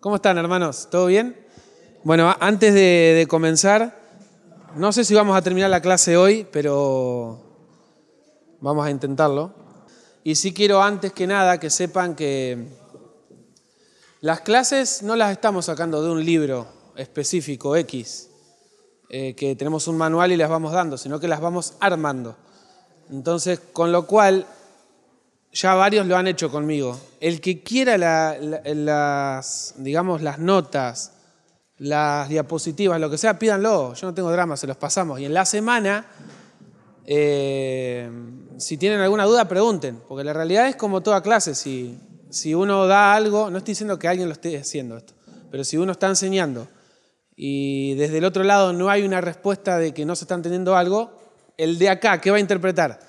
¿Cómo 0.00 0.16
están, 0.16 0.38
hermanos? 0.38 0.88
¿Todo 0.90 1.06
bien? 1.06 1.36
Bueno, 2.04 2.34
antes 2.40 2.72
de, 2.72 3.12
de, 3.18 3.26
comenzar, 3.28 4.00
no 4.74 4.92
sé 4.92 5.04
si 5.04 5.12
vamos 5.14 5.36
a 5.36 5.42
terminar 5.42 5.68
la 5.68 5.82
clase 5.82 6.16
hoy, 6.16 6.46
pero 6.50 7.38
vamos 8.62 8.86
a 8.86 8.90
intentarlo. 8.90 9.52
Y 10.24 10.36
sí 10.36 10.54
quiero 10.54 10.82
antes 10.82 11.12
que 11.12 11.26
nada 11.26 11.60
que 11.60 11.68
sepan 11.68 12.16
que 12.16 12.66
las 14.22 14.40
clases 14.40 15.02
no 15.02 15.16
las 15.16 15.32
estamos 15.32 15.66
sacando 15.66 16.02
de 16.02 16.10
un 16.10 16.24
libro 16.24 16.66
específico 16.96 17.76
X, 17.76 18.30
eh, 19.10 19.34
que 19.34 19.54
tenemos 19.54 19.86
un 19.86 19.98
manual 19.98 20.32
y 20.32 20.38
las 20.38 20.48
vamos 20.48 20.72
dando, 20.72 20.96
sino 20.96 21.20
que 21.20 21.28
las 21.28 21.42
vamos 21.42 21.74
armando. 21.78 22.38
Entonces, 23.10 23.60
con 23.74 23.92
lo 23.92 24.06
cual, 24.06 24.46
ya 25.52 25.74
varios 25.74 26.06
lo 26.06 26.16
han 26.16 26.26
hecho 26.26 26.50
conmigo. 26.50 26.98
El 27.20 27.40
que 27.40 27.62
quiera 27.62 27.98
las, 27.98 29.74
digamos, 29.78 30.22
las 30.22 30.38
notas, 30.38 31.12
las 31.78 32.28
diapositivas, 32.28 33.00
lo 33.00 33.10
que 33.10 33.18
sea, 33.18 33.38
pídanlo. 33.38 33.94
Yo 33.94 34.06
no 34.06 34.14
tengo 34.14 34.30
drama, 34.30 34.56
se 34.56 34.66
los 34.66 34.76
pasamos. 34.76 35.20
Y 35.20 35.24
en 35.24 35.34
la 35.34 35.44
semana, 35.44 36.06
eh, 37.06 38.10
si 38.58 38.76
tienen 38.76 39.00
alguna 39.00 39.24
duda, 39.24 39.48
pregunten. 39.48 40.00
Porque 40.08 40.24
la 40.24 40.32
realidad 40.32 40.68
es 40.68 40.76
como 40.76 41.02
toda 41.02 41.22
clase. 41.22 41.54
Si, 41.54 41.98
si 42.30 42.54
uno 42.54 42.86
da 42.86 43.14
algo, 43.14 43.50
no 43.50 43.58
estoy 43.58 43.72
diciendo 43.72 43.98
que 43.98 44.08
alguien 44.08 44.28
lo 44.28 44.34
esté 44.34 44.56
haciendo 44.58 44.96
esto, 44.96 45.14
pero 45.50 45.64
si 45.64 45.76
uno 45.76 45.92
está 45.92 46.06
enseñando 46.06 46.68
y 47.34 47.94
desde 47.94 48.18
el 48.18 48.24
otro 48.24 48.44
lado 48.44 48.72
no 48.72 48.90
hay 48.90 49.02
una 49.02 49.20
respuesta 49.20 49.78
de 49.78 49.92
que 49.92 50.04
no 50.04 50.14
se 50.14 50.24
está 50.24 50.34
entendiendo 50.34 50.76
algo, 50.76 51.10
el 51.56 51.78
de 51.78 51.88
acá, 51.88 52.20
¿qué 52.20 52.30
va 52.30 52.36
a 52.36 52.40
interpretar? 52.40 53.00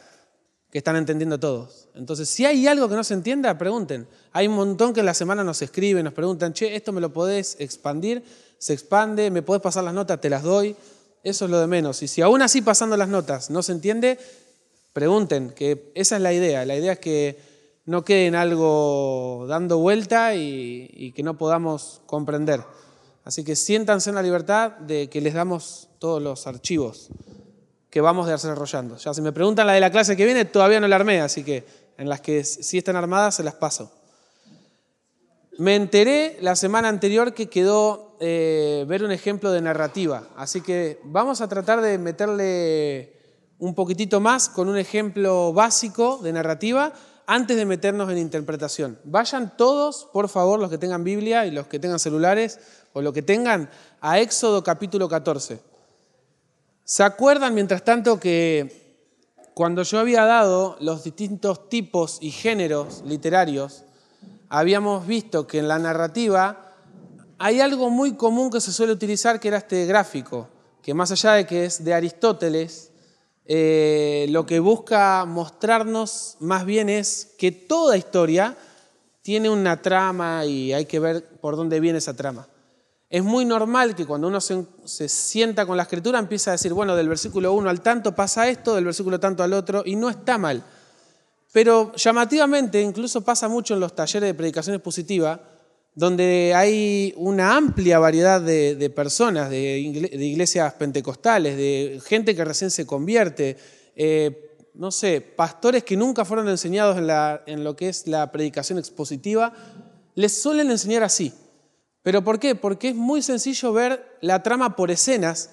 Que 0.71 0.79
están 0.79 0.95
entendiendo 0.95 1.39
todos. 1.39 1.80
Entonces, 1.95 2.29
si 2.29 2.45
hay 2.45 2.67
algo 2.67 2.87
que 2.87 2.95
no 2.95 3.03
se 3.03 3.13
entienda, 3.13 3.57
pregunten. 3.57 4.07
Hay 4.31 4.47
un 4.47 4.55
montón 4.55 4.93
que 4.93 5.01
en 5.01 5.05
la 5.05 5.13
semana 5.13 5.43
nos 5.43 5.61
escriben, 5.61 6.03
nos 6.05 6.13
preguntan, 6.13 6.53
che, 6.53 6.75
esto 6.75 6.91
me 6.91 7.01
lo 7.01 7.11
podés 7.11 7.57
expandir, 7.59 8.23
se 8.57 8.73
expande, 8.73 9.29
me 9.31 9.41
podés 9.41 9.61
pasar 9.61 9.83
las 9.83 9.93
notas, 9.93 10.21
te 10.21 10.29
las 10.29 10.43
doy. 10.43 10.75
Eso 11.23 11.45
es 11.45 11.51
lo 11.51 11.59
de 11.59 11.67
menos. 11.67 12.01
Y 12.01 12.07
si 12.07 12.21
aún 12.21 12.41
así 12.41 12.61
pasando 12.61 12.97
las 12.97 13.09
notas 13.09 13.49
no 13.49 13.61
se 13.61 13.73
entiende, 13.73 14.17
pregunten, 14.93 15.51
que 15.51 15.91
esa 15.95 16.15
es 16.15 16.21
la 16.21 16.33
idea. 16.33 16.65
La 16.65 16.75
idea 16.75 16.93
es 16.93 16.99
que 16.99 17.51
no 17.85 18.03
quede 18.03 18.27
en 18.27 18.35
algo 18.35 19.45
dando 19.47 19.77
vuelta 19.77 20.35
y, 20.35 21.11
que 21.15 21.23
no 21.23 21.37
podamos 21.37 22.01
comprender. 22.05 22.63
Así 23.23 23.43
que 23.43 23.55
siéntanse 23.55 24.09
en 24.09 24.15
la 24.15 24.23
libertad 24.23 24.71
de 24.71 25.09
que 25.09 25.21
les 25.21 25.33
damos 25.33 25.89
todos 25.99 26.21
los 26.21 26.47
archivos 26.47 27.09
que 27.89 28.01
vamos 28.01 28.27
desarrollando. 28.27 28.97
Ya 28.97 29.13
si 29.13 29.21
me 29.21 29.31
preguntan 29.31 29.67
la 29.67 29.73
de 29.73 29.81
la 29.81 29.91
clase 29.91 30.15
que 30.15 30.25
viene, 30.25 30.45
todavía 30.45 30.79
no 30.79 30.87
la 30.87 30.95
armé, 30.95 31.21
así 31.21 31.43
que 31.43 31.65
en 32.01 32.09
las 32.09 32.19
que 32.19 32.43
sí 32.43 32.79
están 32.79 32.95
armadas 32.95 33.35
se 33.35 33.43
las 33.43 33.53
paso. 33.53 33.91
Me 35.59 35.75
enteré 35.75 36.35
la 36.41 36.55
semana 36.55 36.87
anterior 36.87 37.35
que 37.35 37.47
quedó 37.47 38.17
eh, 38.19 38.85
ver 38.87 39.03
un 39.03 39.11
ejemplo 39.11 39.51
de 39.51 39.61
narrativa, 39.61 40.27
así 40.35 40.61
que 40.61 40.99
vamos 41.03 41.41
a 41.41 41.47
tratar 41.47 41.79
de 41.79 41.99
meterle 41.99 43.13
un 43.59 43.75
poquitito 43.75 44.19
más 44.19 44.49
con 44.49 44.67
un 44.67 44.79
ejemplo 44.79 45.53
básico 45.53 46.17
de 46.23 46.33
narrativa 46.33 46.91
antes 47.27 47.55
de 47.55 47.67
meternos 47.67 48.11
en 48.11 48.17
interpretación. 48.17 48.97
Vayan 49.03 49.55
todos, 49.55 50.09
por 50.11 50.27
favor, 50.27 50.59
los 50.59 50.71
que 50.71 50.79
tengan 50.79 51.03
Biblia 51.03 51.45
y 51.45 51.51
los 51.51 51.67
que 51.67 51.77
tengan 51.77 51.99
celulares, 51.99 52.59
o 52.93 53.03
lo 53.03 53.13
que 53.13 53.21
tengan, 53.21 53.69
a 53.99 54.19
Éxodo 54.19 54.63
capítulo 54.63 55.07
14. 55.07 55.59
¿Se 56.83 57.03
acuerdan, 57.03 57.53
mientras 57.53 57.83
tanto, 57.83 58.19
que 58.19 58.80
cuando 59.61 59.83
yo 59.83 59.99
había 59.99 60.25
dado 60.25 60.75
los 60.79 61.03
distintos 61.03 61.69
tipos 61.69 62.17
y 62.19 62.31
géneros 62.31 63.03
literarios, 63.05 63.83
habíamos 64.49 65.05
visto 65.05 65.45
que 65.45 65.59
en 65.59 65.67
la 65.67 65.77
narrativa 65.77 66.73
hay 67.37 67.61
algo 67.61 67.91
muy 67.91 68.15
común 68.15 68.49
que 68.49 68.59
se 68.59 68.71
suele 68.71 68.91
utilizar, 68.93 69.39
que 69.39 69.49
era 69.49 69.57
este 69.57 69.85
gráfico, 69.85 70.47
que 70.81 70.95
más 70.95 71.11
allá 71.11 71.33
de 71.33 71.45
que 71.45 71.65
es 71.65 71.83
de 71.83 71.93
Aristóteles, 71.93 72.91
eh, 73.45 74.25
lo 74.31 74.47
que 74.47 74.59
busca 74.59 75.25
mostrarnos 75.25 76.37
más 76.39 76.65
bien 76.65 76.89
es 76.89 77.35
que 77.37 77.51
toda 77.51 77.97
historia 77.97 78.57
tiene 79.21 79.47
una 79.47 79.79
trama 79.79 80.43
y 80.43 80.73
hay 80.73 80.85
que 80.85 80.99
ver 80.99 81.37
por 81.39 81.55
dónde 81.55 81.79
viene 81.79 81.99
esa 81.99 82.15
trama. 82.15 82.47
Es 83.11 83.25
muy 83.25 83.43
normal 83.43 83.93
que 83.93 84.05
cuando 84.05 84.29
uno 84.29 84.39
se, 84.39 85.09
sienta 85.09 85.65
con 85.65 85.75
la 85.75 85.83
escritura 85.83 86.17
empieza 86.17 86.51
a 86.51 86.53
decir, 86.53 86.71
bueno, 86.71 86.95
del 86.95 87.09
versículo 87.09 87.51
1 87.51 87.69
al 87.69 87.81
tanto 87.81 88.15
pasa 88.15 88.47
esto, 88.47 88.73
del 88.73 88.85
versículo 88.85 89.19
tanto 89.19 89.43
al 89.43 89.51
otro, 89.51 89.83
y 89.85 89.97
no 89.97 90.09
está 90.09 90.37
mal. 90.37 90.63
Pero 91.51 91.91
llamativamente, 91.97 92.81
incluso 92.81 93.19
pasa 93.19 93.49
mucho 93.49 93.73
en 93.73 93.81
los 93.81 93.93
talleres 93.93 94.29
de 94.29 94.33
predicación 94.33 94.75
expositiva, 94.75 95.41
donde 95.93 96.53
hay 96.55 97.13
una 97.17 97.57
amplia 97.57 97.99
variedad 97.99 98.39
de, 98.39 98.89
personas, 98.95 99.49
de, 99.49 99.77
iglesias 99.79 100.73
pentecostales, 100.75 101.57
de 101.57 102.01
gente 102.05 102.33
que 102.33 102.45
recién 102.45 102.71
se 102.71 102.85
convierte, 102.85 103.57
eh, 103.93 104.69
no 104.73 104.89
sé, 104.89 105.19
pastores 105.19 105.83
que 105.83 105.97
nunca 105.97 106.23
fueron 106.23 106.47
enseñados 106.47 106.97
en, 106.97 107.09
en 107.53 107.65
lo 107.65 107.75
que 107.75 107.89
es 107.89 108.07
la 108.07 108.31
predicación 108.31 108.79
expositiva, 108.79 109.51
les 110.15 110.41
suelen 110.41 110.71
enseñar 110.71 111.03
así. 111.03 111.33
¿Pero 112.03 112.23
por 112.23 112.39
qué? 112.39 112.55
Porque 112.55 112.89
es 112.89 112.95
muy 112.95 113.21
sencillo 113.21 113.73
ver 113.73 114.17
la 114.21 114.41
trama 114.43 114.75
por 114.75 114.91
escenas 114.91 115.51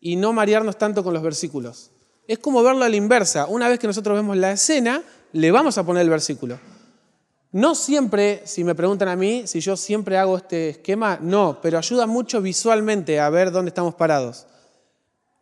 y 0.00 0.16
no 0.16 0.32
marearnos 0.32 0.78
tanto 0.78 1.04
con 1.04 1.14
los 1.14 1.22
versículos. 1.22 1.90
Es 2.26 2.38
como 2.38 2.62
verlo 2.62 2.84
a 2.84 2.88
la 2.88 2.96
inversa. 2.96 3.46
Una 3.46 3.68
vez 3.68 3.78
que 3.78 3.86
nosotros 3.86 4.16
vemos 4.16 4.36
la 4.36 4.52
escena, 4.52 5.02
le 5.32 5.50
vamos 5.50 5.76
a 5.78 5.84
poner 5.84 6.02
el 6.02 6.10
versículo. 6.10 6.58
No 7.50 7.74
siempre, 7.74 8.42
si 8.46 8.64
me 8.64 8.74
preguntan 8.74 9.08
a 9.08 9.16
mí, 9.16 9.42
si 9.46 9.60
yo 9.60 9.76
siempre 9.76 10.16
hago 10.16 10.38
este 10.38 10.70
esquema, 10.70 11.18
no, 11.20 11.58
pero 11.60 11.76
ayuda 11.76 12.06
mucho 12.06 12.40
visualmente 12.40 13.20
a 13.20 13.28
ver 13.28 13.50
dónde 13.50 13.68
estamos 13.68 13.94
parados. 13.94 14.46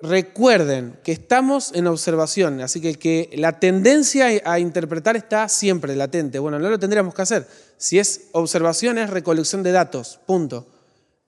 Recuerden 0.02 0.98
que 1.04 1.12
estamos 1.12 1.72
en 1.74 1.86
observación, 1.86 2.62
así 2.62 2.80
que, 2.80 3.30
la 3.34 3.60
tendencia 3.60 4.28
a 4.44 4.58
interpretar 4.58 5.14
está 5.16 5.46
siempre 5.48 5.94
latente. 5.94 6.38
Bueno, 6.38 6.58
no 6.58 6.70
lo 6.70 6.78
tendríamos 6.78 7.12
que 7.12 7.20
hacer. 7.20 7.46
Si 7.76 7.98
es 7.98 8.28
observación, 8.32 8.96
es 8.96 9.10
recolección 9.10 9.62
de 9.62 9.72
datos, 9.72 10.18
punto. 10.24 10.66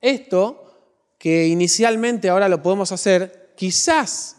Esto, 0.01 1.15
que 1.19 1.49
inicialmente 1.49 2.31
ahora 2.31 2.49
lo 2.49 2.63
podemos 2.63 2.93
hacer, 2.93 3.53
quizás 3.57 4.37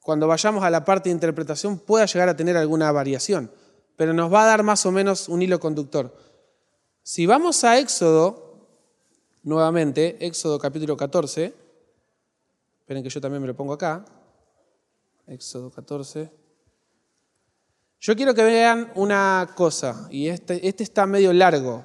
cuando 0.00 0.28
vayamos 0.28 0.62
a 0.62 0.70
la 0.70 0.84
parte 0.84 1.08
de 1.08 1.14
interpretación 1.14 1.78
pueda 1.78 2.06
llegar 2.06 2.28
a 2.28 2.36
tener 2.36 2.56
alguna 2.56 2.90
variación, 2.92 3.50
pero 3.96 4.14
nos 4.14 4.32
va 4.32 4.44
a 4.44 4.46
dar 4.46 4.62
más 4.62 4.86
o 4.86 4.92
menos 4.92 5.28
un 5.28 5.42
hilo 5.42 5.58
conductor. 5.58 6.16
Si 7.02 7.26
vamos 7.26 7.64
a 7.64 7.78
Éxodo, 7.78 8.68
nuevamente, 9.42 10.24
Éxodo 10.24 10.60
capítulo 10.60 10.96
14, 10.96 11.61
Esperen 12.82 13.04
que 13.04 13.10
yo 13.10 13.20
también 13.20 13.40
me 13.40 13.46
lo 13.46 13.54
pongo 13.54 13.74
acá. 13.74 14.04
Éxodo 15.28 15.70
14. 15.70 16.28
Yo 18.00 18.16
quiero 18.16 18.34
que 18.34 18.42
vean 18.42 18.90
una 18.96 19.48
cosa, 19.54 20.08
y 20.10 20.26
este, 20.26 20.66
este 20.66 20.82
está 20.82 21.06
medio 21.06 21.32
largo, 21.32 21.84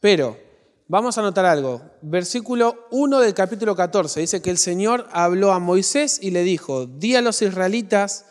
pero 0.00 0.36
vamos 0.88 1.16
a 1.16 1.22
notar 1.22 1.46
algo. 1.46 1.80
Versículo 2.02 2.88
1 2.90 3.20
del 3.20 3.32
capítulo 3.32 3.76
14 3.76 4.18
dice 4.18 4.42
que 4.42 4.50
el 4.50 4.58
Señor 4.58 5.06
habló 5.12 5.52
a 5.52 5.60
Moisés 5.60 6.18
y 6.20 6.32
le 6.32 6.42
dijo, 6.42 6.86
di 6.86 7.14
a 7.14 7.22
los 7.22 7.40
israelitas 7.40 8.26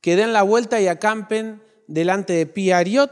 que 0.00 0.14
den 0.14 0.32
la 0.32 0.42
vuelta 0.42 0.80
y 0.80 0.86
acampen 0.86 1.60
delante 1.88 2.34
de 2.34 2.46
Piariot, 2.46 3.10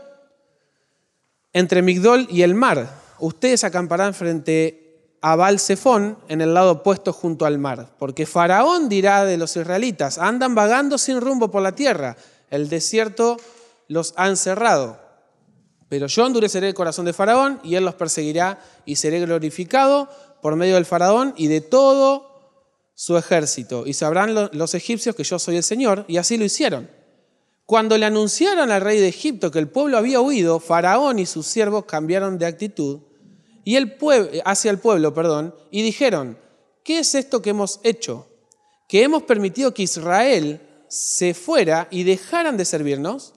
entre 1.53 1.83
Migdol 1.83 2.29
y 2.31 2.43
el 2.43 2.55
mar. 2.55 2.89
Ustedes 3.19 3.65
acamparán 3.65 4.15
frente 4.15 4.82
a 5.23 5.37
Balsefón 5.37 6.19
en 6.29 6.41
el 6.41 6.53
lado 6.53 6.73
opuesto 6.73 7.13
junto 7.13 7.47
al 7.47 7.59
mar, 7.59 7.95
porque 7.99 8.27
Faraón 8.27 8.89
dirá 8.89 9.25
de 9.25 9.37
los 9.37 9.57
israelitas, 9.57 10.19
andan 10.19 10.57
vagando 10.57 10.99
sin 10.99 11.21
rumbo 11.21 11.49
por 11.49 11.63
la 11.63 11.73
tierra, 11.73 12.17
el 12.51 12.69
desierto 12.69 13.37
los 13.87 14.13
ha 14.17 14.29
encerrado. 14.29 15.01
Pero 15.89 16.09
yo 16.09 16.27
endureceré 16.27 16.69
el 16.69 16.75
corazón 16.75 17.05
de 17.05 17.13
Faraón 17.13 17.61
y 17.63 17.77
él 17.77 17.85
los 17.85 17.95
perseguirá 17.95 18.59
y 18.85 18.97
seré 18.97 19.21
glorificado 19.21 20.09
por 20.43 20.57
medio 20.57 20.75
del 20.75 20.87
Faraón 20.87 21.35
y 21.37 21.47
de 21.47 21.61
todo 21.61 22.33
su 22.95 23.17
ejército. 23.17 23.87
Y 23.87 23.93
sabrán 23.93 24.35
los 24.53 24.75
egipcios 24.75 25.15
que 25.15 25.25
yo 25.25 25.39
soy 25.39 25.57
el 25.57 25.63
Señor, 25.63 26.05
y 26.09 26.17
así 26.17 26.37
lo 26.37 26.45
hicieron. 26.45 26.91
Cuando 27.65 27.97
le 27.97 28.07
anunciaron 28.07 28.71
al 28.71 28.81
rey 28.81 28.99
de 28.99 29.09
Egipto 29.09 29.51
que 29.51 29.61
el 29.61 29.69
pueblo 29.69 29.99
había 29.99 30.21
huido, 30.21 30.59
Faraón 30.59 31.19
y 31.19 31.27
sus 31.27 31.47
siervos 31.47 31.85
cambiaron 31.85 32.39
de 32.39 32.47
actitud 32.47 33.01
y 33.65 33.77
el 33.77 33.97
pueblo, 33.97 34.31
hacia 34.45 34.71
el 34.71 34.79
pueblo, 34.79 35.15
perdón, 35.15 35.55
y 35.71 35.83
dijeron, 35.83 36.39
¿qué 36.85 36.99
es 36.99 37.15
esto 37.15 37.43
que 37.43 37.51
hemos 37.51 37.81
hecho? 37.83 38.29
Que 38.89 39.03
hemos 39.03 39.23
permitido 39.23 39.73
que 39.73 39.83
Israel 39.85 40.61
se 40.89 41.35
fuera 41.35 41.89
y 41.91 42.05
dejaran 42.05 42.57
de 42.57 42.65
servirnos. 42.65 43.35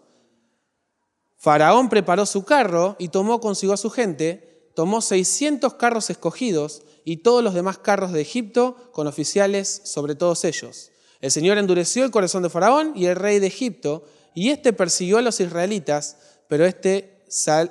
Faraón 1.37 1.89
preparó 1.89 2.25
su 2.25 2.43
carro 2.43 2.95
y 2.99 3.09
tomó 3.09 3.39
consigo 3.39 3.73
a 3.73 3.77
su 3.77 3.89
gente, 3.89 4.71
tomó 4.75 5.01
600 5.01 5.75
carros 5.75 6.09
escogidos 6.09 6.81
y 7.05 7.17
todos 7.17 7.43
los 7.43 7.53
demás 7.53 7.77
carros 7.77 8.11
de 8.11 8.21
Egipto 8.21 8.75
con 8.91 9.07
oficiales 9.07 9.81
sobre 9.85 10.15
todos 10.15 10.43
ellos. 10.43 10.91
El 11.21 11.31
Señor 11.31 11.57
endureció 11.57 12.03
el 12.03 12.11
corazón 12.11 12.43
de 12.43 12.49
Faraón 12.49 12.93
y 12.95 13.05
el 13.05 13.15
rey 13.15 13.39
de 13.39 13.47
Egipto, 13.47 14.03
y 14.33 14.49
éste 14.49 14.73
persiguió 14.73 15.17
a 15.17 15.21
los 15.21 15.39
israelitas, 15.39 16.17
pero, 16.49 16.65
este, 16.65 17.23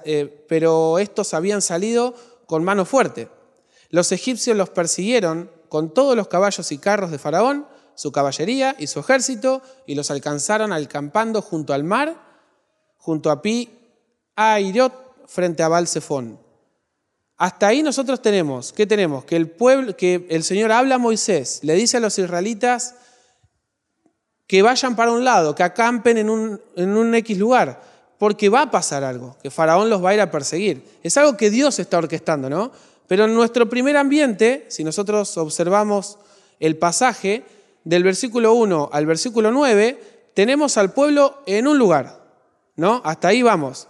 eh, 0.05 0.45
pero 0.49 0.99
estos 0.99 1.35
habían 1.35 1.61
salido 1.61 2.15
con 2.47 2.65
mano 2.65 2.85
fuerte. 2.85 3.29
Los 3.91 4.13
egipcios 4.13 4.57
los 4.57 4.71
persiguieron 4.71 5.51
con 5.69 5.93
todos 5.93 6.17
los 6.17 6.29
caballos 6.29 6.71
y 6.73 6.79
carros 6.79 7.11
de 7.11 7.19
Faraón, 7.19 7.67
su 7.95 8.13
caballería 8.13 8.75
y 8.79 8.87
su 8.87 9.01
ejército, 9.01 9.63
y 9.87 9.95
los 9.95 10.11
alcanzaron 10.11 10.73
alcampando 10.73 11.43
junto 11.43 11.73
al 11.75 11.85
mar, 11.85 12.17
junto 12.97 13.31
a 13.31 13.43
Pi 13.43 13.71
Airot, 14.37 15.27
frente 15.27 15.63
a 15.63 15.69
Balsefón. 15.69 16.39
Hasta 17.37 17.67
ahí 17.67 17.83
nosotros 17.83 18.23
tenemos, 18.23 18.73
¿qué 18.73 18.87
tenemos? 18.87 19.25
Que 19.25 19.37
el 19.37 19.51
pueblo, 19.51 19.97
que 19.97 20.27
el 20.31 20.45
Señor 20.45 20.71
habla 20.71 20.97
a 20.97 20.99
Moisés, 20.99 21.61
le 21.63 21.75
dice 21.75 21.97
a 21.97 22.01
los 22.01 22.19
israelitas 22.19 22.95
que 24.47 24.63
vayan 24.63 24.95
para 24.95 25.11
un 25.11 25.25
lado, 25.25 25.55
que 25.55 25.63
acampen 25.63 26.19
en 26.19 26.31
un, 26.31 26.61
en 26.77 26.97
un 26.97 27.15
X 27.15 27.39
lugar, 27.39 27.83
porque 28.25 28.49
va 28.49 28.63
a 28.63 28.71
pasar 28.71 29.05
algo, 29.05 29.37
que 29.43 29.51
Faraón 29.51 29.91
los 29.91 30.03
va 30.03 30.09
a 30.09 30.15
ir 30.15 30.21
a 30.23 30.31
perseguir. 30.31 30.83
Es 31.03 31.19
algo 31.19 31.37
que 31.37 31.51
Dios 31.51 31.79
está 31.79 31.99
orquestando, 31.99 32.49
¿no? 32.49 32.73
Pero 33.07 33.27
en 33.27 33.35
nuestro 33.35 33.69
primer 33.69 33.99
ambiente, 33.99 34.65
si 34.71 34.83
nosotros 34.83 35.37
observamos 35.37 36.17
el 36.59 36.79
pasaje, 36.79 37.45
del 37.85 38.03
versículo 38.03 38.55
1 38.55 38.89
al 38.95 39.05
versículo 39.05 39.53
9, 39.53 40.31
tenemos 40.33 40.79
al 40.79 40.95
pueblo 40.95 41.43
en 41.45 41.69
un 41.69 41.77
lugar, 41.77 42.19
¿no? 42.77 43.03
Hasta 43.05 43.29
ahí 43.29 43.43
vamos. 43.43 43.89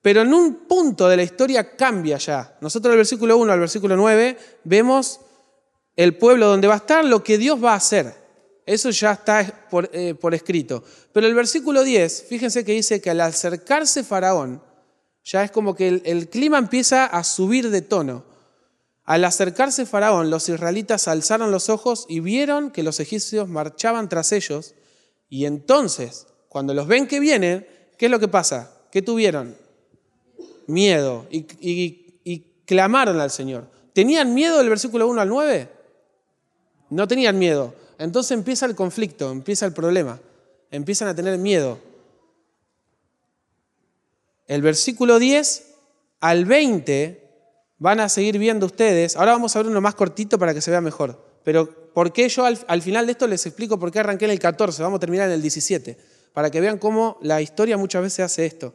Pero 0.00 0.22
en 0.22 0.34
un 0.34 0.66
punto 0.66 1.08
de 1.08 1.18
la 1.18 1.22
historia 1.22 1.76
cambia 1.76 2.18
ya. 2.18 2.58
Nosotros 2.60 2.90
del 2.90 2.98
versículo 2.98 3.36
1 3.36 3.52
al 3.52 3.60
versículo 3.60 3.96
9 3.96 4.36
vemos 4.64 5.20
el 5.94 6.16
pueblo 6.16 6.48
donde 6.48 6.66
va 6.66 6.74
a 6.74 6.78
estar, 6.78 7.04
lo 7.04 7.22
que 7.22 7.38
Dios 7.38 7.62
va 7.62 7.74
a 7.74 7.76
hacer. 7.76 8.21
Eso 8.64 8.90
ya 8.90 9.12
está 9.12 9.66
por, 9.70 9.90
eh, 9.92 10.14
por 10.14 10.34
escrito. 10.34 10.84
Pero 11.12 11.26
el 11.26 11.34
versículo 11.34 11.82
10, 11.82 12.26
fíjense 12.28 12.64
que 12.64 12.72
dice 12.72 13.00
que 13.00 13.10
al 13.10 13.20
acercarse 13.20 14.04
Faraón, 14.04 14.62
ya 15.24 15.44
es 15.44 15.50
como 15.50 15.74
que 15.74 16.02
el, 16.04 16.28
clima 16.28 16.58
empieza 16.58 17.06
a 17.06 17.24
subir 17.24 17.70
de 17.70 17.82
tono. 17.82 18.24
Al 19.04 19.24
acercarse 19.24 19.86
Faraón, 19.86 20.30
los 20.30 20.48
israelitas 20.48 21.08
alzaron 21.08 21.50
los 21.50 21.68
ojos 21.68 22.06
y 22.08 22.20
vieron 22.20 22.70
que 22.70 22.82
los 22.82 23.00
egipcios 23.00 23.48
marchaban 23.48 24.08
tras 24.08 24.32
ellos. 24.32 24.74
Y 25.28 25.46
entonces, 25.46 26.26
cuando 26.48 26.74
los 26.74 26.86
ven 26.86 27.06
que 27.06 27.20
vienen, 27.20 27.66
¿qué 27.98 28.06
es 28.06 28.10
lo 28.10 28.20
que 28.20 28.28
pasa? 28.28 28.72
¿Qué 28.90 29.02
tuvieron? 29.02 29.56
Miedo. 30.66 31.26
Y, 31.30 31.46
y 32.24 32.38
clamaron 32.64 33.20
al 33.20 33.30
Señor. 33.30 33.66
¿Tenían 33.92 34.34
miedo 34.34 34.58
del 34.58 34.68
versículo 34.68 35.08
1 35.08 35.20
al 35.20 35.28
9? 35.28 35.68
No 36.90 37.08
tenían 37.08 37.38
miedo. 37.38 37.74
Entonces 38.02 38.32
empieza 38.32 38.66
el 38.66 38.74
conflicto, 38.74 39.30
empieza 39.30 39.66
el 39.66 39.72
problema. 39.72 40.20
Empiezan 40.70 41.08
a 41.08 41.14
tener 41.14 41.38
miedo 41.38 41.78
el 44.52 44.60
versículo 44.60 45.18
10 45.18 45.64
al 46.20 46.44
20 46.44 47.20
van 47.78 48.00
a 48.00 48.10
seguir 48.10 48.38
viendo 48.38 48.66
ustedes. 48.66 49.16
Ahora 49.16 49.32
vamos 49.32 49.56
a 49.56 49.60
ver 49.60 49.68
uno 49.68 49.80
más 49.80 49.94
cortito 49.94 50.38
para 50.38 50.52
que 50.52 50.60
se 50.60 50.70
vea 50.70 50.82
mejor. 50.82 51.18
Pero 51.42 51.90
¿por 51.94 52.12
qué 52.12 52.28
yo 52.28 52.44
al, 52.44 52.82
final 52.82 53.06
de 53.06 53.12
esto 53.12 53.26
les 53.26 53.46
explico 53.46 53.78
por 53.78 53.90
qué 53.90 54.00
arranqué 54.00 54.26
en 54.26 54.32
el 54.32 54.38
14? 54.38 54.82
Vamos 54.82 54.98
a 54.98 55.00
terminar 55.00 55.28
en 55.28 55.34
el 55.34 55.42
17, 55.42 55.96
para 56.34 56.50
que 56.50 56.60
vean 56.60 56.76
cómo 56.76 57.18
la 57.22 57.40
historia 57.40 57.78
muchas 57.78 58.02
veces 58.02 58.20
hace 58.20 58.44
esto. 58.44 58.74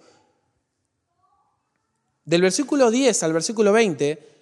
Del 2.26 2.42
versículo 2.42 2.90
10 2.90 3.22
al 3.22 3.34
versículo 3.34 3.72
20 3.72 4.37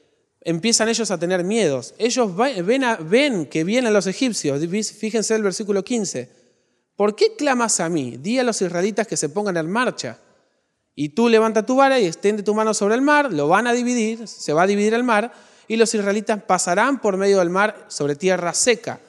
empiezan 0.45 0.88
ellos 0.88 1.12
a 1.12 1.18
tener 1.18 1.44
miedos. 1.44 1.94
Ellos 1.97 2.33
ven, 2.38 2.65
ven 3.09 3.45
que 3.47 3.65
vienen 3.65 3.92
los 3.92 4.07
egipcios. 4.07 4.62
Fíjense 4.97 5.36
el 5.36 5.44
versículo 5.44 5.83
15. 5.83 6.30
¿Por 6.95 7.15
qué 7.15 7.36
clamas 7.36 7.81
a 7.81 7.89
mí? 7.89 8.15
Di 8.18 8.39
a 8.39 8.44
los 8.44 8.62
israelitas 8.62 9.06
que 9.06 9.18
se 9.18 9.27
pongan 9.27 9.57
en 9.57 9.69
marcha. 9.69 10.19
Y 10.95 11.09
tú 11.09 11.27
levanta 11.27 11.65
tu 11.65 11.75
vara 11.75 12.00
y 12.00 12.06
extiende 12.06 12.44
tu 12.44 12.53
mano 12.53 12.74
sobre 12.74 12.95
el 12.95 13.01
mar, 13.01 13.33
lo 13.33 13.50
van 13.50 13.68
a 13.68 13.74
dividir, 13.74 14.30
se 14.30 14.53
va 14.53 14.63
a 14.63 14.68
dividir 14.68 14.94
el 14.94 15.03
mar, 15.03 15.33
y 15.68 15.75
los 15.75 15.94
israelitas 15.94 16.42
pasarán 16.44 17.01
por 17.01 17.18
medio 17.18 17.39
del 17.39 17.50
mar 17.50 17.86
sobre 17.89 18.15
tierra 18.15 18.53
seca. 18.53 19.01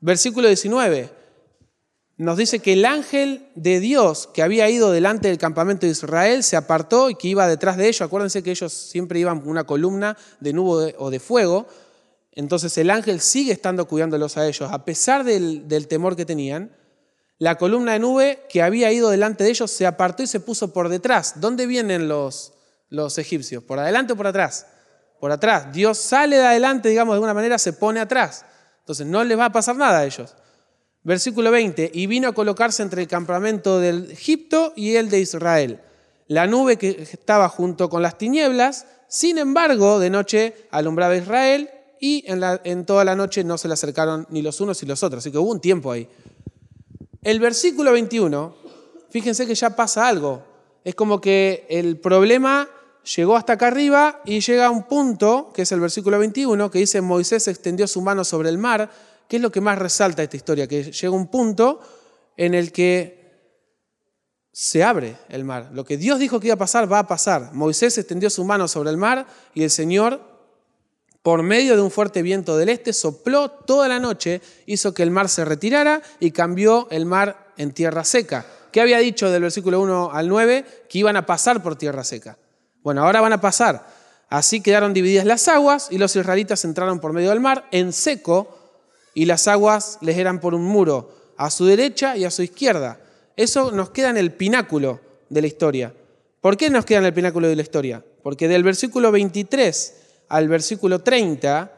Versículo 0.00 0.48
19 0.48 1.17
nos 2.18 2.36
dice 2.36 2.58
que 2.58 2.72
el 2.72 2.84
ángel 2.84 3.48
de 3.54 3.78
Dios 3.78 4.28
que 4.34 4.42
había 4.42 4.68
ido 4.68 4.90
delante 4.90 5.28
del 5.28 5.38
campamento 5.38 5.86
de 5.86 5.92
Israel 5.92 6.42
se 6.42 6.56
apartó 6.56 7.10
y 7.10 7.14
que 7.14 7.28
iba 7.28 7.46
detrás 7.46 7.76
de 7.76 7.86
ellos. 7.86 8.02
Acuérdense 8.02 8.42
que 8.42 8.50
ellos 8.50 8.72
siempre 8.72 9.20
iban 9.20 9.40
una 9.46 9.62
columna 9.62 10.16
de 10.40 10.52
nube 10.52 10.96
o 10.98 11.10
de 11.10 11.20
fuego. 11.20 11.68
Entonces 12.32 12.76
el 12.76 12.90
ángel 12.90 13.20
sigue 13.20 13.52
estando 13.52 13.86
cuidándolos 13.86 14.36
a 14.36 14.48
ellos, 14.48 14.68
a 14.72 14.84
pesar 14.84 15.22
del, 15.22 15.68
del 15.68 15.86
temor 15.86 16.16
que 16.16 16.26
tenían. 16.26 16.76
La 17.38 17.56
columna 17.56 17.92
de 17.92 18.00
nube 18.00 18.46
que 18.48 18.62
había 18.62 18.90
ido 18.90 19.10
delante 19.10 19.44
de 19.44 19.50
ellos 19.50 19.70
se 19.70 19.86
apartó 19.86 20.24
y 20.24 20.26
se 20.26 20.40
puso 20.40 20.72
por 20.72 20.88
detrás. 20.88 21.34
¿Dónde 21.40 21.66
vienen 21.66 22.08
los, 22.08 22.52
los 22.88 23.16
egipcios? 23.18 23.62
¿Por 23.62 23.78
adelante 23.78 24.14
o 24.14 24.16
por 24.16 24.26
atrás? 24.26 24.66
Por 25.20 25.30
atrás. 25.30 25.72
Dios 25.72 25.98
sale 25.98 26.36
de 26.36 26.46
adelante, 26.46 26.88
digamos, 26.88 27.12
de 27.12 27.16
alguna 27.16 27.34
manera 27.34 27.58
se 27.58 27.74
pone 27.74 28.00
atrás. 28.00 28.44
Entonces 28.80 29.06
no 29.06 29.22
les 29.22 29.38
va 29.38 29.44
a 29.44 29.52
pasar 29.52 29.76
nada 29.76 30.00
a 30.00 30.04
ellos. 30.04 30.34
Versículo 31.02 31.50
20, 31.50 31.90
y 31.94 32.06
vino 32.06 32.28
a 32.28 32.32
colocarse 32.32 32.82
entre 32.82 33.02
el 33.02 33.08
campamento 33.08 33.78
del 33.78 34.10
Egipto 34.10 34.72
y 34.76 34.96
el 34.96 35.10
de 35.10 35.20
Israel. 35.20 35.80
La 36.26 36.46
nube 36.46 36.76
que 36.76 36.90
estaba 37.02 37.48
junto 37.48 37.88
con 37.88 38.02
las 38.02 38.18
tinieblas, 38.18 38.86
sin 39.08 39.38
embargo, 39.38 39.98
de 39.98 40.10
noche 40.10 40.54
alumbraba 40.70 41.16
Israel 41.16 41.70
y 42.00 42.24
en, 42.26 42.42
en 42.64 42.84
toda 42.84 43.04
la 43.04 43.16
noche 43.16 43.42
no 43.44 43.56
se 43.56 43.68
le 43.68 43.74
acercaron 43.74 44.26
ni 44.30 44.42
los 44.42 44.60
unos 44.60 44.82
ni 44.82 44.88
los 44.88 45.02
otros. 45.02 45.22
Así 45.22 45.32
que 45.32 45.38
hubo 45.38 45.50
un 45.50 45.60
tiempo 45.60 45.90
ahí. 45.90 46.08
El 47.22 47.40
versículo 47.40 47.92
21, 47.92 48.54
fíjense 49.10 49.46
que 49.46 49.54
ya 49.54 49.74
pasa 49.74 50.06
algo. 50.06 50.44
Es 50.84 50.94
como 50.94 51.20
que 51.20 51.66
el 51.70 51.98
problema 51.98 52.68
llegó 53.16 53.36
hasta 53.36 53.54
acá 53.54 53.68
arriba 53.68 54.20
y 54.24 54.40
llega 54.40 54.66
a 54.66 54.70
un 54.70 54.84
punto, 54.84 55.50
que 55.54 55.62
es 55.62 55.72
el 55.72 55.80
versículo 55.80 56.18
21, 56.18 56.70
que 56.70 56.78
dice 56.78 57.00
Moisés 57.00 57.48
extendió 57.48 57.86
su 57.86 58.00
mano 58.02 58.24
sobre 58.24 58.48
el 58.48 58.58
mar, 58.58 58.90
que 59.28 59.36
es 59.36 59.42
lo 59.42 59.52
que 59.52 59.60
más 59.60 59.78
resalta 59.78 60.22
esta 60.22 60.36
historia, 60.36 60.66
que 60.66 60.90
llega 60.90 61.14
un 61.14 61.28
punto 61.28 61.80
en 62.36 62.54
el 62.54 62.72
que 62.72 63.18
se 64.50 64.82
abre 64.82 65.16
el 65.28 65.44
mar. 65.44 65.70
Lo 65.72 65.84
que 65.84 65.96
Dios 65.96 66.18
dijo 66.18 66.40
que 66.40 66.48
iba 66.48 66.54
a 66.54 66.58
pasar, 66.58 66.90
va 66.90 66.98
a 66.98 67.06
pasar. 67.06 67.52
Moisés 67.52 67.96
extendió 67.98 68.30
su 68.30 68.44
mano 68.44 68.66
sobre 68.66 68.90
el 68.90 68.96
mar 68.96 69.26
y 69.54 69.62
el 69.62 69.70
Señor 69.70 70.20
por 71.22 71.42
medio 71.42 71.76
de 71.76 71.82
un 71.82 71.90
fuerte 71.90 72.22
viento 72.22 72.56
del 72.56 72.70
este, 72.70 72.92
sopló 72.92 73.50
toda 73.50 73.86
la 73.86 73.98
noche, 73.98 74.40
hizo 74.66 74.94
que 74.94 75.02
el 75.02 75.10
mar 75.10 75.28
se 75.28 75.44
retirara 75.44 76.00
y 76.20 76.30
cambió 76.30 76.88
el 76.90 77.04
mar 77.06 77.52
en 77.56 77.72
tierra 77.72 78.02
seca. 78.02 78.46
¿Qué 78.72 78.80
había 78.80 78.98
dicho 78.98 79.30
del 79.30 79.42
versículo 79.42 79.80
1 79.80 80.10
al 80.12 80.28
9? 80.28 80.64
Que 80.88 80.98
iban 80.98 81.16
a 81.16 81.26
pasar 81.26 81.62
por 81.62 81.76
tierra 81.76 82.02
seca. 82.02 82.38
Bueno, 82.82 83.04
ahora 83.04 83.20
van 83.20 83.32
a 83.32 83.40
pasar. 83.40 83.86
Así 84.28 84.60
quedaron 84.60 84.94
divididas 84.94 85.24
las 85.24 85.48
aguas 85.48 85.88
y 85.90 85.98
los 85.98 86.14
israelitas 86.16 86.64
entraron 86.64 87.00
por 87.00 87.12
medio 87.12 87.30
del 87.30 87.40
mar 87.40 87.66
en 87.72 87.92
seco 87.92 88.57
y 89.18 89.24
las 89.24 89.48
aguas 89.48 89.98
les 90.00 90.16
eran 90.16 90.38
por 90.38 90.54
un 90.54 90.62
muro 90.62 91.12
a 91.36 91.50
su 91.50 91.66
derecha 91.66 92.16
y 92.16 92.24
a 92.24 92.30
su 92.30 92.44
izquierda. 92.44 93.00
Eso 93.34 93.72
nos 93.72 93.90
queda 93.90 94.10
en 94.10 94.16
el 94.16 94.30
pináculo 94.30 95.00
de 95.28 95.40
la 95.40 95.48
historia. 95.48 95.92
¿Por 96.40 96.56
qué 96.56 96.70
nos 96.70 96.84
queda 96.84 97.00
en 97.00 97.06
el 97.06 97.14
pináculo 97.14 97.48
de 97.48 97.56
la 97.56 97.62
historia? 97.62 98.04
Porque 98.22 98.46
del 98.46 98.62
versículo 98.62 99.10
23 99.10 99.94
al 100.28 100.46
versículo 100.46 101.00
30, 101.00 101.72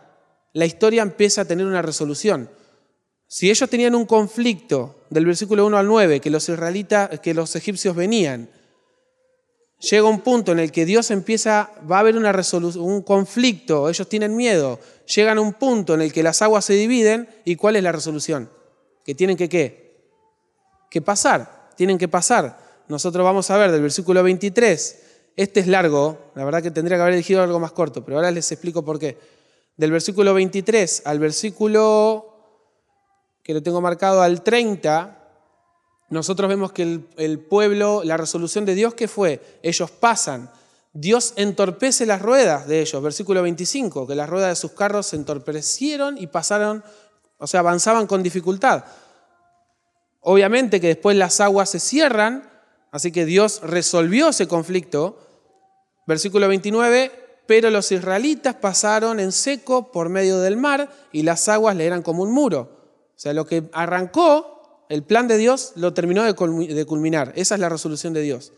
la 0.53 0.67
historia 0.67 1.01
empieza 1.01 1.41
a 1.41 1.45
tener 1.47 1.65
una 1.65 1.81
resolución. 1.81 2.51
Si 3.27 3.49
ellos 3.49 3.71
tenían 3.71 3.95
un 3.95 4.05
conflicto 4.05 5.07
del 5.09 5.25
versículo 5.25 5.65
1 5.65 5.79
al 5.79 5.87
9, 5.87 6.21
que 6.21 6.29
los 6.29 6.47
israelitas, 6.47 7.21
que 7.21 7.33
los 7.33 7.57
egipcios 7.57 7.97
venían, 7.97 8.51
llega 9.81 10.07
un 10.07 10.21
punto 10.21 10.53
en 10.53 10.59
el 10.59 10.73
que 10.73 10.85
Dios 10.85 11.11
empieza, 11.11 11.71
va 11.91 11.97
a 11.97 12.01
haber 12.01 12.19
una 12.19 12.39
un 12.77 13.01
conflicto, 13.01 13.89
ellos 13.89 14.09
tienen 14.11 14.37
miedo, 14.37 14.79
llegan 15.15 15.39
a 15.39 15.41
un 15.41 15.55
punto 15.55 15.95
en 15.95 16.03
el 16.03 16.13
que 16.13 16.23
las 16.23 16.43
aguas 16.43 16.65
se 16.65 16.75
dividen 16.75 17.29
y 17.45 17.57
¿cuál 17.57 17.77
es 17.77 17.83
la 17.83 17.93
resolución? 17.93 18.51
Que 19.05 19.15
tienen 19.15 19.37
que 19.37 19.49
qué? 19.49 20.01
Que 20.91 21.03
pasar, 21.03 21.71
tienen 21.77 21.99
que 21.99 22.09
pasar. 22.09 22.59
Nosotros 22.89 23.25
vamos 23.25 23.51
a 23.51 23.57
ver 23.57 23.71
del 23.71 23.83
versículo 23.83 24.23
23 24.23 25.11
este 25.37 25.61
es 25.61 25.67
largo, 25.67 26.19
la 26.35 26.45
verdad 26.45 26.63
que 26.63 26.71
tendría 26.71 26.99
que 26.99 27.03
haber 27.03 27.15
elegido 27.15 27.43
algo 27.43 27.59
más 27.59 27.73
corto, 27.73 28.05
pero 28.05 28.19
ahora 28.19 28.31
les 28.31 28.53
explico 28.53 28.85
por 28.85 28.99
qué. 28.99 29.19
Del 29.77 29.91
versículo 29.91 30.35
23 30.35 31.03
al 31.07 31.19
versículo 31.19 32.27
que 33.43 33.55
lo 33.55 33.63
tengo 33.63 33.81
marcado 33.81 34.21
al 34.21 34.43
30, 34.43 35.17
nosotros 36.11 36.49
vemos 36.49 36.73
que 36.73 37.01
el, 37.17 37.39
pueblo, 37.39 38.03
la 38.05 38.17
resolución 38.17 38.67
de 38.67 38.75
Dios, 38.75 38.93
¿qué 38.93 39.09
fue? 39.09 39.41
Ellos 39.63 39.91
pasan. 39.91 40.51
Dios 40.93 41.35
entorpece 41.37 42.07
las 42.07 42.21
ruedas 42.21 42.67
de 42.67 42.81
ellos. 42.81 43.03
Versículo 43.03 43.43
25, 43.43 44.07
que 44.07 44.15
las 44.15 44.29
ruedas 44.29 44.51
de 44.51 44.57
sus 44.57 44.73
carros 44.73 45.07
se 45.07 45.17
entorpecieron 45.17 46.19
y 46.19 46.27
pasaron, 46.27 46.83
o 47.39 47.47
sea, 47.47 47.61
avanzaban 47.61 48.07
con 48.07 48.23
dificultad. 48.23 48.85
Obviamente 50.21 50.81
que 50.81 50.89
después 50.89 51.17
las 51.17 51.41
aguas 51.41 51.71
se 51.71 51.81
cierran 51.81 52.51
Así 52.91 53.13
que 53.13 53.25
Dios 53.25 53.61
resolvió 53.63 54.29
ese 54.29 54.49
conflicto. 54.49 55.19
Versículo 56.07 56.49
29, 56.49 57.13
pero 57.47 57.71
los 57.71 57.93
israelitas 57.93 58.57
pasaron 58.57 59.21
en 59.21 59.33
seco 59.33 59.93
por 59.93 60.09
medio 60.09 60.41
del 60.41 60.57
mar 60.57 60.91
y 61.13 61.23
las 61.23 61.49
aguas 61.49 61.77
le 61.77 61.87
eran 61.87 62.03
como 62.03 62.23
un 62.23 62.33
muro. 62.33 62.69
O 63.15 63.19
sea, 63.19 63.33
lo 63.33 63.47
que 63.47 63.69
arrancó, 63.73 64.87
el 64.89 65.05
plan 65.05 65.29
de 65.29 65.37
Dios 65.37 65.73
lo 65.77 65.95
terminó 65.95 66.25
de 66.25 66.85
culminar. 66.85 67.33
Esa 67.37 67.55
es 67.55 67.61
la 67.61 67.69
resolución 67.69 68.13
de 68.13 68.23
Dios. 68.23 68.53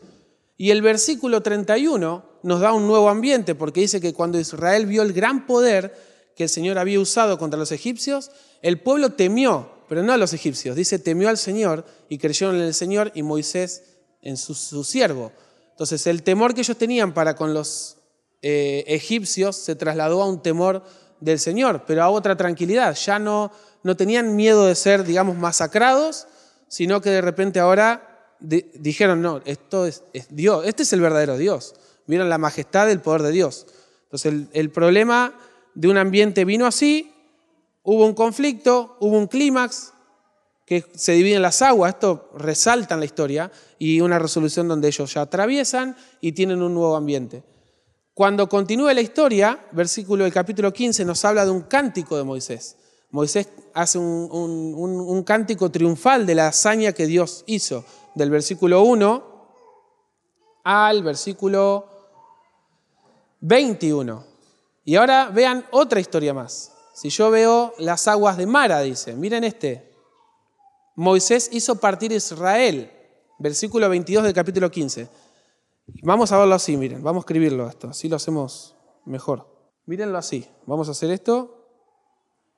Y 0.62 0.70
el 0.70 0.80
versículo 0.80 1.42
31 1.42 2.24
nos 2.44 2.60
da 2.60 2.72
un 2.72 2.86
nuevo 2.86 3.08
ambiente, 3.08 3.56
porque 3.56 3.80
dice 3.80 4.00
que 4.00 4.14
cuando 4.14 4.38
Israel 4.38 4.86
vio 4.86 5.02
el 5.02 5.12
gran 5.12 5.44
poder 5.44 5.92
que 6.36 6.44
el 6.44 6.48
Señor 6.48 6.78
había 6.78 7.00
usado 7.00 7.36
contra 7.36 7.58
los 7.58 7.72
egipcios, 7.72 8.30
el 8.60 8.78
pueblo 8.78 9.10
temió, 9.10 9.72
pero 9.88 10.04
no 10.04 10.12
a 10.12 10.16
los 10.16 10.32
egipcios, 10.32 10.76
dice 10.76 11.00
temió 11.00 11.28
al 11.28 11.36
Señor 11.36 11.84
y 12.08 12.18
creyeron 12.18 12.54
en 12.54 12.62
el 12.62 12.74
Señor 12.74 13.10
y 13.12 13.24
Moisés 13.24 13.82
en 14.20 14.36
su, 14.36 14.54
siervo. 14.84 15.32
Entonces 15.70 16.06
el 16.06 16.22
temor 16.22 16.54
que 16.54 16.60
ellos 16.60 16.76
tenían 16.76 17.12
para 17.12 17.34
con 17.34 17.54
los 17.54 17.96
eh, 18.40 18.84
egipcios 18.86 19.56
se 19.56 19.74
trasladó 19.74 20.22
a 20.22 20.28
un 20.28 20.44
temor 20.44 20.84
del 21.18 21.40
Señor, 21.40 21.82
pero 21.88 22.04
a 22.04 22.08
otra 22.08 22.36
tranquilidad. 22.36 22.94
Ya 22.94 23.18
no, 23.18 23.50
no 23.82 23.96
tenían 23.96 24.36
miedo 24.36 24.64
de 24.66 24.76
ser, 24.76 25.02
digamos, 25.02 25.36
masacrados, 25.36 26.28
sino 26.68 27.00
que 27.00 27.10
de 27.10 27.20
repente 27.20 27.58
ahora 27.58 28.11
dijeron, 28.42 29.22
no, 29.22 29.40
esto 29.44 29.86
es, 29.86 30.04
Dios, 30.30 30.64
este 30.66 30.82
es 30.82 30.92
el 30.92 31.00
verdadero 31.00 31.36
Dios. 31.36 31.74
Vieron 32.06 32.28
la 32.28 32.38
majestad 32.38 32.86
del 32.86 33.00
poder 33.00 33.22
de 33.22 33.30
Dios. 33.30 33.66
Entonces 34.04 34.32
el, 34.32 34.48
el 34.52 34.70
problema 34.70 35.34
de 35.74 35.88
un 35.88 35.96
ambiente 35.96 36.44
vino 36.44 36.66
así, 36.66 37.12
hubo 37.82 38.06
un 38.06 38.14
conflicto, 38.14 38.96
hubo 39.00 39.16
un 39.16 39.26
clímax, 39.26 39.92
que 40.66 40.84
se 40.94 41.12
dividen 41.12 41.42
las 41.42 41.60
aguas, 41.60 41.94
esto 41.94 42.30
resalta 42.36 42.94
en 42.94 43.00
la 43.00 43.06
historia, 43.06 43.50
y 43.78 44.00
una 44.00 44.18
resolución 44.18 44.68
donde 44.68 44.88
ellos 44.88 45.12
ya 45.12 45.22
atraviesan 45.22 45.96
y 46.20 46.32
tienen 46.32 46.62
un 46.62 46.74
nuevo 46.74 46.96
ambiente. 46.96 47.42
Cuando 48.14 48.48
continúe 48.48 48.92
la 48.92 49.00
historia, 49.00 49.66
versículo 49.72 50.24
del 50.24 50.32
capítulo 50.32 50.72
15 50.72 51.04
nos 51.04 51.24
habla 51.24 51.44
de 51.44 51.50
un 51.50 51.62
cántico 51.62 52.16
de 52.16 52.24
Moisés. 52.24 52.76
Moisés 53.10 53.48
hace 53.74 53.98
un, 53.98 54.28
un, 54.30 55.22
cántico 55.22 55.70
triunfal 55.70 56.26
de 56.26 56.34
la 56.34 56.48
hazaña 56.48 56.92
que 56.92 57.06
Dios 57.06 57.44
hizo, 57.46 57.84
del 58.14 58.30
versículo 58.30 58.82
1 58.82 59.32
al 60.64 61.02
versículo 61.02 61.86
21. 63.40 64.24
Y 64.84 64.96
ahora 64.96 65.28
vean 65.28 65.66
otra 65.70 66.00
historia 66.00 66.34
más. 66.34 66.72
Si 66.94 67.08
yo 67.08 67.30
veo 67.30 67.72
las 67.78 68.08
aguas 68.08 68.36
de 68.36 68.46
Mara, 68.46 68.80
dice, 68.80 69.14
miren 69.14 69.44
este. 69.44 69.92
Moisés 70.94 71.48
hizo 71.52 71.76
partir 71.76 72.12
Israel, 72.12 72.90
versículo 73.38 73.88
22 73.88 74.24
del 74.24 74.34
capítulo 74.34 74.70
15. 74.70 75.08
Vamos 76.02 76.32
a 76.32 76.38
verlo 76.38 76.54
así, 76.54 76.76
miren, 76.76 77.02
vamos 77.02 77.22
a 77.22 77.24
escribirlo 77.24 77.66
esto, 77.66 77.88
así 77.88 78.08
lo 78.08 78.16
hacemos 78.16 78.76
mejor. 79.04 79.46
Mírenlo 79.86 80.18
así, 80.18 80.46
vamos 80.66 80.88
a 80.88 80.92
hacer 80.92 81.10
esto. 81.10 81.66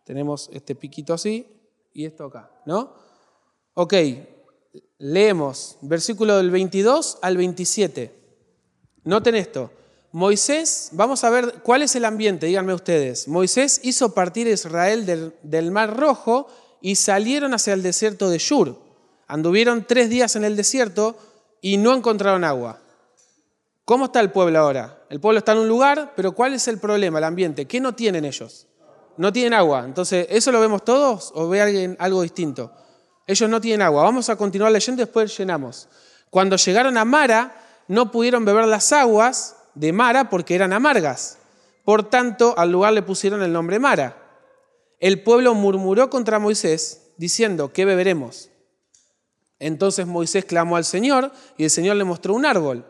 Tenemos 0.05 0.51
este 0.53 0.75
piquito 0.75 1.15
así 1.15 1.47
y 1.93 2.05
esto 2.05 2.25
acá, 2.25 2.51
¿no? 2.67 2.93
Ok, 3.75 3.95
leemos 5.05 5.77
versículo 5.83 6.39
del 6.39 6.51
22 6.51 7.19
al 7.21 7.37
27. 7.37 8.11
Noten 9.05 9.35
esto. 9.35 9.71
Moisés, 10.13 10.89
vamos 10.93 11.25
a 11.25 11.31
ver 11.31 11.57
cuál 11.63 11.83
es 11.83 11.95
el 11.95 12.07
ambiente, 12.07 12.47
díganme 12.47 12.73
ustedes. 12.73 13.29
Moisés 13.29 13.81
hizo 13.83 14.15
partir 14.15 14.47
a 14.47 14.53
Israel 14.53 15.05
del, 15.43 15.71
Mar 15.71 15.95
Rojo 15.95 16.47
y 16.81 16.95
salieron 16.95 17.53
hacia 17.53 17.75
el 17.75 17.83
desierto 17.83 18.31
de 18.31 18.39
Shur. 18.39 18.79
Anduvieron 19.27 19.85
tres 19.87 20.09
días 20.09 20.37
en 20.37 20.45
el 20.45 20.57
desierto 20.57 21.19
y 21.61 21.77
no 21.77 21.93
encontraron 21.93 22.43
agua. 22.43 22.81
¿Cómo 23.85 24.07
está 24.07 24.21
el 24.21 24.31
pueblo 24.31 24.59
ahora? 24.59 25.05
El 25.11 25.21
pueblo 25.21 25.39
está 25.39 25.53
en 25.53 25.59
un 25.59 25.69
lugar, 25.69 26.15
pero 26.17 26.33
¿cuál 26.33 26.55
es 26.55 26.67
el 26.67 26.79
problema, 26.79 27.19
el 27.19 27.25
ambiente? 27.25 27.67
¿Qué 27.67 27.79
no 27.79 27.95
tienen 27.95 28.25
ellos? 28.25 28.69
No 29.19 29.31
tienen 29.35 29.53
agua. 29.53 29.85
Entonces, 29.85 30.27
¿eso 30.31 30.51
lo 30.51 30.61
vemos 30.61 30.83
todos 30.83 31.31
o 31.35 31.47
ve 31.49 31.61
alguien 31.61 31.95
algo 31.99 32.23
distinto? 32.23 32.73
Ellos 33.27 33.49
no 33.49 33.61
tienen 33.61 33.83
agua. 33.83 34.03
Vamos 34.03 34.29
a 34.29 34.37
continuar 34.37 34.73
leyendo 34.73 35.03
y 35.03 35.05
después 35.05 35.37
llenamos. 35.37 35.89
Cuando 36.31 36.57
llegaron 36.57 36.97
a 36.99 37.05
Mara, 37.05 37.57
no 37.89 38.11
pudieron 38.11 38.45
beber 38.45 38.67
las 38.67 38.93
aguas 38.93 39.57
de 39.75 39.93
Mara 39.93 40.31
porque 40.31 40.55
eran 40.55 40.73
amargas. 40.73 41.39
Por 41.85 42.09
tanto, 42.09 42.55
al 42.57 42.71
lugar 42.71 42.93
le 42.93 43.03
pusieron 43.03 43.43
el 43.43 43.53
nombre 43.53 43.79
Mara. 43.79 44.17
El 45.01 45.23
pueblo 45.23 45.55
murmuró 45.55 46.11
contra 46.11 46.39
Moisés, 46.39 47.13
diciendo, 47.17 47.73
¿qué 47.73 47.85
beberemos? 47.85 48.51
Entonces 49.59 50.07
Moisés 50.07 50.45
clamó 50.45 50.77
al 50.77 50.85
Señor 50.85 51.33
y 51.57 51.65
el 51.65 51.71
Señor 51.71 51.97
le 51.97 52.05
mostró 52.05 52.35
un 52.35 52.47
árbol 52.47 52.85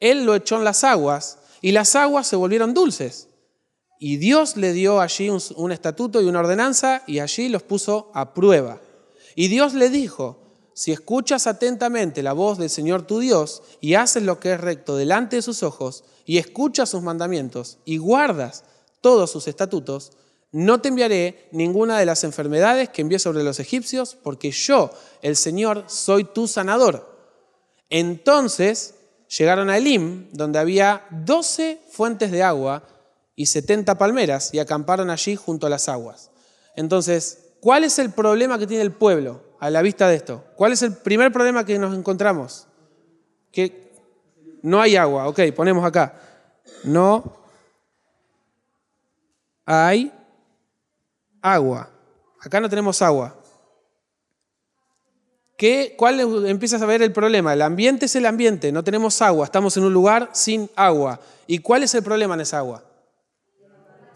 él 0.00 0.24
lo 0.24 0.34
echó 0.34 0.56
en 0.56 0.64
las 0.64 0.82
aguas 0.82 1.38
y 1.60 1.72
las 1.72 1.94
aguas 1.94 2.26
se 2.26 2.36
volvieron 2.36 2.74
dulces. 2.74 3.28
Y 3.98 4.16
Dios 4.16 4.56
le 4.56 4.72
dio 4.72 5.00
allí 5.00 5.28
un, 5.28 5.72
estatuto 5.72 6.22
y 6.22 6.24
una 6.24 6.40
ordenanza 6.40 7.02
y 7.06 7.18
allí 7.18 7.50
los 7.50 7.62
puso 7.62 8.10
a 8.14 8.32
prueba. 8.32 8.80
Y 9.34 9.48
Dios 9.48 9.74
le 9.74 9.90
dijo, 9.90 10.38
si 10.74 10.92
escuchas 10.92 11.46
atentamente 11.46 12.22
la 12.22 12.32
voz 12.32 12.58
del 12.58 12.70
Señor 12.70 13.02
tu 13.02 13.18
Dios 13.18 13.62
y 13.80 13.94
haces 13.94 14.22
lo 14.22 14.40
que 14.40 14.52
es 14.52 14.60
recto 14.60 14.96
delante 14.96 15.36
de 15.36 15.42
sus 15.42 15.62
ojos 15.62 16.04
y 16.24 16.38
escuchas 16.38 16.88
sus 16.88 17.02
mandamientos 17.02 17.78
y 17.84 17.98
guardas 17.98 18.64
todos 19.00 19.30
sus 19.30 19.48
estatutos, 19.48 20.12
no 20.52 20.80
te 20.80 20.88
enviaré 20.88 21.48
ninguna 21.52 21.98
de 21.98 22.06
las 22.06 22.24
enfermedades 22.24 22.88
que 22.88 23.02
envié 23.02 23.18
sobre 23.18 23.44
los 23.44 23.60
egipcios, 23.60 24.16
porque 24.20 24.50
yo, 24.50 24.90
el 25.22 25.36
Señor, 25.36 25.84
soy 25.86 26.24
tu 26.24 26.48
sanador. 26.48 27.08
Entonces 27.88 28.94
llegaron 29.38 29.70
a 29.70 29.76
Elim, 29.76 30.28
donde 30.32 30.58
había 30.58 31.06
doce 31.10 31.80
fuentes 31.90 32.30
de 32.30 32.42
agua 32.42 32.84
y 33.36 33.46
setenta 33.46 33.96
palmeras, 33.96 34.52
y 34.52 34.58
acamparon 34.58 35.10
allí 35.10 35.36
junto 35.36 35.66
a 35.66 35.70
las 35.70 35.88
aguas. 35.88 36.30
Entonces, 36.74 37.39
¿cuál 37.60 37.84
es 37.84 37.98
el 37.98 38.10
problema 38.10 38.58
que 38.58 38.66
tiene 38.66 38.82
el 38.82 38.92
pueblo 38.92 39.42
a 39.58 39.70
la 39.70 39.82
vista 39.82 40.08
de 40.08 40.16
esto? 40.16 40.44
¿Cuál 40.56 40.72
es 40.72 40.82
el 40.82 40.96
primer 40.96 41.32
problema 41.32 41.64
que 41.64 41.78
nos 41.78 41.96
encontramos? 41.96 42.66
Que 43.52 43.92
no 44.62 44.80
hay 44.80 44.96
agua. 44.96 45.28
Ok, 45.28 45.40
ponemos 45.54 45.84
acá. 45.84 46.14
No 46.84 47.36
hay 49.66 50.12
agua. 51.42 51.90
Acá 52.40 52.60
no 52.60 52.68
tenemos 52.68 53.00
agua. 53.02 53.40
¿Cuál 55.96 56.20
empiezas 56.46 56.80
a 56.80 56.86
ver 56.86 57.02
el 57.02 57.12
problema? 57.12 57.52
El 57.52 57.60
ambiente 57.60 58.06
es 58.06 58.16
el 58.16 58.24
ambiente, 58.24 58.72
no 58.72 58.82
tenemos 58.82 59.20
agua, 59.20 59.44
estamos 59.44 59.76
en 59.76 59.84
un 59.84 59.92
lugar 59.92 60.30
sin 60.32 60.70
agua. 60.74 61.20
¿Y 61.46 61.58
cuál 61.58 61.82
es 61.82 61.94
el 61.94 62.02
problema 62.02 62.34
en 62.34 62.40
esa 62.40 62.58
agua? 62.58 62.82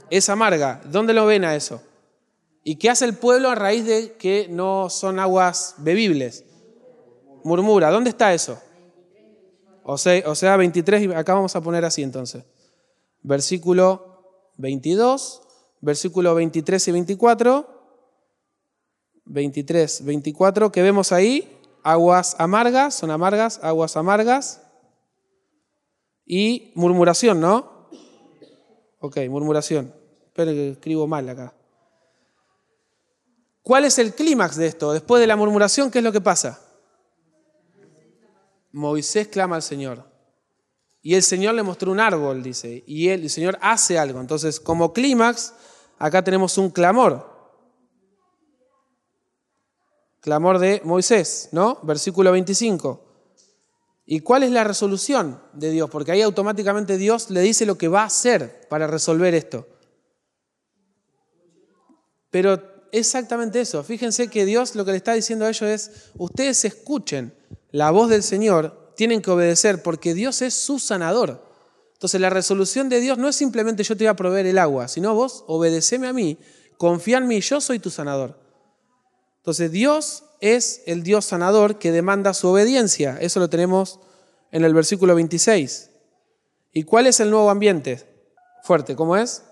Es 0.08 0.30
amarga. 0.30 0.80
¿Dónde 0.86 1.12
lo 1.12 1.26
ven 1.26 1.44
a 1.44 1.54
eso? 1.54 1.82
¿Y 2.64 2.76
qué 2.76 2.90
hace 2.90 3.04
el 3.04 3.14
pueblo 3.14 3.50
a 3.50 3.54
raíz 3.54 3.84
de 3.84 4.14
que 4.14 4.48
no 4.48 4.90
son 4.90 5.20
aguas 5.20 5.74
bebibles? 5.78 6.44
Murmura. 7.44 7.90
¿Dónde 7.90 8.10
está 8.10 8.32
eso? 8.34 8.58
O 9.82 9.98
sea, 9.98 10.22
o 10.26 10.34
sea 10.34 10.56
23, 10.56 11.14
acá 11.14 11.34
vamos 11.34 11.54
a 11.54 11.60
poner 11.60 11.84
así 11.84 12.02
entonces. 12.02 12.44
Versículo 13.22 14.52
22, 14.56 15.42
versículo 15.82 16.34
23 16.34 16.88
y 16.88 16.92
24 16.92 17.74
23, 19.26 20.04
24, 20.04 20.72
que 20.72 20.82
vemos 20.82 21.12
ahí, 21.12 21.58
aguas 21.82 22.36
amargas, 22.38 22.94
son 22.94 23.10
amargas, 23.10 23.58
aguas 23.62 23.96
amargas, 23.96 24.60
y 26.26 26.72
murmuración, 26.74 27.40
¿no? 27.40 27.88
Ok, 29.00 29.18
murmuración. 29.28 29.94
Espero 30.26 30.52
que 30.52 30.70
escribo 30.70 31.06
mal 31.06 31.28
acá. 31.28 31.54
¿Cuál 33.64 33.86
es 33.86 33.98
el 33.98 34.14
clímax 34.14 34.56
de 34.56 34.66
esto? 34.66 34.92
Después 34.92 35.20
de 35.20 35.26
la 35.26 35.36
murmuración, 35.36 35.90
¿qué 35.90 35.98
es 35.98 36.04
lo 36.04 36.12
que 36.12 36.20
pasa? 36.20 36.60
Moisés 38.72 39.28
clama 39.28 39.56
al 39.56 39.62
Señor. 39.62 40.04
Y 41.00 41.14
el 41.14 41.22
Señor 41.22 41.54
le 41.54 41.62
mostró 41.62 41.90
un 41.90 41.98
árbol, 41.98 42.42
dice. 42.42 42.84
Y 42.86 43.08
el 43.08 43.28
Señor 43.30 43.58
hace 43.62 43.98
algo. 43.98 44.20
Entonces, 44.20 44.60
como 44.60 44.92
clímax, 44.92 45.54
acá 45.98 46.22
tenemos 46.22 46.58
un 46.58 46.68
clamor. 46.68 47.26
Clamor 50.20 50.58
de 50.58 50.82
Moisés, 50.84 51.48
¿no? 51.52 51.78
Versículo 51.84 52.32
25. 52.32 53.02
¿Y 54.04 54.20
cuál 54.20 54.42
es 54.42 54.50
la 54.50 54.64
resolución 54.64 55.40
de 55.54 55.70
Dios? 55.70 55.88
Porque 55.88 56.12
ahí 56.12 56.20
automáticamente 56.20 56.98
Dios 56.98 57.30
le 57.30 57.40
dice 57.40 57.64
lo 57.64 57.78
que 57.78 57.88
va 57.88 58.02
a 58.02 58.06
hacer 58.06 58.66
para 58.68 58.86
resolver 58.86 59.34
esto. 59.34 59.66
Pero 62.30 62.73
exactamente 62.98 63.60
eso. 63.60 63.82
Fíjense 63.82 64.28
que 64.28 64.44
Dios 64.44 64.74
lo 64.74 64.84
que 64.84 64.92
le 64.92 64.96
está 64.96 65.12
diciendo 65.12 65.44
a 65.44 65.48
ellos 65.48 65.62
es, 65.62 65.90
ustedes 66.16 66.64
escuchen 66.64 67.34
la 67.70 67.90
voz 67.90 68.08
del 68.08 68.22
Señor, 68.22 68.92
tienen 68.96 69.20
que 69.20 69.30
obedecer 69.30 69.82
porque 69.82 70.14
Dios 70.14 70.42
es 70.42 70.54
su 70.54 70.78
sanador. 70.78 71.44
Entonces 71.94 72.20
la 72.20 72.30
resolución 72.30 72.88
de 72.88 73.00
Dios 73.00 73.18
no 73.18 73.28
es 73.28 73.36
simplemente 73.36 73.82
yo 73.82 73.96
te 73.96 74.04
voy 74.04 74.10
a 74.10 74.16
proveer 74.16 74.46
el 74.46 74.58
agua, 74.58 74.88
sino 74.88 75.14
vos 75.14 75.44
obedeceme 75.46 76.06
a 76.06 76.12
mí, 76.12 76.38
confía 76.76 77.18
en 77.18 77.26
mí, 77.26 77.40
yo 77.40 77.60
soy 77.60 77.78
tu 77.78 77.90
sanador. 77.90 78.38
Entonces 79.38 79.72
Dios 79.72 80.24
es 80.40 80.82
el 80.86 81.02
Dios 81.02 81.24
sanador 81.24 81.78
que 81.78 81.92
demanda 81.92 82.34
su 82.34 82.48
obediencia. 82.48 83.16
Eso 83.20 83.40
lo 83.40 83.50
tenemos 83.50 84.00
en 84.52 84.64
el 84.64 84.74
versículo 84.74 85.14
26. 85.14 85.90
¿Y 86.72 86.84
cuál 86.84 87.06
es 87.06 87.20
el 87.20 87.30
nuevo 87.30 87.50
ambiente? 87.50 88.04
Fuerte, 88.62 88.96
¿cómo 88.96 89.16
es? 89.16 89.42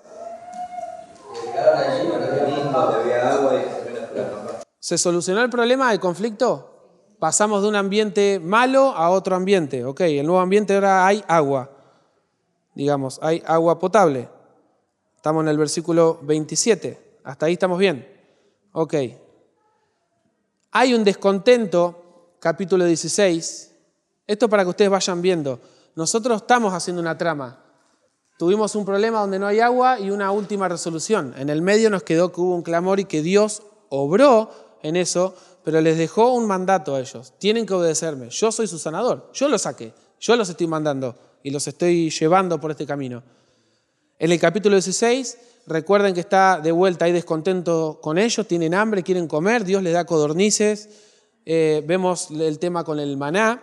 ¿Se 4.82 4.98
solucionó 4.98 5.42
el 5.42 5.48
problema 5.48 5.90
del 5.90 6.00
conflicto? 6.00 7.14
Pasamos 7.20 7.62
de 7.62 7.68
un 7.68 7.76
ambiente 7.76 8.40
malo 8.40 8.88
a 8.96 9.10
otro 9.10 9.36
ambiente. 9.36 9.84
Ok, 9.84 10.00
el 10.00 10.26
nuevo 10.26 10.40
ambiente 10.40 10.74
ahora 10.74 11.06
hay 11.06 11.22
agua. 11.28 11.70
digamos, 12.74 13.20
hay 13.22 13.40
agua 13.46 13.78
potable. 13.78 14.28
Estamos 15.14 15.44
en 15.44 15.50
el 15.50 15.56
versículo 15.56 16.18
27. 16.22 17.20
Hasta 17.22 17.46
ahí 17.46 17.52
estamos 17.52 17.78
bien. 17.78 18.08
Ok. 18.72 18.94
Hay 20.72 20.94
un 20.94 21.04
descontento, 21.04 22.34
capítulo 22.40 22.84
16. 22.84 23.76
Esto 24.26 24.48
para 24.48 24.64
que 24.64 24.70
ustedes 24.70 24.90
vayan 24.90 25.22
viendo. 25.22 25.60
Nosotros 25.94 26.42
estamos 26.42 26.74
haciendo 26.74 27.00
una 27.00 27.16
trama. 27.16 27.64
Tuvimos 28.36 28.74
un 28.74 28.84
problema 28.84 29.20
donde 29.20 29.38
no 29.38 29.46
hay 29.46 29.60
agua 29.60 30.00
y 30.00 30.10
una 30.10 30.32
última 30.32 30.66
resolución. 30.66 31.34
En 31.36 31.50
el 31.50 31.62
medio 31.62 31.88
nos 31.88 32.02
quedó 32.02 32.32
que 32.32 32.40
hubo 32.40 32.56
un 32.56 32.62
clamor 32.62 32.98
y 32.98 33.04
que 33.04 33.22
Dios 33.22 33.62
obró 33.88 34.71
en 34.82 34.96
eso, 34.96 35.34
pero 35.64 35.80
les 35.80 35.96
dejó 35.96 36.32
un 36.32 36.46
mandato 36.46 36.94
a 36.94 37.00
ellos. 37.00 37.34
Tienen 37.38 37.66
que 37.66 37.74
obedecerme. 37.74 38.30
Yo 38.30 38.50
soy 38.52 38.66
su 38.66 38.78
sanador. 38.78 39.30
Yo 39.32 39.48
los 39.48 39.62
saqué. 39.62 39.92
Yo 40.20 40.36
los 40.36 40.48
estoy 40.48 40.66
mandando 40.66 41.16
y 41.42 41.50
los 41.50 41.66
estoy 41.66 42.10
llevando 42.10 42.60
por 42.60 42.70
este 42.70 42.86
camino. 42.86 43.22
En 44.18 44.30
el 44.30 44.38
capítulo 44.38 44.76
16, 44.76 45.38
recuerden 45.66 46.14
que 46.14 46.20
está 46.20 46.60
de 46.60 46.70
vuelta 46.70 47.04
ahí 47.04 47.12
descontento 47.12 47.98
con 48.00 48.18
ellos, 48.18 48.46
tienen 48.46 48.74
hambre, 48.74 49.02
quieren 49.02 49.26
comer, 49.26 49.64
Dios 49.64 49.82
les 49.82 49.92
da 49.92 50.04
codornices. 50.04 50.88
Eh, 51.44 51.82
vemos 51.84 52.30
el 52.30 52.58
tema 52.58 52.84
con 52.84 53.00
el 53.00 53.16
maná. 53.16 53.62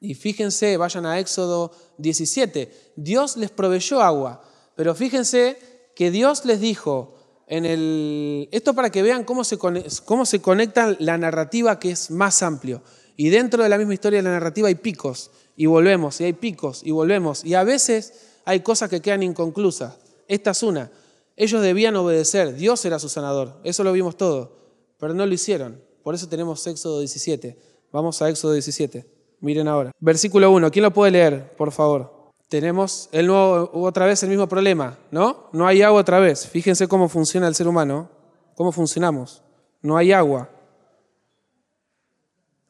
Y 0.00 0.14
fíjense, 0.14 0.76
vayan 0.76 1.06
a 1.06 1.18
Éxodo 1.18 1.70
17. 1.98 2.92
Dios 2.96 3.36
les 3.36 3.50
proveyó 3.50 4.00
agua, 4.00 4.42
pero 4.74 4.94
fíjense 4.94 5.58
que 5.94 6.10
Dios 6.10 6.44
les 6.46 6.60
dijo, 6.60 7.19
en 7.50 7.66
el, 7.66 8.48
esto 8.52 8.74
para 8.74 8.90
que 8.90 9.02
vean 9.02 9.24
cómo 9.24 9.42
se, 9.42 9.58
cómo 9.58 10.24
se 10.24 10.40
conecta 10.40 10.96
la 11.00 11.18
narrativa 11.18 11.80
que 11.80 11.90
es 11.90 12.12
más 12.12 12.44
amplio. 12.44 12.80
Y 13.16 13.28
dentro 13.28 13.64
de 13.64 13.68
la 13.68 13.76
misma 13.76 13.92
historia 13.92 14.20
de 14.20 14.22
la 14.22 14.30
narrativa 14.30 14.68
hay 14.68 14.76
picos 14.76 15.32
y 15.56 15.66
volvemos, 15.66 16.20
y 16.20 16.24
hay 16.24 16.32
picos 16.32 16.82
y 16.84 16.92
volvemos. 16.92 17.44
Y 17.44 17.54
a 17.54 17.64
veces 17.64 18.14
hay 18.44 18.60
cosas 18.60 18.88
que 18.88 19.00
quedan 19.00 19.24
inconclusas. 19.24 19.98
Esta 20.28 20.52
es 20.52 20.62
una. 20.62 20.92
Ellos 21.36 21.60
debían 21.60 21.96
obedecer, 21.96 22.54
Dios 22.54 22.84
era 22.84 23.00
su 23.00 23.08
sanador, 23.08 23.56
eso 23.64 23.82
lo 23.82 23.92
vimos 23.92 24.16
todo, 24.16 24.56
pero 24.98 25.12
no 25.12 25.26
lo 25.26 25.34
hicieron. 25.34 25.82
Por 26.04 26.14
eso 26.14 26.28
tenemos 26.28 26.64
Éxodo 26.68 27.00
17. 27.00 27.58
Vamos 27.90 28.22
a 28.22 28.30
Éxodo 28.30 28.52
17. 28.52 29.04
Miren 29.40 29.66
ahora. 29.66 29.90
Versículo 29.98 30.52
1. 30.52 30.70
¿Quién 30.70 30.84
lo 30.84 30.92
puede 30.92 31.10
leer, 31.10 31.56
por 31.56 31.72
favor? 31.72 32.19
Tenemos 32.50 33.08
el 33.12 33.28
nuevo, 33.28 33.70
otra 33.72 34.06
vez 34.06 34.24
el 34.24 34.28
mismo 34.28 34.48
problema, 34.48 34.98
¿no? 35.12 35.48
No 35.52 35.68
hay 35.68 35.82
agua 35.82 36.00
otra 36.00 36.18
vez. 36.18 36.48
Fíjense 36.48 36.88
cómo 36.88 37.08
funciona 37.08 37.46
el 37.46 37.54
ser 37.54 37.68
humano, 37.68 38.10
cómo 38.56 38.72
funcionamos. 38.72 39.40
No 39.82 39.96
hay 39.96 40.10
agua. 40.10 40.50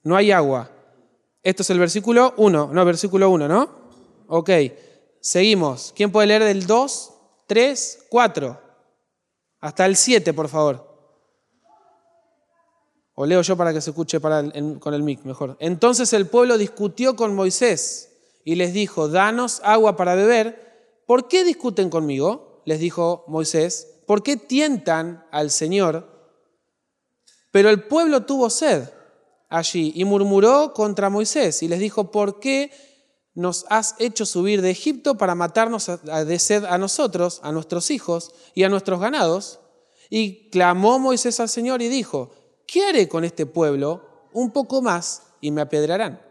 No 0.02 0.16
hay 0.16 0.32
agua. 0.32 0.70
Esto 1.42 1.62
es 1.62 1.70
el 1.70 1.78
versículo 1.78 2.34
1, 2.36 2.70
no, 2.74 2.84
versículo 2.84 3.30
1, 3.30 3.48
¿no? 3.48 3.70
Ok, 4.26 4.50
seguimos. 5.18 5.94
¿Quién 5.96 6.12
puede 6.12 6.26
leer 6.26 6.44
del 6.44 6.66
2, 6.66 7.14
3, 7.46 8.06
4? 8.10 8.60
Hasta 9.60 9.86
el 9.86 9.96
7, 9.96 10.34
por 10.34 10.48
favor. 10.48 10.90
O 13.14 13.24
leo 13.24 13.40
yo 13.40 13.56
para 13.56 13.72
que 13.72 13.80
se 13.80 13.90
escuche 13.90 14.20
con 14.20 14.92
el 14.94 15.02
mic 15.02 15.24
mejor. 15.24 15.56
Entonces 15.58 16.12
el 16.12 16.26
pueblo 16.26 16.58
discutió 16.58 17.16
con 17.16 17.34
Moisés 17.34 18.09
y 18.44 18.54
les 18.54 18.72
dijo, 18.72 19.08
danos 19.08 19.60
agua 19.64 19.96
para 19.96 20.14
beber. 20.14 21.02
¿Por 21.06 21.28
qué 21.28 21.44
discuten 21.44 21.90
conmigo? 21.90 22.62
Les 22.64 22.80
dijo 22.80 23.24
Moisés. 23.28 24.00
¿Por 24.06 24.22
qué 24.22 24.36
tientan 24.36 25.26
al 25.30 25.50
Señor? 25.50 26.08
Pero 27.50 27.70
el 27.70 27.82
pueblo 27.84 28.24
tuvo 28.24 28.50
sed 28.50 28.88
allí 29.48 29.92
y 29.94 30.04
murmuró 30.04 30.72
contra 30.72 31.10
Moisés 31.10 31.62
y 31.62 31.68
les 31.68 31.80
dijo, 31.80 32.10
¿por 32.10 32.40
qué 32.40 32.70
nos 33.34 33.66
has 33.68 33.94
hecho 33.98 34.26
subir 34.26 34.62
de 34.62 34.70
Egipto 34.70 35.16
para 35.16 35.34
matarnos 35.34 35.90
de 36.02 36.38
sed 36.38 36.64
a 36.64 36.78
nosotros, 36.78 37.40
a 37.42 37.52
nuestros 37.52 37.90
hijos 37.90 38.32
y 38.54 38.62
a 38.62 38.68
nuestros 38.68 39.00
ganados? 39.00 39.60
Y 40.08 40.50
clamó 40.50 40.98
Moisés 40.98 41.38
al 41.40 41.48
Señor 41.48 41.82
y 41.82 41.88
dijo, 41.88 42.30
¿qué 42.66 42.84
haré 42.84 43.08
con 43.08 43.24
este 43.24 43.46
pueblo? 43.46 44.28
Un 44.32 44.52
poco 44.52 44.82
más 44.82 45.22
y 45.40 45.50
me 45.50 45.60
apedrarán. 45.60 46.29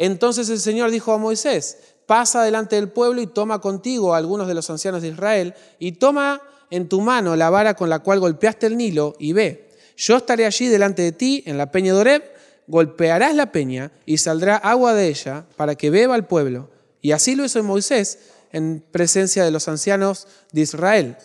Entonces 0.00 0.48
el 0.48 0.60
Señor 0.60 0.90
dijo 0.90 1.12
a 1.12 1.18
Moisés, 1.18 1.76
pasa 2.06 2.42
delante 2.42 2.76
del 2.76 2.88
pueblo 2.88 3.20
y 3.20 3.26
toma 3.26 3.60
contigo 3.60 4.14
a 4.14 4.18
algunos 4.18 4.48
de 4.48 4.54
los 4.54 4.70
ancianos 4.70 5.02
de 5.02 5.08
Israel 5.08 5.54
y 5.78 5.92
toma 5.92 6.40
en 6.70 6.88
tu 6.88 7.00
mano 7.00 7.36
la 7.36 7.50
vara 7.50 7.74
con 7.74 7.90
la 7.90 7.98
cual 7.98 8.20
golpeaste 8.20 8.66
el 8.66 8.76
Nilo 8.76 9.14
y 9.18 9.32
ve, 9.32 9.68
yo 9.96 10.16
estaré 10.16 10.46
allí 10.46 10.68
delante 10.68 11.02
de 11.02 11.12
ti 11.12 11.42
en 11.46 11.58
la 11.58 11.70
peña 11.70 11.92
de 11.92 12.00
Oreb 12.00 12.22
golpearás 12.68 13.34
la 13.34 13.50
peña 13.50 13.90
y 14.06 14.18
saldrá 14.18 14.56
agua 14.56 14.94
de 14.94 15.08
ella 15.08 15.46
para 15.56 15.74
que 15.74 15.90
beba 15.90 16.14
el 16.14 16.26
pueblo. 16.26 16.70
Y 17.00 17.12
así 17.12 17.34
lo 17.34 17.44
hizo 17.44 17.62
Moisés 17.64 18.18
en 18.52 18.84
presencia 18.92 19.44
de 19.44 19.50
los 19.50 19.66
ancianos 19.68 20.28
de 20.52 20.60
Israel. 20.60 21.16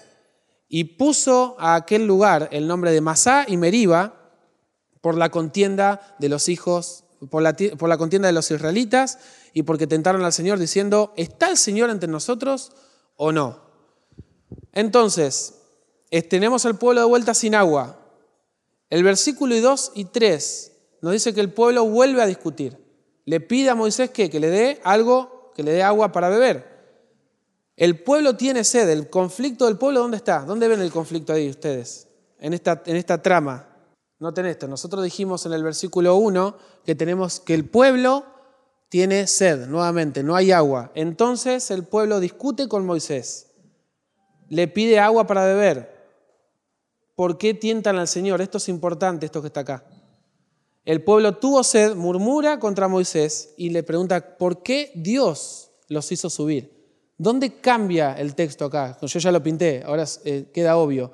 Y 0.67 0.95
puso 0.95 1.55
a 1.59 1.75
aquel 1.75 2.07
lugar 2.07 2.49
el 2.51 2.67
nombre 2.67 2.91
de 2.91 3.01
Masá 3.01 3.45
y 3.47 3.57
Meriba 3.57 4.31
por 5.01 5.17
la 5.17 5.29
contienda 5.29 6.15
de 6.17 6.29
los 6.29 6.47
hijos, 6.47 7.02
por 7.29 7.41
la, 7.41 7.97
contienda 7.97 8.27
de 8.27 8.33
los 8.33 8.49
israelitas 8.49 9.19
y 9.53 9.63
porque 9.63 9.87
tentaron 9.87 10.23
al 10.23 10.33
Señor 10.33 10.59
diciendo, 10.59 11.13
¿está 11.17 11.49
el 11.49 11.57
Señor 11.57 11.89
entre 11.89 12.09
nosotros 12.09 12.71
o 13.15 13.31
no? 13.31 13.61
Entonces, 14.71 15.55
tenemos 16.29 16.65
al 16.65 16.77
pueblo 16.77 17.01
de 17.01 17.07
vuelta 17.07 17.33
sin 17.33 17.55
agua. 17.55 17.99
El 18.89 19.03
versículo 19.03 19.59
2 19.59 19.91
y 19.95 20.05
3 20.05 20.71
nos 21.01 21.13
dice 21.13 21.33
que 21.33 21.41
el 21.41 21.51
pueblo 21.51 21.85
vuelve 21.85 22.21
a 22.21 22.27
discutir. 22.27 22.77
Le 23.25 23.39
pide 23.39 23.69
a 23.69 23.75
Moisés 23.75 24.09
que, 24.09 24.29
que 24.29 24.39
le 24.39 24.49
dé 24.49 24.81
algo, 24.83 25.51
que 25.55 25.63
le 25.63 25.71
dé 25.71 25.83
agua 25.83 26.11
para 26.11 26.29
beber. 26.29 26.73
El 27.75 28.03
pueblo 28.03 28.35
tiene 28.35 28.63
sed, 28.63 28.89
el 28.89 29.09
conflicto 29.09 29.65
del 29.65 29.77
pueblo, 29.77 30.01
¿dónde 30.01 30.17
está? 30.17 30.41
¿Dónde 30.41 30.67
ven 30.67 30.81
el 30.81 30.91
conflicto 30.91 31.33
ahí 31.33 31.49
ustedes? 31.49 32.07
En 32.39 32.53
esta, 32.53 32.83
en 32.85 32.95
esta 32.95 33.21
trama. 33.21 33.72
Noten 34.19 34.45
esto, 34.45 34.67
nosotros 34.67 35.03
dijimos 35.03 35.45
en 35.45 35.53
el 35.53 35.63
versículo 35.63 36.15
1 36.15 36.57
que 36.85 36.95
tenemos 36.95 37.39
que 37.39 37.53
el 37.53 37.69
pueblo 37.69 38.25
tiene 38.89 39.27
sed, 39.27 39.67
nuevamente, 39.67 40.23
no 40.23 40.35
hay 40.35 40.51
agua. 40.51 40.91
Entonces 40.95 41.71
el 41.71 41.83
pueblo 41.83 42.19
discute 42.19 42.67
con 42.67 42.85
Moisés, 42.85 43.51
le 44.49 44.67
pide 44.67 44.99
agua 44.99 45.25
para 45.25 45.45
beber. 45.45 45.93
¿Por 47.15 47.37
qué 47.37 47.53
tientan 47.53 47.97
al 47.97 48.07
Señor? 48.07 48.41
Esto 48.41 48.57
es 48.57 48.69
importante, 48.69 49.25
esto 49.25 49.41
que 49.41 49.47
está 49.47 49.61
acá. 49.61 49.85
El 50.85 51.03
pueblo 51.03 51.37
tuvo 51.37 51.63
sed, 51.63 51.95
murmura 51.95 52.59
contra 52.59 52.87
Moisés 52.87 53.53
y 53.57 53.69
le 53.69 53.83
pregunta, 53.83 54.37
¿por 54.37 54.63
qué 54.63 54.91
Dios 54.95 55.71
los 55.87 56.11
hizo 56.11 56.29
subir? 56.29 56.73
¿Dónde 57.17 57.61
cambia 57.61 58.13
el 58.13 58.35
texto 58.35 58.65
acá? 58.65 58.97
Yo 59.01 59.19
ya 59.19 59.31
lo 59.31 59.41
pinté, 59.41 59.83
ahora 59.85 60.05
eh, 60.25 60.49
queda 60.53 60.77
obvio. 60.77 61.11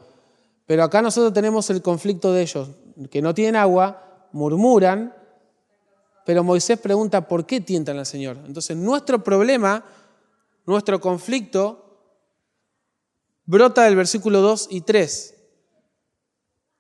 Pero 0.65 0.83
acá 0.83 1.01
nosotros 1.01 1.33
tenemos 1.33 1.69
el 1.69 1.81
conflicto 1.81 2.33
de 2.33 2.41
ellos, 2.41 2.69
que 3.07 3.21
no 3.21 3.33
tienen 3.33 3.55
agua, 3.55 4.27
murmuran, 4.31 5.15
pero 6.25 6.43
Moisés 6.43 6.79
pregunta, 6.79 7.27
¿por 7.27 7.45
qué 7.45 7.61
tientan 7.61 7.97
al 7.97 8.05
Señor? 8.05 8.37
Entonces 8.45 8.77
nuestro 8.77 9.23
problema, 9.23 9.83
nuestro 10.65 10.99
conflicto, 10.99 11.89
brota 13.45 13.83
del 13.83 13.95
versículo 13.95 14.41
2 14.41 14.67
y 14.69 14.81
3. 14.81 15.35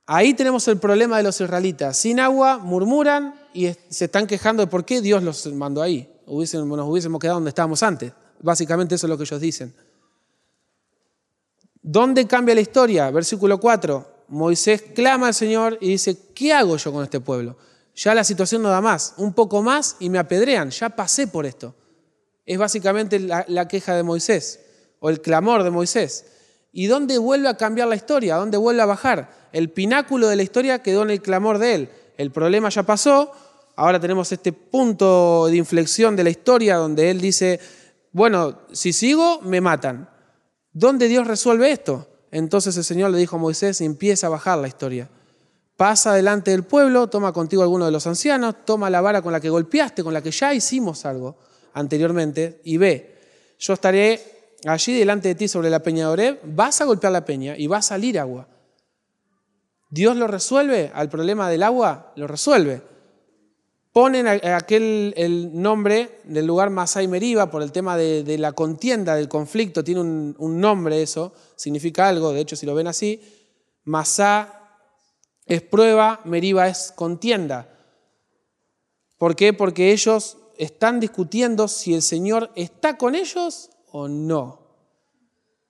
Ahí 0.05 0.33
tenemos 0.33 0.67
el 0.67 0.77
problema 0.77 1.17
de 1.17 1.23
los 1.23 1.39
israelitas. 1.39 1.97
Sin 1.97 2.19
agua, 2.19 2.57
murmuran 2.57 3.33
y 3.53 3.71
se 3.89 4.05
están 4.05 4.27
quejando 4.27 4.63
de 4.63 4.67
por 4.67 4.85
qué 4.85 5.01
Dios 5.01 5.23
los 5.23 5.45
mandó 5.53 5.81
ahí. 5.81 6.11
nos 6.27 6.87
hubiésemos 6.87 7.19
quedado 7.19 7.37
donde 7.37 7.49
estábamos 7.49 7.81
antes. 7.83 8.13
Básicamente 8.41 8.95
eso 8.95 9.07
es 9.07 9.09
lo 9.09 9.17
que 9.17 9.23
ellos 9.23 9.41
dicen. 9.41 9.73
¿Dónde 11.81 12.27
cambia 12.27 12.55
la 12.55 12.61
historia? 12.61 13.09
Versículo 13.09 13.59
4. 13.59 14.18
Moisés 14.29 14.83
clama 14.93 15.27
al 15.27 15.33
Señor 15.33 15.77
y 15.81 15.89
dice, 15.89 16.17
¿qué 16.33 16.53
hago 16.53 16.77
yo 16.77 16.91
con 16.91 17.03
este 17.03 17.19
pueblo? 17.19 17.57
Ya 17.95 18.15
la 18.15 18.23
situación 18.23 18.61
no 18.61 18.69
da 18.69 18.81
más, 18.81 19.13
un 19.17 19.33
poco 19.33 19.61
más 19.61 19.97
y 19.99 20.09
me 20.09 20.19
apedrean, 20.19 20.69
ya 20.69 20.89
pasé 20.89 21.27
por 21.27 21.45
esto. 21.45 21.75
Es 22.45 22.57
básicamente 22.57 23.19
la, 23.19 23.67
queja 23.67 23.95
de 23.95 24.03
Moisés 24.03 24.59
o 24.99 25.09
el 25.09 25.21
clamor 25.21 25.63
de 25.63 25.69
Moisés. 25.69 26.25
¿Y 26.71 26.87
dónde 26.87 27.17
vuelve 27.17 27.47
a 27.47 27.57
cambiar 27.57 27.87
la 27.87 27.95
historia? 27.95 28.35
¿Dónde 28.37 28.57
vuelve 28.57 28.81
a 28.81 28.85
bajar? 28.85 29.49
El 29.51 29.69
pináculo 29.71 30.27
de 30.27 30.35
la 30.35 30.43
historia 30.43 30.81
quedó 30.81 31.03
en 31.03 31.11
el 31.11 31.21
clamor 31.21 31.57
de 31.57 31.75
él. 31.75 31.89
El 32.17 32.31
problema 32.31 32.69
ya 32.69 32.83
pasó, 32.83 33.31
ahora 33.75 33.99
tenemos 33.99 34.31
este 34.31 34.53
punto 34.53 35.47
de 35.47 35.57
inflexión 35.57 36.15
de 36.15 36.23
la 36.23 36.29
historia 36.29 36.75
donde 36.77 37.09
él 37.09 37.21
dice, 37.21 37.59
bueno, 38.11 38.61
si 38.71 38.93
sigo, 38.93 39.41
me 39.41 39.61
matan. 39.61 40.09
¿Dónde 40.71 41.07
Dios 41.07 41.27
resuelve 41.27 41.71
esto? 41.71 42.08
Entonces 42.31 42.77
el 42.77 42.83
Señor 42.83 43.11
le 43.11 43.17
dijo 43.17 43.35
a 43.35 43.39
Moisés, 43.39 43.81
empieza 43.81 44.27
a 44.27 44.29
bajar 44.29 44.57
la 44.59 44.67
historia. 44.67 45.09
Pasa 45.77 46.13
delante 46.13 46.51
del 46.51 46.63
pueblo, 46.63 47.07
toma 47.07 47.31
contigo 47.31 47.63
alguno 47.63 47.85
de 47.85 47.91
los 47.91 48.05
ancianos, 48.05 48.65
toma 48.65 48.89
la 48.89 49.01
vara 49.01 49.21
con 49.21 49.31
la 49.31 49.39
que 49.39 49.49
golpeaste, 49.49 50.03
con 50.03 50.13
la 50.13 50.21
que 50.21 50.31
ya 50.31 50.53
hicimos 50.53 51.05
algo 51.05 51.37
anteriormente, 51.73 52.61
y 52.63 52.77
ve, 52.77 53.17
yo 53.57 53.73
estaré 53.73 54.57
allí 54.65 54.97
delante 54.97 55.29
de 55.29 55.35
ti 55.35 55.47
sobre 55.47 55.69
la 55.69 55.81
peña 55.81 56.05
de 56.05 56.11
Oreb, 56.11 56.39
vas 56.43 56.81
a 56.81 56.85
golpear 56.85 57.13
la 57.13 57.25
peña 57.25 57.55
y 57.57 57.67
va 57.67 57.77
a 57.77 57.81
salir 57.81 58.19
agua. 58.19 58.47
¿Dios 59.89 60.15
lo 60.15 60.27
resuelve 60.27 60.91
al 60.93 61.09
problema 61.09 61.49
del 61.49 61.63
agua? 61.63 62.11
Lo 62.15 62.27
resuelve. 62.27 62.81
Ponen 63.91 64.27
aquel 64.27 65.13
el 65.17 65.59
nombre 65.59 66.19
del 66.23 66.45
lugar 66.45 66.69
Masai 66.69 67.07
Meriba 67.07 67.49
por 67.49 67.63
el 67.63 67.71
tema 67.71 67.97
de, 67.97 68.37
la 68.37 68.51
contienda, 68.51 69.15
del 69.15 69.27
conflicto, 69.27 69.83
tiene 69.83 70.01
un, 70.01 70.61
nombre 70.61 71.01
eso, 71.01 71.33
significa 71.55 72.07
algo, 72.07 72.31
de 72.31 72.41
hecho 72.41 72.55
si 72.55 72.65
lo 72.65 72.75
ven 72.75 72.87
así, 72.87 73.21
Masá 73.83 74.59
es 75.45 75.61
prueba, 75.61 76.21
Meriba 76.25 76.67
es 76.67 76.91
contienda. 76.95 77.75
¿Por 79.17 79.35
qué? 79.35 79.51
Porque 79.51 79.91
ellos 79.91 80.37
están 80.57 80.99
discutiendo 80.99 81.67
si 81.67 81.93
el 81.93 82.01
Señor 82.01 82.51
está 82.55 82.97
con 82.97 83.15
ellos 83.15 83.71
o 83.91 84.07
no. 84.07 84.59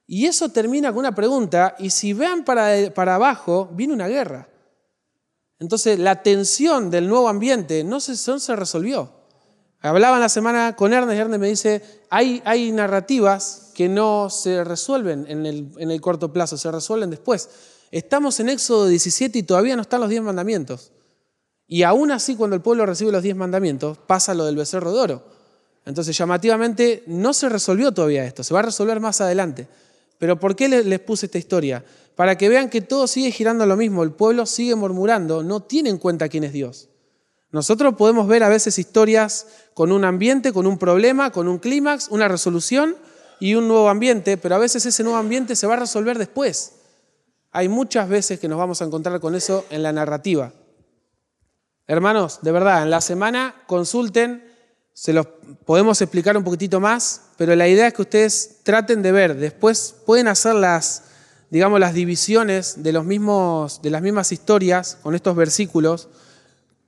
Y 0.05 0.25
eso 0.25 0.49
termina 0.49 0.89
con 0.89 0.99
una 0.99 1.15
pregunta, 1.15 1.75
y 1.79 1.91
si 1.91 2.13
vean 2.13 2.43
para, 2.43 2.93
para 2.93 3.15
abajo, 3.15 3.69
viene 3.71 3.93
una 3.93 4.07
guerra. 4.07 4.49
Entonces 5.59 5.99
la 5.99 6.23
tensión 6.23 6.89
del 6.89 7.07
nuevo 7.07 7.27
ambiente 7.29 7.83
no 7.83 7.99
se, 7.99 8.15
se 8.15 8.55
resolvió. 8.55 9.11
Hablaba 9.81 10.19
la 10.19 10.29
semana 10.29 10.75
con 10.75 10.93
Ernest 10.93 11.17
y 11.17 11.21
Ernest 11.21 11.41
me 11.41 11.47
dice, 11.47 12.01
hay, 12.09 12.41
hay 12.45 12.71
narrativas 12.71 13.71
que 13.73 13.87
no 13.87 14.29
se 14.29 14.63
resuelven 14.63 15.25
en 15.27 15.45
el, 15.45 15.71
en 15.77 15.91
el 15.91 16.01
corto 16.01 16.33
plazo, 16.33 16.57
se 16.57 16.69
resuelven 16.71 17.09
después. 17.09 17.49
Estamos 17.91 18.39
en 18.39 18.49
Éxodo 18.49 18.87
17 18.87 19.39
y 19.39 19.43
todavía 19.43 19.75
no 19.75 19.81
están 19.81 20.01
los 20.01 20.09
diez 20.09 20.21
mandamientos. 20.21 20.91
Y 21.65 21.83
aún 21.83 22.11
así, 22.11 22.35
cuando 22.35 22.55
el 22.55 22.61
pueblo 22.61 22.85
recibe 22.85 23.11
los 23.11 23.23
diez 23.23 23.35
mandamientos, 23.35 23.97
pasa 23.99 24.33
lo 24.33 24.45
del 24.45 24.55
becerro 24.55 24.91
de 24.91 24.99
oro. 24.99 25.23
Entonces, 25.85 26.17
llamativamente, 26.17 27.03
no 27.07 27.33
se 27.33 27.47
resolvió 27.47 27.91
todavía 27.93 28.25
esto, 28.25 28.43
se 28.43 28.53
va 28.53 28.59
a 28.59 28.63
resolver 28.63 28.99
más 28.99 29.21
adelante. 29.21 29.67
Pero 30.19 30.39
¿por 30.39 30.55
qué 30.55 30.67
les 30.67 30.99
puse 30.99 31.25
esta 31.25 31.39
historia? 31.39 31.83
Para 32.15 32.37
que 32.37 32.49
vean 32.49 32.69
que 32.69 32.81
todo 32.81 33.07
sigue 33.07 33.31
girando 33.31 33.65
lo 33.65 33.77
mismo, 33.77 34.03
el 34.03 34.11
pueblo 34.11 34.45
sigue 34.45 34.75
murmurando, 34.75 35.41
no 35.41 35.61
tiene 35.61 35.89
en 35.89 35.97
cuenta 35.97 36.29
quién 36.29 36.43
es 36.43 36.53
Dios. 36.53 36.89
Nosotros 37.51 37.95
podemos 37.95 38.27
ver 38.27 38.43
a 38.43 38.49
veces 38.49 38.77
historias 38.77 39.47
con 39.73 39.91
un 39.91 40.03
ambiente, 40.03 40.53
con 40.53 40.67
un 40.67 40.77
problema, 40.77 41.31
con 41.31 41.47
un 41.47 41.57
clímax, 41.57 42.09
una 42.09 42.27
resolución 42.27 42.95
y 43.39 43.55
un 43.55 43.67
nuevo 43.67 43.89
ambiente, 43.89 44.37
pero 44.37 44.55
a 44.55 44.59
veces 44.59 44.85
ese 44.85 45.03
nuevo 45.03 45.17
ambiente 45.17 45.55
se 45.55 45.65
va 45.65 45.73
a 45.75 45.79
resolver 45.79 46.17
después. 46.19 46.73
Hay 47.51 47.69
muchas 47.69 48.09
veces 48.09 48.39
que 48.39 48.49
nos 48.49 48.59
vamos 48.59 48.81
a 48.81 48.85
encontrar 48.85 49.19
con 49.19 49.33
eso 49.33 49.65
en 49.69 49.81
la 49.81 49.93
narrativa. 49.93 50.51
Hermanos, 51.87 52.39
de 52.43 52.51
verdad, 52.51 52.83
en 52.83 52.91
la 52.91 53.01
semana 53.01 53.63
consulten, 53.65 54.43
se 54.99 55.13
los 55.13 55.27
podemos 55.63 56.01
explicar 56.01 56.35
un 56.35 56.43
poquitito 56.43 56.81
más, 56.81 57.21
pero 57.37 57.55
la 57.55 57.69
idea 57.69 57.87
es 57.87 57.93
que 57.93 58.01
ustedes 58.01 58.57
traten 58.63 59.01
de 59.01 59.13
ver, 59.13 59.37
después 59.37 59.95
pueden 60.05 60.27
hacer 60.27 60.55
las, 60.55 61.03
digamos, 61.49 61.79
las 61.79 61.93
divisiones 61.93 62.83
de, 62.83 62.91
los 62.91 63.05
mismos, 63.05 63.81
de 63.81 63.91
las 63.91 64.01
mismas 64.01 64.33
historias 64.33 64.97
con 65.01 65.15
estos 65.15 65.37
versículos, 65.37 66.09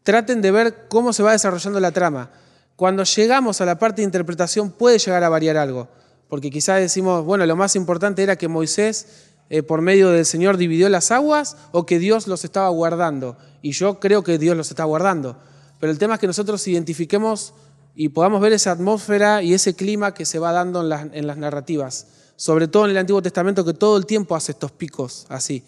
traten 0.04 0.42
de 0.42 0.52
ver 0.52 0.88
cómo 0.90 1.14
se 1.14 1.24
va 1.24 1.32
desarrollando 1.32 1.80
la 1.80 1.94
trama. 1.94 2.32
Cuando 2.76 3.06
llegamos 3.06 3.62
a 3.62 3.66
la 3.66 3.80
parte 3.80 4.02
de 4.02 4.08
interpretación 4.08 4.72
puede 4.72 5.00
llegar 5.00 5.24
a 5.24 5.30
variar 5.30 5.56
algo, 5.56 5.88
porque 6.28 6.52
quizás 6.52 6.82
decimos, 6.82 7.24
bueno, 7.24 7.46
lo 7.46 7.56
más 7.56 7.78
importante 7.78 8.24
era 8.24 8.36
que 8.36 8.50
Moisés 8.50 9.08
eh, 9.50 9.64
por 9.64 9.82
medio 9.82 10.10
del 10.10 10.26
Señor 10.26 10.58
dividió 10.58 10.90
las 10.90 11.12
aguas 11.12 11.56
o 11.72 11.86
que 11.86 11.98
Dios 11.98 12.28
los 12.28 12.44
estaba 12.44 12.68
guardando. 12.68 13.38
Y 13.62 13.72
yo 13.72 14.02
creo 14.02 14.22
que 14.22 14.38
Dios 14.38 14.58
los 14.58 14.70
está 14.70 14.84
guardando. 14.84 15.38
Pero 15.80 15.94
el 15.94 15.98
tema 15.98 16.16
es 16.16 16.20
que 16.20 16.28
nosotros 16.28 16.68
identifiquemos 16.68 17.54
y 17.96 18.10
podamos 18.10 18.42
ver 18.42 18.54
esa 18.54 18.72
atmósfera 18.72 19.44
y 19.44 19.54
ese 19.54 19.76
clima 19.76 20.14
que 20.14 20.26
se 20.26 20.40
va 20.40 20.52
dando 20.52 20.82
en 20.82 20.90
las, 20.90 21.08
en 21.14 21.28
las 21.28 21.38
narrativas. 21.38 22.08
Sobre 22.36 22.68
todo 22.68 22.86
en 22.86 22.92
el 22.92 22.98
Antiguo 22.98 23.22
Testamento 23.22 23.64
que 23.64 23.74
todo 23.74 23.98
el 23.98 24.06
tiempo 24.06 24.36
hace 24.36 24.54
estos 24.54 24.72
picos 24.72 25.26
así. 25.30 25.64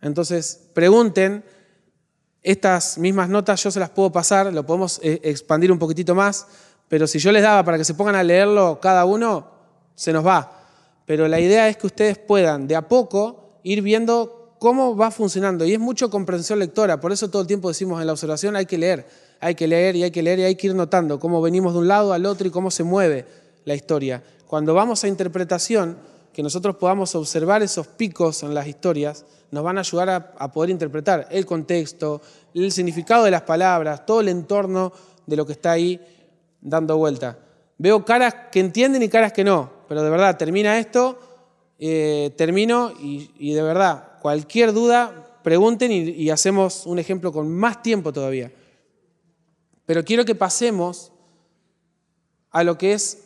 Entonces, 0.00 0.60
pregunten, 0.74 1.44
estas 2.42 2.98
mismas 2.98 3.28
notas 3.28 3.62
yo 3.62 3.70
se 3.70 3.80
las 3.80 3.90
puedo 3.90 4.12
pasar, 4.12 4.52
lo 4.52 4.64
podemos 4.64 5.00
eh, 5.02 5.20
expandir 5.24 5.72
un 5.72 5.78
poquitito 5.78 6.14
más, 6.14 6.46
pero 6.88 7.06
si 7.06 7.18
yo 7.18 7.32
les 7.32 7.42
daba 7.42 7.64
para 7.64 7.76
que 7.76 7.84
se 7.84 7.94
pongan 7.94 8.14
a 8.14 8.22
leerlo 8.22 8.78
cada 8.80 9.04
uno, 9.04 9.50
se 9.94 10.12
nos 10.12 10.26
va 10.26 10.60
pero 11.10 11.26
la 11.26 11.40
idea 11.40 11.68
es 11.68 11.76
que 11.76 11.88
ustedes 11.88 12.18
puedan 12.18 12.68
de 12.68 12.76
a 12.76 12.86
poco 12.86 13.58
ir 13.64 13.82
viendo 13.82 14.54
cómo 14.60 14.94
va 14.94 15.10
funcionando. 15.10 15.64
Y 15.64 15.72
es 15.72 15.80
mucho 15.80 16.08
comprensión 16.08 16.60
lectora, 16.60 17.00
por 17.00 17.10
eso 17.10 17.28
todo 17.28 17.42
el 17.42 17.48
tiempo 17.48 17.66
decimos 17.66 18.00
en 18.00 18.06
la 18.06 18.12
observación 18.12 18.54
hay 18.54 18.64
que 18.64 18.78
leer, 18.78 19.08
hay 19.40 19.54
que 19.54 19.66
leer 19.66 19.96
y 19.96 20.02
hay 20.04 20.10
que 20.10 20.22
leer 20.22 20.38
y 20.38 20.44
hay 20.44 20.54
que 20.54 20.68
ir 20.68 20.74
notando 20.74 21.18
cómo 21.18 21.40
venimos 21.40 21.72
de 21.72 21.80
un 21.80 21.88
lado 21.88 22.12
al 22.12 22.26
otro 22.26 22.46
y 22.46 22.50
cómo 22.50 22.70
se 22.70 22.84
mueve 22.84 23.26
la 23.64 23.74
historia. 23.74 24.22
Cuando 24.46 24.74
vamos 24.74 25.02
a 25.04 25.08
interpretación, 25.08 25.96
que 26.32 26.42
nosotros 26.42 26.76
podamos 26.76 27.14
observar 27.14 27.62
esos 27.62 27.86
picos 27.86 28.42
en 28.42 28.54
las 28.54 28.66
historias, 28.66 29.24
nos 29.50 29.64
van 29.64 29.78
a 29.78 29.80
ayudar 29.80 30.34
a, 30.38 30.52
poder 30.52 30.70
interpretar 30.70 31.26
el 31.30 31.44
contexto, 31.44 32.20
el 32.54 32.70
significado 32.70 33.24
de 33.24 33.30
las 33.30 33.42
palabras, 33.42 34.06
todo 34.06 34.20
el 34.20 34.28
entorno 34.28 34.92
de 35.26 35.36
lo 35.36 35.44
que 35.44 35.52
está 35.52 35.72
ahí 35.72 36.00
dando 36.60 36.96
vuelta. 36.96 37.38
Veo 37.78 38.04
caras 38.04 38.34
que 38.52 38.60
entienden 38.60 39.02
y 39.02 39.08
caras 39.08 39.32
que 39.32 39.42
no, 39.42 39.70
pero 39.88 40.02
de 40.02 40.10
verdad, 40.10 40.36
termina 40.36 40.78
esto, 40.78 41.18
eh, 41.78 42.30
termino 42.36 42.92
y, 43.00 43.52
de 43.52 43.62
verdad, 43.62 44.18
cualquier 44.20 44.72
duda, 44.72 45.38
pregunten 45.42 45.90
y, 45.90 46.30
hacemos 46.30 46.86
un 46.86 46.98
ejemplo 46.98 47.32
con 47.32 47.50
más 47.50 47.82
tiempo 47.82 48.12
todavía. 48.12 48.52
Pero 49.90 50.04
quiero 50.04 50.24
que 50.24 50.36
pasemos 50.36 51.10
a 52.52 52.62
lo 52.62 52.78
que 52.78 52.92
es 52.92 53.24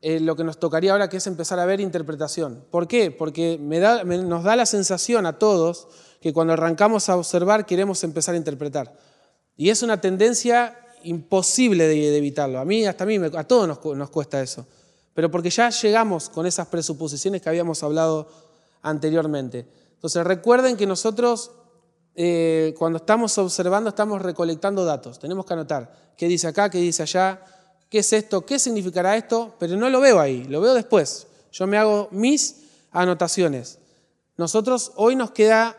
eh, 0.00 0.18
lo 0.18 0.34
que 0.34 0.44
nos 0.44 0.58
tocaría 0.58 0.92
ahora, 0.92 1.10
que 1.10 1.18
es 1.18 1.26
empezar 1.26 1.58
a 1.58 1.66
ver 1.66 1.78
interpretación. 1.78 2.64
¿Por 2.70 2.88
qué? 2.88 3.10
Porque 3.10 3.58
nos 3.58 4.42
da 4.42 4.56
la 4.56 4.64
sensación 4.64 5.26
a 5.26 5.38
todos 5.38 5.88
que 6.22 6.32
cuando 6.32 6.54
arrancamos 6.54 7.10
a 7.10 7.18
observar 7.18 7.66
queremos 7.66 8.02
empezar 8.02 8.34
a 8.34 8.38
interpretar. 8.38 8.98
Y 9.58 9.68
es 9.68 9.82
una 9.82 10.00
tendencia 10.00 10.78
imposible 11.02 11.86
de, 11.86 12.16
evitarlo. 12.16 12.60
A 12.60 12.64
mí, 12.64 12.86
hasta 12.86 13.04
a 13.04 13.06
mí, 13.06 13.16
a 13.16 13.44
todos 13.44 13.68
nos, 13.68 14.08
cuesta 14.08 14.40
eso. 14.40 14.66
Pero 15.12 15.30
porque 15.30 15.50
ya 15.50 15.68
llegamos 15.68 16.30
con 16.30 16.46
esas 16.46 16.68
presuposiciones 16.68 17.42
que 17.42 17.50
habíamos 17.50 17.82
hablado 17.82 18.26
anteriormente. 18.80 19.68
Entonces 19.92 20.24
recuerden 20.24 20.78
que 20.78 20.86
nosotros 20.86 21.50
eh, 22.18 22.74
cuando 22.78 22.96
estamos 22.96 23.36
observando 23.36 23.90
estamos 23.90 24.22
recolectando 24.22 24.86
datos. 24.86 25.18
Tenemos 25.18 25.44
que 25.44 25.52
anotar 25.52 26.14
qué 26.16 26.26
dice 26.26 26.48
acá, 26.48 26.70
qué 26.70 26.78
dice 26.78 27.02
allá, 27.02 27.42
qué 27.90 27.98
es 27.98 28.12
esto, 28.14 28.46
qué 28.46 28.58
significará 28.58 29.16
esto, 29.16 29.54
pero 29.58 29.76
no 29.76 29.90
lo 29.90 30.00
veo 30.00 30.18
ahí, 30.18 30.44
lo 30.44 30.62
veo 30.62 30.72
después. 30.72 31.26
Yo 31.52 31.66
me 31.66 31.76
hago 31.76 32.08
mis 32.10 32.62
anotaciones. 32.90 33.78
Nosotros 34.38 34.92
hoy 34.96 35.14
nos 35.14 35.30
queda 35.32 35.76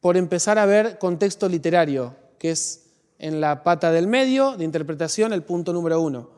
por 0.00 0.18
empezar 0.18 0.58
a 0.58 0.66
ver 0.66 0.98
contexto 0.98 1.48
literario, 1.48 2.14
que 2.38 2.50
es 2.50 2.90
en 3.18 3.40
la 3.40 3.64
pata 3.64 3.90
del 3.90 4.06
medio 4.06 4.58
de 4.58 4.64
interpretación 4.64 5.32
el 5.32 5.42
punto 5.42 5.72
número 5.72 6.00
uno. 6.00 6.30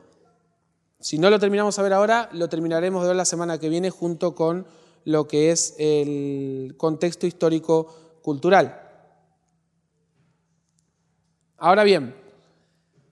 Si 1.01 1.19
no 1.19 1.29
lo 1.29 1.41
terminamos 1.41 1.77
a 1.79 1.83
ver 1.83 1.93
ahora, 1.93 2.29
lo 2.33 2.49
terminaremos 2.49 3.03
de 3.03 3.09
ver 3.09 3.17
la 3.17 3.25
semana 3.25 3.59
que 3.59 3.69
viene 3.69 3.91
junto 3.91 4.37
con 4.37 4.67
lo 5.05 5.27
que 5.27 5.51
es 5.51 5.75
el 5.79 6.75
contexto 6.77 7.27
histórico 7.27 8.21
cultural. 8.23 8.88
Ahora 11.59 11.85
bien, 11.85 12.15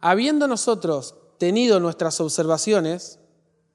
habiendo 0.01 0.49
nosotros 0.49 1.15
tenido 1.39 1.81
nuestras 1.81 2.21
observaciones, 2.21 3.19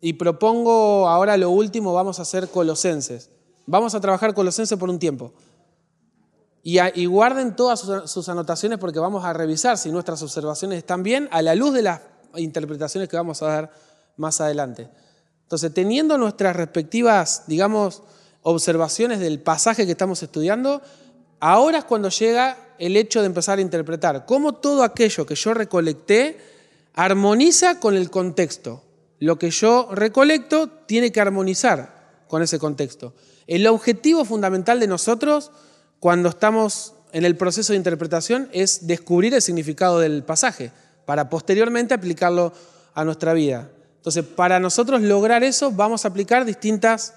y 0.01 0.13
propongo 0.13 1.07
ahora 1.07 1.37
lo 1.37 1.51
último, 1.51 1.93
vamos 1.93 2.17
a 2.17 2.23
hacer 2.23 2.49
colosenses. 2.49 3.29
Vamos 3.67 3.93
a 3.93 4.01
trabajar 4.01 4.33
colosenses 4.33 4.77
por 4.77 4.89
un 4.89 4.97
tiempo. 4.97 5.31
Y, 6.63 7.05
guarden 7.05 7.55
todas 7.55 7.79
sus, 7.79 8.29
anotaciones 8.29 8.77
porque 8.79 8.99
vamos 8.99 9.23
a 9.23 9.33
revisar 9.33 9.77
si 9.77 9.91
nuestras 9.91 10.21
observaciones 10.21 10.79
están 10.79 11.01
bien 11.03 11.27
a 11.31 11.41
la 11.41 11.55
luz 11.55 11.73
de 11.73 11.83
las 11.83 12.01
interpretaciones 12.35 13.09
que 13.09 13.15
vamos 13.15 13.41
a 13.41 13.47
dar 13.47 13.71
más 14.17 14.41
adelante. 14.41 14.89
Entonces, 15.43 15.73
teniendo 15.73 16.17
nuestras 16.17 16.55
respectivas, 16.55 17.43
digamos, 17.47 18.03
observaciones 18.43 19.19
del 19.19 19.39
pasaje 19.39 19.85
que 19.85 19.91
estamos 19.91 20.21
estudiando, 20.23 20.81
ahora 21.39 21.79
es 21.79 21.85
cuando 21.85 22.09
llega 22.09 22.57
el 22.81 22.97
hecho 22.97 23.19
de 23.19 23.27
empezar 23.27 23.59
a 23.59 23.61
interpretar 23.61 24.25
cómo 24.25 24.53
todo 24.53 24.81
aquello 24.81 25.27
que 25.27 25.35
yo 25.35 25.53
recolecté 25.53 26.39
armoniza 26.95 27.79
con 27.79 27.95
el 27.95 28.09
contexto. 28.09 28.81
Lo 29.19 29.37
que 29.37 29.51
yo 29.51 29.89
recolecto 29.91 30.67
tiene 30.87 31.11
que 31.11 31.21
armonizar 31.21 32.23
con 32.27 32.41
ese 32.41 32.57
contexto. 32.57 33.13
El 33.45 33.67
objetivo 33.67 34.25
fundamental 34.25 34.79
de 34.79 34.87
nosotros 34.87 35.51
cuando 35.99 36.29
estamos 36.29 36.95
en 37.13 37.23
el 37.23 37.37
proceso 37.37 37.71
de 37.71 37.77
interpretación 37.77 38.49
es 38.51 38.87
descubrir 38.87 39.35
el 39.35 39.43
significado 39.43 39.99
del 39.99 40.23
pasaje 40.23 40.71
para 41.05 41.29
posteriormente 41.29 41.93
aplicarlo 41.93 42.51
a 42.95 43.05
nuestra 43.05 43.33
vida. 43.33 43.69
Entonces, 43.97 44.25
para 44.25 44.59
nosotros 44.59 45.03
lograr 45.03 45.43
eso 45.43 45.69
vamos 45.69 46.03
a 46.03 46.07
aplicar 46.07 46.45
distintas 46.45 47.13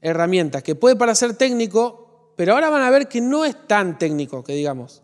herramientas, 0.00 0.64
que 0.64 0.74
puede 0.74 0.96
parecer 0.96 1.34
técnico, 1.34 2.09
pero 2.40 2.54
ahora 2.54 2.70
van 2.70 2.80
a 2.80 2.88
ver 2.88 3.06
que 3.06 3.20
no 3.20 3.44
es 3.44 3.54
tan 3.68 3.98
técnico, 3.98 4.42
que 4.42 4.54
digamos. 4.54 5.02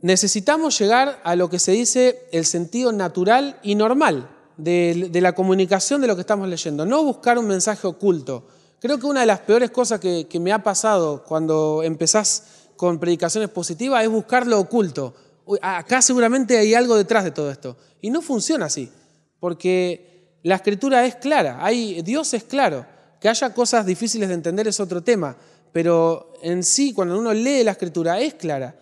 Necesitamos 0.00 0.76
llegar 0.80 1.20
a 1.22 1.36
lo 1.36 1.48
que 1.48 1.60
se 1.60 1.70
dice 1.70 2.26
el 2.32 2.44
sentido 2.44 2.90
natural 2.90 3.60
y 3.62 3.76
normal 3.76 4.28
de, 4.56 5.08
la 5.12 5.32
comunicación 5.32 6.00
de 6.00 6.08
lo 6.08 6.16
que 6.16 6.22
estamos 6.22 6.48
leyendo, 6.48 6.84
no 6.86 7.04
buscar 7.04 7.38
un 7.38 7.46
mensaje 7.46 7.86
oculto 7.86 8.48
Creo 8.80 8.98
que 8.98 9.06
una 9.06 9.20
de 9.20 9.26
las 9.26 9.38
peores 9.38 9.70
cosas 9.70 10.00
que, 10.00 10.26
me 10.40 10.52
ha 10.52 10.64
pasado 10.64 11.22
cuando 11.22 11.84
empezás 11.84 12.66
con 12.74 12.98
predicaciones 12.98 13.50
positivas 13.50 14.02
es 14.02 14.10
buscar 14.10 14.44
lo 14.44 14.58
oculto. 14.58 15.14
acá 15.62 16.02
seguramente 16.02 16.58
hay 16.58 16.74
algo 16.74 16.96
detrás 16.96 17.22
de 17.22 17.30
todo 17.30 17.52
esto. 17.52 17.76
Y 18.00 18.10
no 18.10 18.22
funciona 18.22 18.66
así, 18.66 18.90
porque 19.38 20.40
la 20.42 20.56
escritura 20.56 21.06
es 21.06 21.14
clara, 21.14 21.64
hay, 21.64 22.02
Dios 22.02 22.34
es 22.34 22.42
claro. 22.42 22.95
Que 23.20 23.28
haya 23.28 23.54
cosas 23.54 23.86
difíciles 23.86 24.28
de 24.28 24.34
entender 24.34 24.68
es 24.68 24.80
otro 24.80 25.02
tema, 25.02 25.36
pero 25.72 26.32
en 26.42 26.62
sí, 26.62 26.92
cuando 26.92 27.18
uno 27.18 27.32
lee 27.32 27.64
la 27.64 27.72
escritura, 27.72 28.20
es 28.20 28.34
clara. 28.34 28.76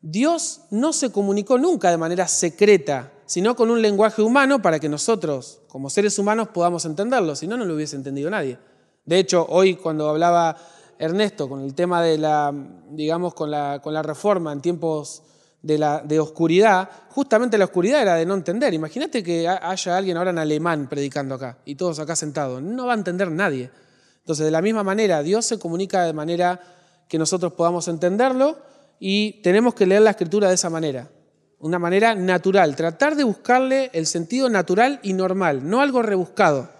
Dios 0.00 0.62
no 0.70 0.92
se 0.92 1.12
comunicó 1.12 1.58
nunca 1.58 1.90
de 1.90 1.96
manera 1.96 2.26
secreta, 2.26 3.12
sino 3.26 3.54
con 3.54 3.70
un 3.70 3.80
lenguaje 3.80 4.20
humano 4.20 4.60
para 4.60 4.80
que 4.80 4.88
nosotros, 4.88 5.60
como 5.68 5.90
seres 5.90 6.18
humanos, 6.18 6.48
podamos 6.48 6.84
entenderlo, 6.84 7.36
si 7.36 7.46
no, 7.46 7.56
no 7.56 7.64
lo 7.64 7.74
hubiese 7.74 7.96
entendido 7.96 8.28
nadie. 8.28 8.58
De 9.04 9.18
hecho, 9.18 9.46
hoy 9.48 9.76
cuando 9.76 10.08
hablaba 10.08 10.56
Ernesto 10.98 11.48
con 11.48 11.60
el 11.62 11.74
tema 11.74 12.02
de 12.02 12.18
la, 12.18 12.52
digamos, 12.90 13.34
con 13.34 13.50
la, 13.50 13.80
con 13.82 13.94
la 13.94 14.02
reforma 14.02 14.52
en 14.52 14.60
tiempos 14.60 15.22
de, 15.62 15.78
la, 15.78 16.00
de 16.00 16.18
oscuridad, 16.18 16.88
justamente 17.10 17.56
la 17.56 17.66
oscuridad 17.66 18.02
era 18.02 18.16
de 18.16 18.26
no 18.26 18.34
entender. 18.34 18.74
Imagínate 18.74 19.22
que 19.22 19.48
haya 19.48 19.96
alguien 19.96 20.16
ahora 20.16 20.30
en 20.30 20.38
alemán 20.38 20.88
predicando 20.88 21.36
acá 21.36 21.58
y 21.64 21.76
todos 21.76 21.98
acá 21.98 22.16
sentados. 22.16 22.60
No 22.60 22.86
va 22.86 22.92
a 22.92 22.96
entender 22.96 23.30
nadie. 23.30 23.70
Entonces, 24.18 24.44
de 24.44 24.50
la 24.50 24.62
misma 24.62 24.82
manera, 24.82 25.22
Dios 25.22 25.46
se 25.46 25.58
comunica 25.58 26.04
de 26.04 26.12
manera 26.12 26.60
que 27.08 27.18
nosotros 27.18 27.52
podamos 27.54 27.88
entenderlo 27.88 28.58
y 28.98 29.42
tenemos 29.42 29.74
que 29.74 29.86
leer 29.86 30.02
la 30.02 30.10
escritura 30.10 30.48
de 30.48 30.54
esa 30.54 30.70
manera, 30.70 31.10
una 31.58 31.78
manera 31.78 32.14
natural, 32.14 32.76
tratar 32.76 33.16
de 33.16 33.24
buscarle 33.24 33.90
el 33.92 34.06
sentido 34.06 34.48
natural 34.48 35.00
y 35.02 35.12
normal, 35.12 35.68
no 35.68 35.80
algo 35.80 36.02
rebuscado. 36.02 36.70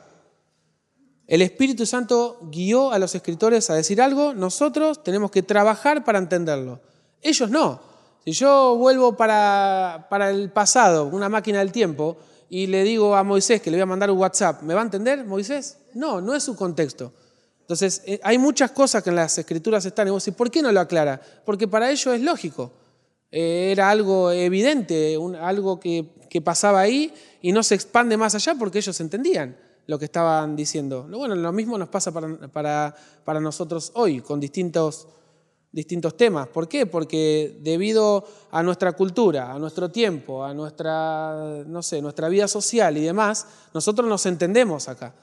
El 1.26 1.42
Espíritu 1.42 1.86
Santo 1.86 2.38
guió 2.42 2.92
a 2.92 2.98
los 2.98 3.14
escritores 3.14 3.70
a 3.70 3.74
decir 3.74 4.00
algo, 4.00 4.34
nosotros 4.34 5.02
tenemos 5.02 5.30
que 5.30 5.42
trabajar 5.42 6.04
para 6.04 6.18
entenderlo. 6.18 6.80
Ellos 7.20 7.50
no. 7.50 7.91
Si 8.24 8.32
yo 8.32 8.76
vuelvo 8.76 9.16
para, 9.16 10.06
para 10.08 10.30
el 10.30 10.50
pasado, 10.50 11.06
una 11.06 11.28
máquina 11.28 11.58
del 11.58 11.72
tiempo, 11.72 12.16
y 12.48 12.66
le 12.66 12.84
digo 12.84 13.16
a 13.16 13.24
Moisés 13.24 13.62
que 13.62 13.70
le 13.70 13.78
voy 13.78 13.82
a 13.82 13.86
mandar 13.86 14.10
un 14.10 14.18
WhatsApp, 14.18 14.62
¿me 14.62 14.74
va 14.74 14.80
a 14.80 14.84
entender 14.84 15.24
Moisés? 15.24 15.78
No, 15.94 16.20
no 16.20 16.34
es 16.34 16.42
su 16.42 16.54
contexto. 16.54 17.12
Entonces, 17.60 18.02
eh, 18.04 18.20
hay 18.22 18.36
muchas 18.36 18.72
cosas 18.72 19.02
que 19.02 19.08
en 19.08 19.16
las 19.16 19.38
escrituras 19.38 19.84
están. 19.86 20.06
Y 20.06 20.10
vos 20.10 20.22
decís, 20.22 20.36
¿por 20.36 20.50
qué 20.50 20.60
no 20.60 20.70
lo 20.70 20.78
aclara? 20.78 21.20
Porque 21.46 21.66
para 21.66 21.90
ellos 21.90 22.14
es 22.14 22.20
lógico. 22.20 22.70
Eh, 23.30 23.70
era 23.72 23.88
algo 23.88 24.30
evidente, 24.30 25.16
algo 25.40 25.80
que, 25.80 26.06
pasaba 26.44 26.80
ahí 26.80 27.12
y 27.40 27.52
no 27.52 27.62
se 27.62 27.74
expande 27.74 28.16
más 28.16 28.34
allá 28.34 28.54
porque 28.54 28.78
ellos 28.78 28.98
entendían 29.00 29.56
lo 29.86 29.98
que 29.98 30.04
estaban 30.04 30.54
diciendo. 30.54 31.06
Bueno, 31.10 31.34
lo 31.34 31.52
mismo 31.52 31.78
nos 31.78 31.88
pasa 31.88 32.12
para, 32.12 32.94
para 33.24 33.40
nosotros 33.40 33.92
hoy, 33.94 34.20
con 34.20 34.40
distintos 34.40 35.08
distintos 35.72 36.16
temas. 36.16 36.48
¿Por 36.48 36.68
qué? 36.68 36.86
Porque 36.86 37.58
debido 37.60 38.24
a 38.50 38.62
nuestra 38.62 38.92
cultura, 38.92 39.52
a 39.52 39.58
nuestro 39.58 39.90
tiempo, 39.90 40.44
a 40.44 40.52
nuestra, 40.52 41.64
no 41.66 41.82
sé, 41.82 42.02
nuestra 42.02 42.28
vida 42.28 42.46
social 42.46 42.96
y 42.98 43.00
demás, 43.00 43.46
nosotros 43.72 44.06
nos 44.06 44.26
entendemos 44.26 44.88
acá. 44.88 45.14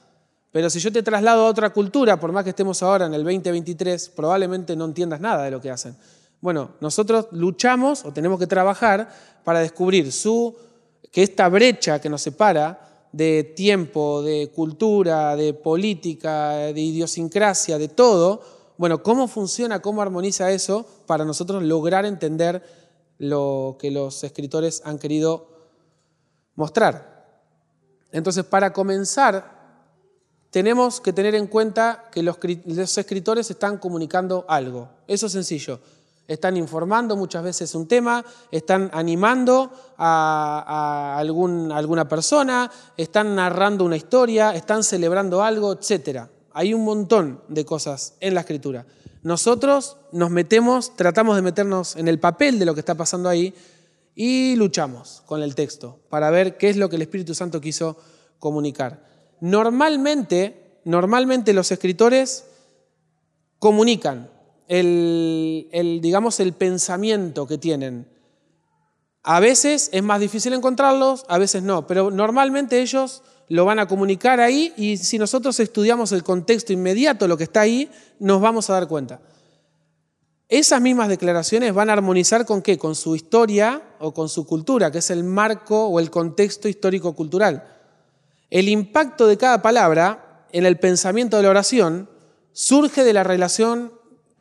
Pero 0.52 0.68
si 0.68 0.80
yo 0.80 0.92
te 0.92 1.04
traslado 1.04 1.46
a 1.46 1.48
otra 1.48 1.70
cultura, 1.70 2.18
por 2.18 2.32
más 2.32 2.42
que 2.42 2.50
estemos 2.50 2.82
ahora 2.82 3.06
en 3.06 3.14
el 3.14 3.22
2023, 3.22 4.08
probablemente 4.10 4.74
no 4.74 4.84
entiendas 4.84 5.20
nada 5.20 5.44
de 5.44 5.52
lo 5.52 5.60
que 5.60 5.70
hacen. 5.70 5.96
Bueno, 6.40 6.72
nosotros 6.80 7.28
luchamos 7.30 8.04
o 8.04 8.12
tenemos 8.12 8.40
que 8.40 8.48
trabajar 8.48 9.08
para 9.44 9.60
descubrir 9.60 10.10
su, 10.10 10.56
que 11.12 11.22
esta 11.22 11.48
brecha 11.48 12.00
que 12.00 12.08
nos 12.08 12.22
separa 12.22 13.08
de 13.12 13.44
tiempo, 13.44 14.22
de 14.22 14.50
cultura, 14.52 15.36
de 15.36 15.54
política, 15.54 16.54
de 16.54 16.80
idiosincrasia, 16.80 17.78
de 17.78 17.88
todo, 17.88 18.42
bueno, 18.80 19.02
¿cómo 19.02 19.28
funciona, 19.28 19.82
cómo 19.82 20.00
armoniza 20.00 20.50
eso 20.52 20.86
para 21.04 21.26
nosotros 21.26 21.62
lograr 21.62 22.06
entender 22.06 22.62
lo 23.18 23.76
que 23.78 23.90
los 23.90 24.24
escritores 24.24 24.80
han 24.86 24.98
querido 24.98 25.48
mostrar? 26.54 27.28
Entonces, 28.10 28.42
para 28.42 28.72
comenzar, 28.72 29.84
tenemos 30.48 31.02
que 31.02 31.12
tener 31.12 31.34
en 31.34 31.46
cuenta 31.46 32.08
que 32.10 32.22
los, 32.22 32.38
escritores 32.96 33.50
están 33.50 33.76
comunicando 33.76 34.46
algo. 34.48 34.88
Eso 35.06 35.26
es 35.26 35.32
sencillo. 35.32 35.78
Están 36.26 36.56
informando 36.56 37.16
muchas 37.16 37.44
veces 37.44 37.74
un 37.74 37.86
tema, 37.86 38.24
están 38.50 38.88
animando 38.94 39.70
a, 39.98 41.18
alguna 41.18 42.08
persona, 42.08 42.70
están 42.96 43.34
narrando 43.36 43.84
una 43.84 43.98
historia, 43.98 44.54
están 44.54 44.82
celebrando 44.82 45.42
algo, 45.42 45.74
etcétera. 45.74 46.30
Hay 46.60 46.74
un 46.74 46.84
montón 46.84 47.40
de 47.48 47.64
cosas 47.64 48.18
en 48.20 48.34
la 48.34 48.40
escritura. 48.40 48.84
Nosotros 49.22 49.96
nos 50.12 50.28
metemos, 50.28 50.94
tratamos 50.94 51.34
de 51.34 51.40
meternos 51.40 51.96
en 51.96 52.06
el 52.06 52.20
papel 52.20 52.58
de 52.58 52.66
lo 52.66 52.74
que 52.74 52.80
está 52.80 52.94
pasando 52.94 53.30
ahí 53.30 53.54
y 54.14 54.56
luchamos 54.56 55.22
con 55.24 55.42
el 55.42 55.54
texto 55.54 56.00
para 56.10 56.28
ver 56.28 56.58
qué 56.58 56.68
es 56.68 56.76
lo 56.76 56.90
que 56.90 56.96
el 56.96 57.02
Espíritu 57.02 57.34
Santo 57.34 57.62
quiso 57.62 57.96
comunicar. 58.38 59.06
Normalmente, 59.40 60.82
normalmente 60.84 61.54
los 61.54 61.72
escritores 61.72 62.44
comunican 63.58 64.28
el, 64.68 66.00
digamos, 66.02 66.40
el 66.40 66.52
pensamiento 66.52 67.46
que 67.46 67.56
tienen. 67.56 68.06
A 69.22 69.40
veces 69.40 69.88
es 69.94 70.02
más 70.02 70.20
difícil 70.20 70.52
encontrarlos, 70.52 71.24
a 71.26 71.38
veces 71.38 71.62
no, 71.62 71.86
pero 71.86 72.10
normalmente 72.10 72.82
ellos 72.82 73.22
lo 73.50 73.64
van 73.64 73.80
a 73.80 73.88
comunicar 73.88 74.38
ahí 74.38 74.72
y 74.76 74.96
si 74.96 75.18
nosotros 75.18 75.58
estudiamos 75.58 76.12
el 76.12 76.22
contexto 76.22 76.72
inmediato, 76.72 77.26
lo 77.26 77.36
que 77.36 77.44
está 77.44 77.62
ahí, 77.62 77.90
nos 78.20 78.40
vamos 78.40 78.70
a 78.70 78.74
dar 78.74 78.86
cuenta. 78.86 79.20
Esas 80.48 80.80
mismas 80.80 81.08
declaraciones 81.08 81.74
van 81.74 81.90
a 81.90 81.94
armonizar 81.94 82.46
con 82.46 82.62
qué? 82.62 82.78
Con 82.78 82.94
su 82.94 83.16
historia 83.16 83.82
o 83.98 84.14
con 84.14 84.28
su 84.28 84.46
cultura, 84.46 84.92
que 84.92 84.98
es 84.98 85.10
el 85.10 85.24
marco 85.24 85.88
o 85.88 85.98
el 85.98 86.10
contexto 86.10 86.68
histórico-cultural. 86.68 87.64
El 88.50 88.68
impacto 88.68 89.26
de 89.26 89.36
cada 89.36 89.62
palabra 89.62 90.46
en 90.52 90.64
el 90.64 90.78
pensamiento 90.78 91.36
de 91.36 91.42
la 91.42 91.50
oración 91.50 92.08
surge 92.52 93.02
de 93.02 93.12
la 93.12 93.24
relación 93.24 93.92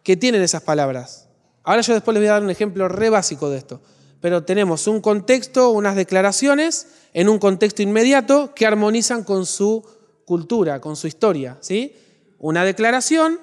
que 0.03 0.17
tienen 0.17 0.43
esas 0.43 0.61
palabras. 0.61 1.27
Ahora 1.63 1.81
yo 1.81 1.95
después 1.95 2.13
les 2.13 2.21
voy 2.21 2.29
a 2.29 2.33
dar 2.33 2.43
un 2.43 2.51
ejemplo 2.51 2.87
re 2.87 3.09
básico 3.09 3.49
de 3.49 3.57
esto 3.57 3.81
pero 4.21 4.43
tenemos 4.43 4.87
un 4.87 5.01
contexto, 5.01 5.71
unas 5.71 5.95
declaraciones 5.95 6.87
en 7.13 7.29
un 7.29 7.39
contexto 7.39 7.81
inmediato 7.81 8.53
que 8.53 8.65
armonizan 8.65 9.23
con 9.23 9.45
su 9.45 9.83
cultura, 10.25 10.81
con 10.81 10.95
su 10.95 11.07
historia. 11.07 11.57
¿sí? 11.61 11.95
Una 12.37 12.63
declaración 12.63 13.39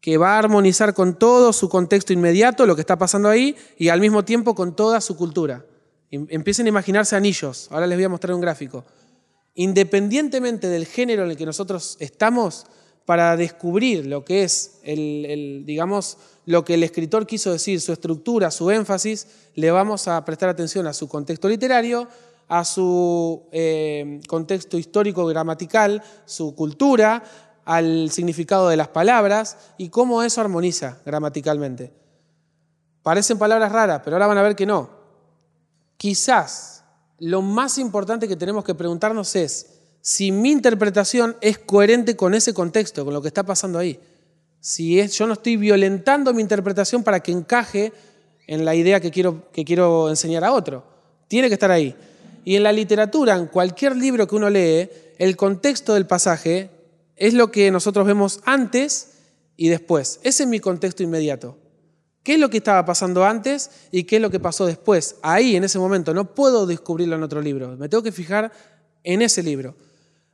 que 0.00 0.16
va 0.16 0.36
a 0.36 0.38
armonizar 0.38 0.94
con 0.94 1.18
todo 1.18 1.52
su 1.52 1.68
contexto 1.68 2.12
inmediato, 2.12 2.66
lo 2.66 2.74
que 2.74 2.80
está 2.80 2.96
pasando 2.96 3.28
ahí, 3.28 3.56
y 3.76 3.88
al 3.88 4.00
mismo 4.00 4.24
tiempo 4.24 4.54
con 4.54 4.74
toda 4.74 5.00
su 5.00 5.16
cultura. 5.16 5.64
Em, 6.10 6.26
empiecen 6.30 6.66
a 6.66 6.70
imaginarse 6.70 7.16
anillos. 7.16 7.68
Ahora 7.70 7.86
les 7.86 7.98
voy 7.98 8.04
a 8.04 8.08
mostrar 8.08 8.34
un 8.34 8.40
gráfico. 8.40 8.84
Independientemente 9.54 10.68
del 10.68 10.86
género 10.86 11.24
en 11.24 11.30
el 11.30 11.36
que 11.36 11.44
nosotros 11.44 11.96
estamos, 12.00 12.64
para 13.08 13.38
descubrir 13.38 14.04
lo 14.04 14.22
que 14.22 14.44
es 14.44 14.80
el, 14.82 15.62
digamos, 15.64 16.18
lo 16.48 16.64
que 16.64 16.72
el 16.72 16.82
escritor 16.82 17.26
quiso 17.26 17.52
decir, 17.52 17.78
su 17.78 17.92
estructura, 17.92 18.50
su 18.50 18.70
énfasis, 18.70 19.26
le 19.54 19.70
vamos 19.70 20.08
a 20.08 20.24
prestar 20.24 20.48
atención 20.48 20.86
a 20.86 20.94
su 20.94 21.06
contexto 21.06 21.46
literario, 21.46 22.08
a 22.48 22.64
su 22.64 23.42
eh, 23.52 24.18
contexto 24.26 24.78
histórico 24.78 25.26
gramatical, 25.26 26.02
su 26.24 26.54
cultura, 26.54 27.22
al 27.66 28.10
significado 28.10 28.70
de 28.70 28.78
las 28.78 28.88
palabras 28.88 29.58
y 29.76 29.90
cómo 29.90 30.22
eso 30.22 30.40
armoniza 30.40 30.96
gramaticalmente. 31.04 31.92
Parecen 33.02 33.36
palabras 33.36 33.70
raras, 33.70 34.00
pero 34.02 34.16
ahora 34.16 34.28
van 34.28 34.38
a 34.38 34.42
ver 34.42 34.56
que 34.56 34.64
no. 34.64 34.88
Quizás 35.98 36.82
lo 37.18 37.42
más 37.42 37.76
importante 37.76 38.26
que 38.26 38.36
tenemos 38.36 38.64
que 38.64 38.74
preguntarnos 38.74 39.36
es, 39.36 39.80
si 40.00 40.32
mi 40.32 40.50
interpretación 40.50 41.36
es 41.42 41.58
coherente 41.58 42.16
con 42.16 42.32
ese 42.32 42.54
contexto, 42.54 43.04
con 43.04 43.12
lo 43.12 43.20
que 43.20 43.28
está 43.28 43.42
pasando 43.42 43.78
ahí. 43.78 44.00
Si 44.60 45.06
yo 45.08 45.26
no 45.26 45.34
estoy 45.34 45.56
violentando 45.56 46.34
mi 46.34 46.42
interpretación 46.42 47.02
para 47.02 47.20
que 47.20 47.32
encaje 47.32 47.92
en 48.46 48.64
la 48.64 48.74
idea 48.74 49.00
que 49.00 49.10
quiero, 49.10 49.50
que 49.52 49.64
quiero 49.64 50.08
enseñar 50.08 50.42
a 50.42 50.52
otro. 50.52 50.84
Tiene 51.28 51.48
que 51.48 51.54
estar 51.54 51.70
ahí. 51.70 51.94
Y 52.44 52.56
en 52.56 52.62
la 52.62 52.72
literatura, 52.72 53.36
en 53.36 53.46
cualquier 53.46 53.94
libro 53.94 54.26
que 54.26 54.34
uno 54.34 54.48
lee, 54.50 54.88
el 55.18 55.36
contexto 55.36 55.94
del 55.94 56.06
pasaje 56.06 56.70
es 57.16 57.34
lo 57.34 57.50
que 57.50 57.70
nosotros 57.70 58.06
vemos 58.06 58.40
antes 58.44 59.10
y 59.56 59.68
después. 59.68 60.20
Ese 60.22 60.44
es 60.44 60.48
mi 60.48 60.60
contexto 60.60 61.02
inmediato. 61.02 61.58
¿Qué 62.22 62.34
es 62.34 62.40
lo 62.40 62.48
que 62.50 62.58
estaba 62.58 62.84
pasando 62.84 63.24
antes 63.24 63.70
y 63.90 64.04
qué 64.04 64.16
es 64.16 64.22
lo 64.22 64.30
que 64.30 64.40
pasó 64.40 64.66
después? 64.66 65.16
Ahí, 65.22 65.56
en 65.56 65.64
ese 65.64 65.78
momento, 65.78 66.14
no 66.14 66.34
puedo 66.34 66.66
descubrirlo 66.66 67.16
en 67.16 67.22
otro 67.22 67.40
libro. 67.42 67.76
Me 67.76 67.88
tengo 67.88 68.02
que 68.02 68.12
fijar 68.12 68.52
en 69.02 69.22
ese 69.22 69.42
libro. 69.42 69.76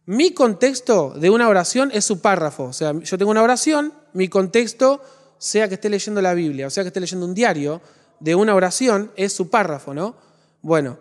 Mi 0.06 0.32
contexto 0.32 1.14
de 1.16 1.30
una 1.30 1.48
oración 1.48 1.90
es 1.92 2.04
su 2.04 2.20
párrafo. 2.20 2.64
O 2.64 2.72
sea, 2.72 2.92
yo 2.92 3.16
tengo 3.16 3.30
una 3.30 3.42
oración, 3.42 3.94
mi 4.12 4.28
contexto, 4.28 5.00
sea 5.38 5.68
que 5.68 5.74
esté 5.74 5.88
leyendo 5.88 6.20
la 6.20 6.34
Biblia, 6.34 6.66
o 6.66 6.70
sea 6.70 6.84
que 6.84 6.88
esté 6.88 7.00
leyendo 7.00 7.26
un 7.26 7.34
diario 7.34 7.80
de 8.20 8.34
una 8.34 8.54
oración, 8.54 9.10
es 9.16 9.32
su 9.32 9.50
párrafo, 9.50 9.94
¿no? 9.94 10.14
Bueno, 10.62 10.98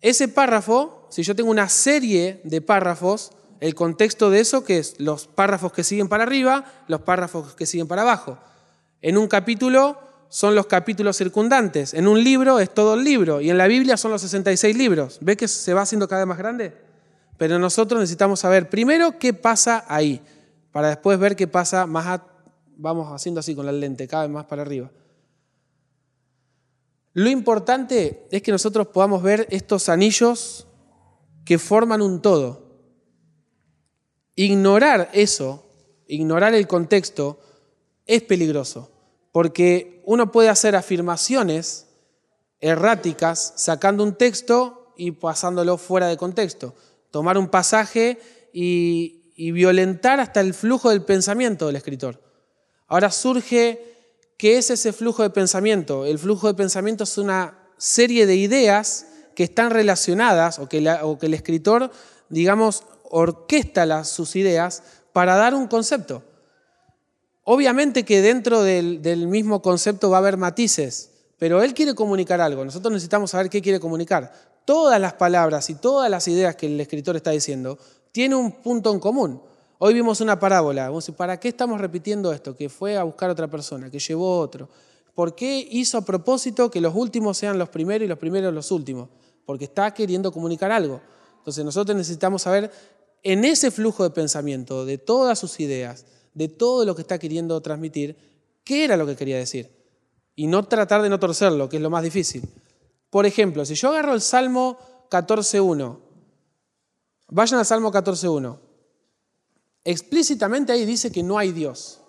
ese 0.00 0.28
párrafo, 0.28 1.08
si 1.10 1.22
yo 1.22 1.34
tengo 1.34 1.50
una 1.50 1.68
serie 1.68 2.40
de 2.44 2.60
párrafos, 2.60 3.32
el 3.60 3.74
contexto 3.74 4.30
de 4.30 4.40
eso, 4.40 4.64
que 4.64 4.78
es 4.78 4.94
los 4.98 5.26
párrafos 5.26 5.72
que 5.72 5.84
siguen 5.84 6.08
para 6.08 6.24
arriba, 6.24 6.64
los 6.88 7.00
párrafos 7.00 7.54
que 7.54 7.66
siguen 7.66 7.88
para 7.88 8.02
abajo. 8.02 8.38
En 9.02 9.16
un 9.16 9.26
capítulo 9.28 9.98
son 10.28 10.54
los 10.54 10.66
capítulos 10.66 11.16
circundantes. 11.16 11.94
En 11.94 12.06
un 12.06 12.22
libro 12.22 12.60
es 12.60 12.72
todo 12.72 12.94
el 12.94 13.04
libro 13.04 13.40
y 13.40 13.50
en 13.50 13.58
la 13.58 13.66
Biblia 13.66 13.96
son 13.96 14.10
los 14.10 14.22
66 14.22 14.76
libros. 14.76 15.18
¿Ve 15.20 15.36
que 15.36 15.48
se 15.48 15.74
va 15.74 15.82
haciendo 15.82 16.08
cada 16.08 16.22
vez 16.22 16.28
más 16.28 16.38
grande? 16.38 16.85
Pero 17.38 17.58
nosotros 17.58 18.00
necesitamos 18.00 18.40
saber 18.40 18.70
primero 18.70 19.18
qué 19.18 19.34
pasa 19.34 19.84
ahí, 19.88 20.22
para 20.72 20.88
después 20.88 21.18
ver 21.18 21.36
qué 21.36 21.46
pasa 21.46 21.86
más, 21.86 22.20
vamos 22.76 23.12
haciendo 23.12 23.40
así 23.40 23.54
con 23.54 23.66
la 23.66 23.72
lente, 23.72 24.08
cada 24.08 24.24
vez 24.24 24.32
más 24.32 24.46
para 24.46 24.62
arriba. 24.62 24.90
Lo 27.12 27.30
importante 27.30 28.26
es 28.30 28.42
que 28.42 28.52
nosotros 28.52 28.88
podamos 28.88 29.22
ver 29.22 29.46
estos 29.50 29.88
anillos 29.88 30.66
que 31.46 31.58
forman 31.58 32.02
un 32.02 32.20
todo. 32.20 32.66
Ignorar 34.34 35.08
eso, 35.14 35.64
ignorar 36.08 36.54
el 36.54 36.66
contexto, 36.66 37.40
es 38.04 38.22
peligroso, 38.22 38.90
porque 39.32 40.02
uno 40.04 40.30
puede 40.30 40.50
hacer 40.50 40.76
afirmaciones 40.76 41.86
erráticas 42.60 43.54
sacando 43.56 44.04
un 44.04 44.14
texto 44.14 44.92
y 44.96 45.12
pasándolo 45.12 45.78
fuera 45.78 46.08
de 46.08 46.16
contexto. 46.16 46.74
Tomar 47.16 47.38
un 47.38 47.48
pasaje 47.48 48.18
y, 48.52 49.22
violentar 49.52 50.20
hasta 50.20 50.42
el 50.42 50.52
flujo 50.52 50.90
del 50.90 51.02
pensamiento 51.02 51.66
del 51.66 51.76
escritor. 51.76 52.20
Ahora 52.88 53.10
surge 53.10 53.96
¿Qué 54.36 54.58
es 54.58 54.68
ese 54.68 54.92
flujo 54.92 55.22
de 55.22 55.30
pensamiento? 55.30 56.04
El 56.04 56.18
flujo 56.18 56.46
de 56.46 56.52
pensamiento 56.52 57.04
es 57.04 57.16
una 57.16 57.58
serie 57.78 58.26
de 58.26 58.36
ideas 58.36 59.06
que 59.34 59.44
están 59.44 59.70
relacionadas 59.70 60.58
o 60.58 60.68
que, 60.68 60.76
el 60.76 61.32
escritor, 61.32 61.90
digamos, 62.28 62.82
orquesta 63.04 64.04
sus 64.04 64.36
ideas 64.36 64.82
para 65.14 65.36
dar 65.36 65.54
un 65.54 65.68
concepto. 65.68 66.22
Obviamente 67.44 68.04
que 68.04 68.20
dentro 68.20 68.62
del, 68.62 69.00
del 69.00 69.26
mismo 69.26 69.62
concepto 69.62 70.10
va 70.10 70.18
a 70.18 70.20
haber 70.20 70.36
matices, 70.36 71.12
pero 71.38 71.62
él 71.62 71.72
quiere 71.72 71.94
comunicar 71.94 72.42
algo. 72.42 72.62
Nosotros 72.62 72.92
necesitamos 72.92 73.30
saber 73.30 73.48
qué 73.48 73.62
quiere 73.62 73.80
comunicar. 73.80 74.34
Todas 74.66 75.00
las 75.00 75.12
palabras 75.12 75.70
y 75.70 75.76
todas 75.76 76.10
las 76.10 76.26
ideas 76.26 76.56
que 76.56 76.66
el 76.66 76.80
escritor 76.80 77.14
está 77.14 77.30
diciendo 77.30 77.78
tienen 78.10 78.36
un 78.36 78.50
punto 78.50 78.92
en 78.92 78.98
común. 78.98 79.40
Hoy 79.78 79.94
vimos 79.94 80.20
una 80.20 80.40
parábola. 80.40 80.90
¿Para 81.16 81.38
qué 81.38 81.48
estamos 81.48 81.80
repitiendo 81.80 82.32
esto? 82.32 82.56
Que 82.56 82.68
fue 82.68 82.96
a 82.96 83.04
buscar 83.04 83.28
a 83.28 83.32
otra 83.32 83.48
persona, 83.48 83.90
que 83.92 84.00
llevó 84.00 84.40
otro. 84.40 84.68
¿Por 85.14 85.36
qué 85.36 85.68
hizo 85.70 85.98
a 85.98 86.02
propósito 86.02 86.68
que 86.68 86.80
los 86.80 86.96
últimos 86.96 87.38
sean 87.38 87.60
los 87.60 87.68
primeros 87.68 88.06
y 88.06 88.08
los 88.08 88.18
primeros 88.18 88.52
los 88.52 88.72
últimos? 88.72 89.08
Porque 89.44 89.66
está 89.66 89.94
queriendo 89.94 90.32
comunicar 90.32 90.72
algo. 90.72 91.00
Entonces 91.38 91.64
nosotros 91.64 91.96
necesitamos 91.96 92.42
saber 92.42 92.68
en 93.22 93.44
ese 93.44 93.70
flujo 93.70 94.02
de 94.02 94.10
pensamiento, 94.10 94.84
de 94.84 94.98
todas 94.98 95.38
sus 95.38 95.60
ideas, 95.60 96.06
de 96.34 96.48
todo 96.48 96.84
lo 96.84 96.96
que 96.96 97.02
está 97.02 97.20
queriendo 97.20 97.60
transmitir, 97.60 98.16
qué 98.64 98.84
era 98.84 98.96
lo 98.96 99.06
que 99.06 99.14
quería 99.14 99.36
decir. 99.36 99.70
Y 100.34 100.48
no 100.48 100.64
tratar 100.64 101.02
de 101.02 101.08
no 101.08 101.20
torcerlo, 101.20 101.68
que 101.68 101.76
es 101.76 101.82
lo 101.82 101.88
más 101.88 102.02
difícil. 102.02 102.42
Por 103.16 103.24
ejemplo, 103.24 103.64
si 103.64 103.74
yo 103.74 103.88
agarro 103.88 104.12
el 104.12 104.20
Salmo 104.20 104.76
14.1, 105.08 105.98
vayan 107.28 107.58
al 107.58 107.64
Salmo 107.64 107.90
14.1 107.90 108.58
explícitamente 109.84 110.70
ahí 110.72 110.84
dice 110.84 111.10
que 111.10 111.22
no 111.22 111.38
hay 111.38 111.52
Dios. 111.52 112.02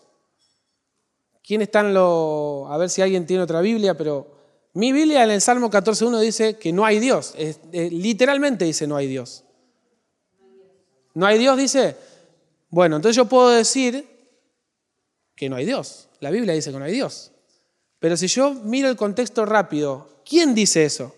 ¿Quién 1.41 1.61
está 1.61 1.79
en 1.79 1.93
lo.? 1.93 2.67
A 2.69 2.77
ver 2.77 2.89
si 2.89 3.01
alguien 3.01 3.25
tiene 3.25 3.43
otra 3.43 3.61
Biblia, 3.61 3.95
pero 3.95 4.27
mi 4.73 4.91
Biblia 4.91 5.23
en 5.23 5.31
el 5.31 5.39
Salmo 5.39 5.71
14.1 5.71 6.19
dice 6.19 6.57
que 6.57 6.73
no 6.73 6.83
hay 6.83 6.99
Dios. 6.99 7.35
literalmente 7.71 8.65
dice 8.65 8.85
no 8.85 8.97
hay 8.97 9.07
Dios. 9.07 9.45
¿No 11.13 11.25
hay 11.25 11.37
Dios? 11.37 11.55
Dice. 11.55 11.95
Bueno, 12.69 12.97
entonces 12.97 13.15
yo 13.15 13.29
puedo 13.29 13.47
decir 13.47 14.05
que 15.37 15.47
no 15.47 15.55
hay 15.55 15.65
Dios. 15.65 16.09
La 16.19 16.31
Biblia 16.31 16.53
dice 16.53 16.73
que 16.73 16.77
no 16.77 16.83
hay 16.83 16.91
Dios. 16.91 17.31
Pero 17.99 18.15
si 18.17 18.27
yo 18.27 18.53
miro 18.53 18.89
el 18.89 18.95
contexto 18.95 19.45
rápido, 19.45 20.21
¿quién 20.27 20.53
dice 20.53 20.85
eso? 20.85 21.15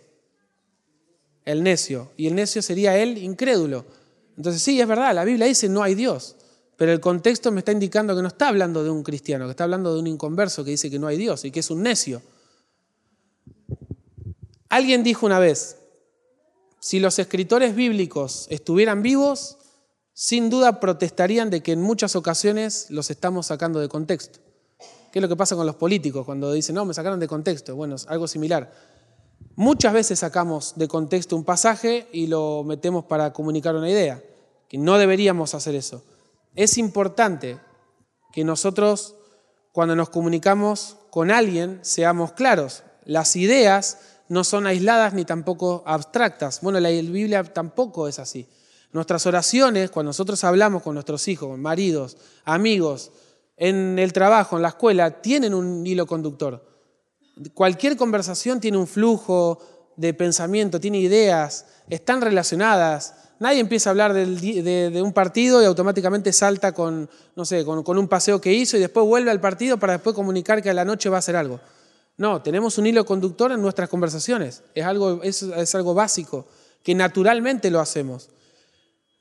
El 1.46 1.63
necio. 1.63 2.12
Y 2.15 2.28
el 2.28 2.36
necio 2.36 2.62
sería 2.62 2.98
el 2.98 3.18
incrédulo. 3.18 3.86
Entonces 4.38 4.62
sí, 4.62 4.80
es 4.80 4.88
verdad, 4.88 5.13
la 5.13 5.26
Biblia 5.26 5.48
dice 5.48 5.68
no 5.68 5.84
hay 5.84 5.96
Dios. 5.96 6.36
Pero 6.78 6.94
el 6.94 7.02
contexto 7.02 7.52
me 7.52 7.60
está 7.60 7.74
indicando 7.74 8.15
que 8.15 8.22
no 8.22 8.30
está 8.30 8.48
hablando 8.48 8.84
de 8.84 8.89
un 8.89 9.04
cristiano, 9.04 9.46
que 9.46 9.52
está 9.52 9.65
hablando 9.65 9.94
de 9.94 10.00
un 10.00 10.08
inconverso 10.08 10.63
que 10.63 10.72
dice 10.72 10.89
que 10.89 11.00
no 11.00 11.08
hay 11.08 11.18
Dios 11.18 11.44
y 11.44 11.52
que 11.52 11.60
es 11.60 11.70
un 11.70 11.84
necio. 11.84 12.22
Alguien 14.70 15.04
dijo 15.04 15.26
una 15.26 15.39
vez, 15.39 15.78
si 16.80 17.00
los 17.00 17.20
escritores 17.20 17.76
bíblicos 17.76 18.48
estuvieran 18.50 19.02
vivos, 19.02 19.58
sin 20.13 20.50
duda 20.50 20.80
protestarían 20.80 21.50
de 21.50 21.62
que 21.62 21.74
en 21.74 21.82
muchas 21.82 22.15
ocasiones 22.15 22.88
los 22.89 23.10
estamos 23.10 23.48
sacando 23.48 23.80
de 23.80 23.89
contexto. 23.89 24.39
¿Qué 25.12 25.19
es 25.19 25.22
lo 25.22 25.30
que 25.30 25.36
pasa 25.36 25.56
con 25.56 25.65
los 25.65 25.76
políticos 25.76 26.26
cuando 26.26 26.52
dicen, 26.52 26.76
no, 26.76 26.86
me 26.86 26.93
sacaron 26.93 27.19
de 27.19 27.28
contexto? 27.28 27.76
Bueno, 27.76 27.95
es 27.95 28.08
algo 28.08 28.28
similar. 28.28 28.72
Muchas 29.56 29.93
veces 29.93 30.19
sacamos 30.19 30.74
de 30.76 30.88
contexto 30.88 31.36
un 31.36 31.43
pasaje 31.43 32.08
y 32.12 32.28
lo 32.28 32.63
metemos 32.63 33.06
para 33.06 33.34
comunicar 33.34 33.76
una 33.76 33.89
idea, 33.89 34.24
que 34.67 34.78
no 34.78 34.98
deberíamos 34.98 35.54
hacer 35.54 35.76
eso 35.76 36.04
es 36.56 36.78
importante 36.78 37.60
que 38.34 38.43
nosotros 38.43 39.15
cuando 39.72 39.95
nos 39.95 40.10
comunicamos 40.10 40.98
con 41.10 41.32
alguien 41.32 41.80
seamos 41.84 42.34
claros. 42.34 42.84
Las 43.06 43.36
ideas 43.36 44.00
no 44.28 44.43
son 44.43 44.67
aisladas 44.67 45.13
ni 45.13 45.26
tampoco 45.26 45.84
abstractas. 45.86 46.62
Bueno, 46.62 46.80
la 46.80 46.89
Biblia 46.89 47.43
tampoco 47.43 48.08
es 48.08 48.19
así. 48.19 48.48
Nuestras 48.91 49.26
oraciones, 49.26 49.91
cuando 49.91 50.10
nosotros 50.10 50.43
hablamos 50.43 50.82
con 50.84 50.95
nuestros 50.95 51.28
hijos, 51.28 51.58
maridos, 51.58 52.17
amigos, 52.43 53.12
en 53.60 54.00
el 54.00 54.13
trabajo, 54.13 54.56
en 54.56 54.62
la 54.62 54.69
escuela, 54.69 55.22
tienen 55.22 55.54
un 55.54 55.86
hilo 55.86 56.08
conductor. 56.08 56.65
Cualquier 57.54 57.98
conversación 57.98 58.60
tiene 58.60 58.78
un 58.78 58.88
flujo 58.88 59.60
de 59.98 60.13
pensamiento, 60.13 60.80
tiene 60.80 61.00
ideas, 61.00 61.65
están 61.89 62.22
relacionadas. 62.22 63.15
Nadie 63.39 63.60
empieza 63.60 63.89
a 63.89 63.91
hablar 63.91 64.13
de, 64.13 65.02
un 65.04 65.12
partido 65.12 65.62
y 65.62 65.65
automáticamente 65.65 66.32
salta 66.32 66.72
con, 66.72 67.10
no 67.36 67.45
sé, 67.45 67.65
con, 67.65 67.98
un 67.98 68.08
paseo 68.08 68.39
que 68.39 68.54
hizo 68.54 68.78
y 68.78 68.80
después 68.80 69.06
vuelve 69.06 69.30
al 69.30 69.41
partido 69.41 69.78
para 69.78 69.93
después 69.93 70.15
comunicar 70.15 70.63
que 70.63 70.69
a 70.69 70.74
la 70.74 70.86
noche 70.86 71.10
va 71.10 71.17
a 71.17 71.19
hacer 71.19 71.36
algo. 71.36 71.60
No, 72.15 72.41
tenemos 72.41 72.78
un 72.78 72.88
hilo 72.88 73.06
conductor 73.06 73.52
en 73.52 73.62
nuestras 73.62 73.89
conversaciones. 73.89 74.63
Es 74.74 74.86
algo, 74.86 75.22
es 75.22 75.76
algo 75.76 75.93
básico, 75.93 76.48
que 76.82 76.95
naturalmente 76.95 77.69
lo 77.72 77.82
hacemos. 77.82 78.30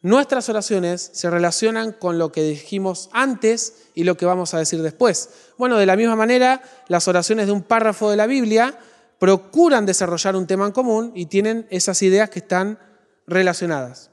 Nuestras 0.01 0.49
oraciones 0.49 1.11
se 1.13 1.29
relacionan 1.29 1.93
con 1.93 2.19
lo 2.19 2.31
que 2.31 2.43
dijimos 2.43 3.11
antes 3.13 3.89
y 3.95 4.05
lo 4.05 4.17
que 4.17 4.27
vamos 4.27 4.55
a 4.55 4.59
decir 4.59 4.81
después. 4.81 5.31
Bueno, 5.59 5.77
de 5.77 5.87
la 5.87 5.97
misma 5.97 6.15
manera, 6.15 6.63
las 6.87 7.09
oraciones 7.09 7.47
de 7.47 7.53
un 7.53 7.63
párrafo 7.63 8.09
de 8.09 8.17
la 8.17 8.29
Biblia 8.29 8.79
procuran 9.19 9.87
desarrollar 9.87 10.37
un 10.37 10.47
tema 10.47 10.67
en 10.67 10.73
común 10.73 11.13
y 11.17 11.27
tienen 11.27 11.67
esas 11.71 12.01
ideas 12.03 12.31
que 12.31 12.39
están 12.39 12.79
relacionadas. 13.27 14.11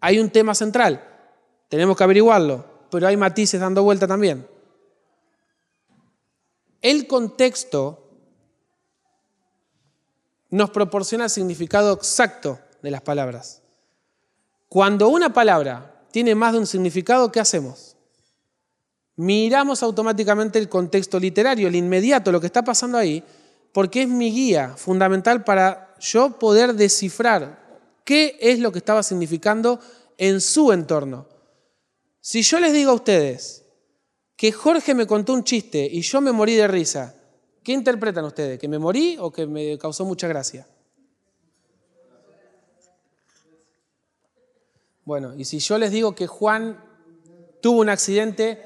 Hay 0.00 0.18
un 0.18 0.30
tema 0.30 0.54
central, 0.54 1.06
tenemos 1.68 1.96
que 1.96 2.04
averiguarlo, 2.04 2.64
pero 2.90 3.06
hay 3.06 3.16
matices 3.16 3.60
dando 3.60 3.82
vuelta 3.82 4.06
también. 4.06 4.48
El 6.80 7.06
contexto 7.06 8.10
nos 10.48 10.70
proporciona 10.70 11.24
el 11.24 11.30
significado 11.30 11.92
exacto 11.92 12.58
de 12.82 12.90
las 12.90 13.02
palabras. 13.02 13.61
Cuando 14.72 15.10
una 15.10 15.34
palabra 15.34 16.02
tiene 16.12 16.34
más 16.34 16.54
de 16.54 16.60
un 16.60 16.66
significado, 16.66 17.30
¿qué 17.30 17.40
hacemos? 17.40 17.94
Miramos 19.16 19.82
automáticamente 19.82 20.58
el 20.58 20.70
contexto 20.70 21.20
literario, 21.20 21.68
el 21.68 21.76
inmediato, 21.76 22.32
lo 22.32 22.40
que 22.40 22.46
está 22.46 22.64
pasando 22.64 22.96
ahí, 22.96 23.22
porque 23.74 24.00
es 24.00 24.08
mi 24.08 24.32
guía 24.32 24.72
fundamental 24.78 25.44
para 25.44 25.94
yo 26.00 26.38
poder 26.38 26.72
descifrar 26.72 27.82
qué 28.06 28.38
es 28.40 28.60
lo 28.60 28.72
que 28.72 28.78
estaba 28.78 29.02
significando 29.02 29.78
en 30.16 30.40
su 30.40 30.72
entorno. 30.72 31.26
Si 32.22 32.40
yo 32.40 32.58
les 32.58 32.72
digo 32.72 32.92
a 32.92 32.94
ustedes 32.94 33.66
que 34.36 34.52
Jorge 34.52 34.94
me 34.94 35.06
contó 35.06 35.34
un 35.34 35.44
chiste 35.44 35.84
y 35.84 36.00
yo 36.00 36.22
me 36.22 36.32
morí 36.32 36.54
de 36.54 36.66
risa, 36.66 37.14
¿qué 37.62 37.72
interpretan 37.72 38.24
ustedes? 38.24 38.58
¿Que 38.58 38.68
me 38.68 38.78
morí 38.78 39.18
o 39.20 39.30
que 39.30 39.46
me 39.46 39.76
causó 39.76 40.06
mucha 40.06 40.28
gracia? 40.28 40.66
Bueno, 45.12 45.34
y 45.36 45.44
si 45.44 45.58
yo 45.58 45.76
les 45.76 45.90
digo 45.90 46.14
que 46.14 46.26
Juan 46.26 46.82
tuvo 47.60 47.82
un 47.82 47.90
accidente, 47.90 48.62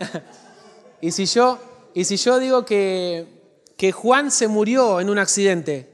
y 1.01 1.11
si 1.11 1.27
yo, 1.27 1.59
y 1.93 2.05
si 2.05 2.19
yo 2.19 2.39
digo 2.39 2.65
que, 2.65 3.27
que 3.77 3.91
Juan 3.91 4.31
se 4.31 4.47
murió 4.47 5.01
en 5.01 5.11
un 5.11 5.19
accidente, 5.19 5.93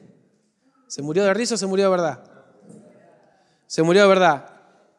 ¿se 0.88 1.00
murió 1.00 1.24
de 1.24 1.32
risa 1.32 1.54
o 1.54 1.56
se 1.56 1.64
murió 1.64 1.86
de 1.86 1.90
verdad? 1.90 2.24
se 3.66 3.82
murió 3.82 4.02
de 4.02 4.08
verdad. 4.08 4.44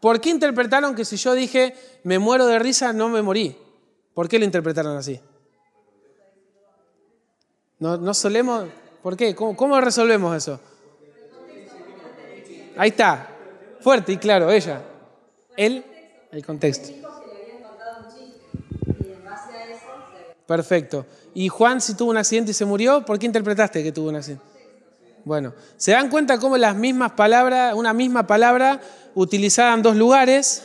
¿Por 0.01 0.19
qué 0.19 0.31
interpretaron 0.31 0.95
que 0.95 1.05
si 1.05 1.17
yo 1.17 1.35
dije 1.35 1.75
me 2.01 2.17
muero 2.17 2.47
de 2.47 2.57
risa 2.57 2.91
no 2.91 3.07
me 3.07 3.21
morí? 3.21 3.55
¿Por 4.15 4.27
qué 4.27 4.39
lo 4.39 4.45
interpretaron 4.45 4.97
así? 4.97 5.21
No, 7.77 7.97
no 7.97 8.15
solemos. 8.15 8.65
¿Por 9.03 9.15
qué? 9.15 9.35
¿Cómo, 9.35 9.55
¿Cómo 9.55 9.79
resolvemos 9.79 10.35
eso? 10.35 10.59
Ahí 12.75 12.89
está. 12.89 13.29
Fuerte 13.81 14.13
y 14.13 14.17
claro, 14.17 14.49
ella. 14.49 14.89
Él, 15.57 15.83
el 16.31 16.45
contexto. 16.45 16.89
Perfecto. 20.45 21.05
¿Y 21.33 21.47
Juan 21.47 21.81
si 21.81 21.95
tuvo 21.95 22.11
un 22.11 22.17
accidente 22.17 22.51
y 22.51 22.53
se 22.53 22.65
murió? 22.65 23.05
¿Por 23.05 23.17
qué 23.17 23.25
interpretaste 23.25 23.83
que 23.83 23.91
tuvo 23.91 24.09
un 24.09 24.15
accidente? 24.15 24.43
Bueno, 25.25 25.53
¿se 25.77 25.91
dan 25.91 26.09
cuenta 26.09 26.37
cómo 26.37 26.57
las 26.57 26.75
mismas 26.75 27.13
palabras, 27.13 27.73
una 27.75 27.93
misma 27.93 28.27
palabra 28.27 28.81
utilizada 29.15 29.73
en 29.73 29.81
dos 29.81 29.95
lugares 29.95 30.61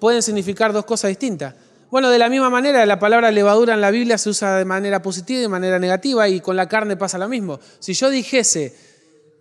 pueden 0.00 0.22
significar 0.22 0.72
dos 0.72 0.84
cosas 0.84 1.10
distintas? 1.10 1.54
Bueno, 1.90 2.10
de 2.10 2.18
la 2.18 2.28
misma 2.28 2.50
manera, 2.50 2.84
la 2.86 2.98
palabra 2.98 3.30
levadura 3.30 3.74
en 3.74 3.80
la 3.80 3.90
Biblia 3.90 4.18
se 4.18 4.30
usa 4.30 4.56
de 4.56 4.64
manera 4.64 5.00
positiva 5.02 5.38
y 5.38 5.42
de 5.42 5.48
manera 5.48 5.78
negativa 5.78 6.28
y 6.28 6.40
con 6.40 6.56
la 6.56 6.68
carne 6.68 6.96
pasa 6.96 7.18
lo 7.18 7.28
mismo. 7.28 7.60
Si 7.78 7.94
yo 7.94 8.10
dijese, 8.10 8.76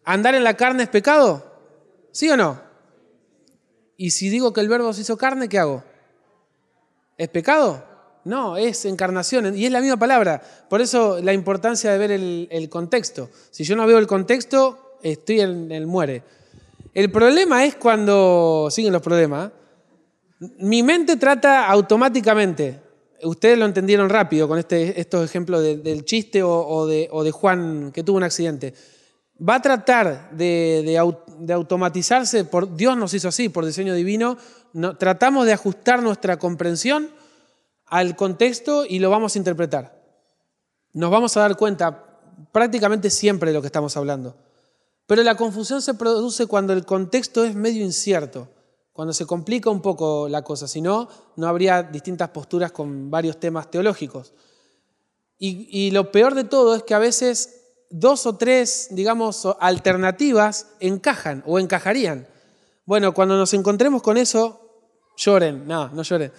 ¿andar 0.03 0.35
en 0.35 0.43
la 0.43 0.55
carne 0.55 0.83
es 0.83 0.89
pecado? 0.89 1.45
¿Sí 2.11 2.29
o 2.29 2.37
no? 2.37 2.68
Y 4.01 4.11
si 4.11 4.29
digo 4.29 4.53
que 4.53 4.61
el 4.61 4.69
verbo 4.69 4.93
se 4.93 5.01
hizo 5.01 5.17
carne, 5.17 5.49
¿qué 5.49 5.59
hago? 5.59 5.83
¿Es 7.17 7.27
pecado? 7.27 7.83
No, 8.23 8.55
es 8.55 8.85
encarnación 8.85 9.57
y 9.57 9.65
es 9.65 9.71
la 9.73 9.81
misma 9.81 9.97
palabra. 9.97 10.41
Por 10.69 10.79
eso 10.79 11.19
la 11.21 11.33
importancia 11.33 11.91
de 11.91 11.97
ver 11.97 12.11
el, 12.11 12.69
contexto. 12.69 13.29
Si 13.51 13.65
yo 13.65 13.75
no 13.75 13.85
veo 13.85 13.97
el 13.97 14.07
contexto, 14.07 14.95
estoy 15.03 15.41
en 15.41 15.73
el 15.73 15.85
muere. 15.85 16.23
El 16.93 17.11
problema 17.11 17.65
es 17.65 17.75
cuando, 17.75 18.69
siguen 18.71 18.93
los 18.93 19.01
problemas, 19.01 19.51
mi 20.59 20.81
mente 20.81 21.17
trata 21.17 21.67
automáticamente, 21.67 22.79
ustedes 23.23 23.57
lo 23.57 23.65
entendieron 23.65 24.07
rápido 24.07 24.47
con 24.47 24.59
este, 24.59 24.97
estos 24.97 25.25
ejemplos 25.25 25.61
del 25.61 26.05
chiste 26.05 26.41
o, 26.41 26.87
de, 26.87 27.31
Juan 27.33 27.91
que 27.93 28.03
tuvo 28.03 28.15
un 28.15 28.23
accidente. 28.23 28.73
Va 29.47 29.55
a 29.55 29.61
tratar 29.61 30.31
de, 30.31 30.97
automatizarse, 31.53 32.45
por, 32.45 32.75
Dios 32.75 32.97
nos 32.97 33.13
hizo 33.13 33.29
así, 33.29 33.49
por 33.49 33.65
diseño 33.65 33.93
divino, 33.93 34.37
tratamos 34.97 35.45
de 35.45 35.53
ajustar 35.53 36.03
nuestra 36.03 36.37
comprensión 36.37 37.09
al 37.85 38.15
contexto 38.15 38.85
y 38.85 38.99
lo 38.99 39.09
vamos 39.09 39.35
a 39.35 39.39
interpretar. 39.39 39.99
Nos 40.93 41.09
vamos 41.09 41.37
a 41.37 41.41
dar 41.41 41.55
cuenta 41.55 42.05
prácticamente 42.51 43.09
siempre 43.09 43.51
de 43.51 43.53
lo 43.55 43.61
que 43.61 43.67
estamos 43.67 43.95
hablando. 43.95 44.35
Pero 45.07 45.23
la 45.23 45.35
confusión 45.35 45.81
se 45.81 45.93
produce 45.93 46.45
cuando 46.45 46.73
el 46.73 46.85
contexto 46.85 47.43
es 47.43 47.55
medio 47.55 47.83
incierto 47.83 48.49
cuando 48.99 49.13
se 49.13 49.25
complica 49.25 49.69
un 49.69 49.81
poco 49.81 50.27
la 50.27 50.41
cosa, 50.41 50.67
si 50.67 50.81
no, 50.81 51.07
no 51.37 51.47
habría 51.47 51.83
distintas 51.83 52.31
posturas 52.31 52.73
con 52.73 53.09
varios 53.09 53.39
temas 53.39 53.71
teológicos. 53.71 54.33
Y, 55.37 55.91
lo 55.91 56.11
peor 56.11 56.35
de 56.35 56.43
todo 56.43 56.75
es 56.75 56.83
que 56.83 56.93
a 56.93 56.99
veces 56.99 57.58
dos 57.89 58.25
o 58.25 58.35
tres, 58.35 58.87
digamos, 58.91 59.47
alternativas 59.59 60.67
encajan 60.79 61.43
o 61.45 61.59
encajarían. 61.59 62.27
Bueno, 62.85 63.13
cuando 63.13 63.37
nos 63.37 63.53
encontremos 63.53 64.01
con 64.01 64.17
eso, 64.17 64.61
lloren, 65.17 65.67
no, 65.67 65.89
no 65.89 66.01
lloren. 66.03 66.31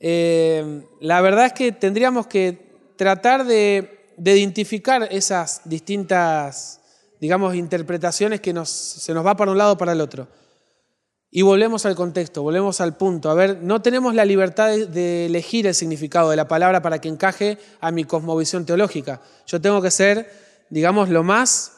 Eh, 0.00 0.82
la 1.00 1.20
verdad 1.20 1.46
es 1.46 1.52
que 1.52 1.70
tendríamos 1.70 2.26
que 2.26 2.72
tratar 2.96 3.44
de, 3.44 4.00
identificar 4.18 5.08
esas 5.10 5.62
distintas, 5.64 6.80
digamos, 7.20 7.54
interpretaciones 7.54 8.40
que 8.40 8.52
se 8.64 9.14
nos 9.14 9.26
va 9.26 9.36
para 9.36 9.52
un 9.52 9.58
lado 9.58 9.78
para 9.78 9.92
el 9.92 10.00
otro. 10.00 10.28
Y 11.34 11.42
volvemos 11.42 11.86
al 11.86 11.94
contexto, 11.94 12.42
volvemos 12.42 12.80
al 12.80 12.96
punto. 12.96 13.30
A 13.30 13.34
ver, 13.34 13.62
no 13.62 13.80
tenemos 13.80 14.14
la 14.14 14.24
libertad 14.24 14.68
de 14.68 15.26
elegir 15.26 15.66
el 15.66 15.74
significado 15.74 16.28
de 16.28 16.36
la 16.36 16.46
palabra 16.46 16.82
para 16.82 17.00
que 17.00 17.08
encaje 17.08 17.58
a 17.80 17.90
mi 17.90 18.04
cosmovisión 18.04 18.66
teológica. 18.66 19.22
Yo 19.46 19.60
tengo 19.60 19.80
que 19.80 19.90
ser, 19.90 20.30
digamos, 20.72 21.08
lo 21.08 21.22
más 21.22 21.72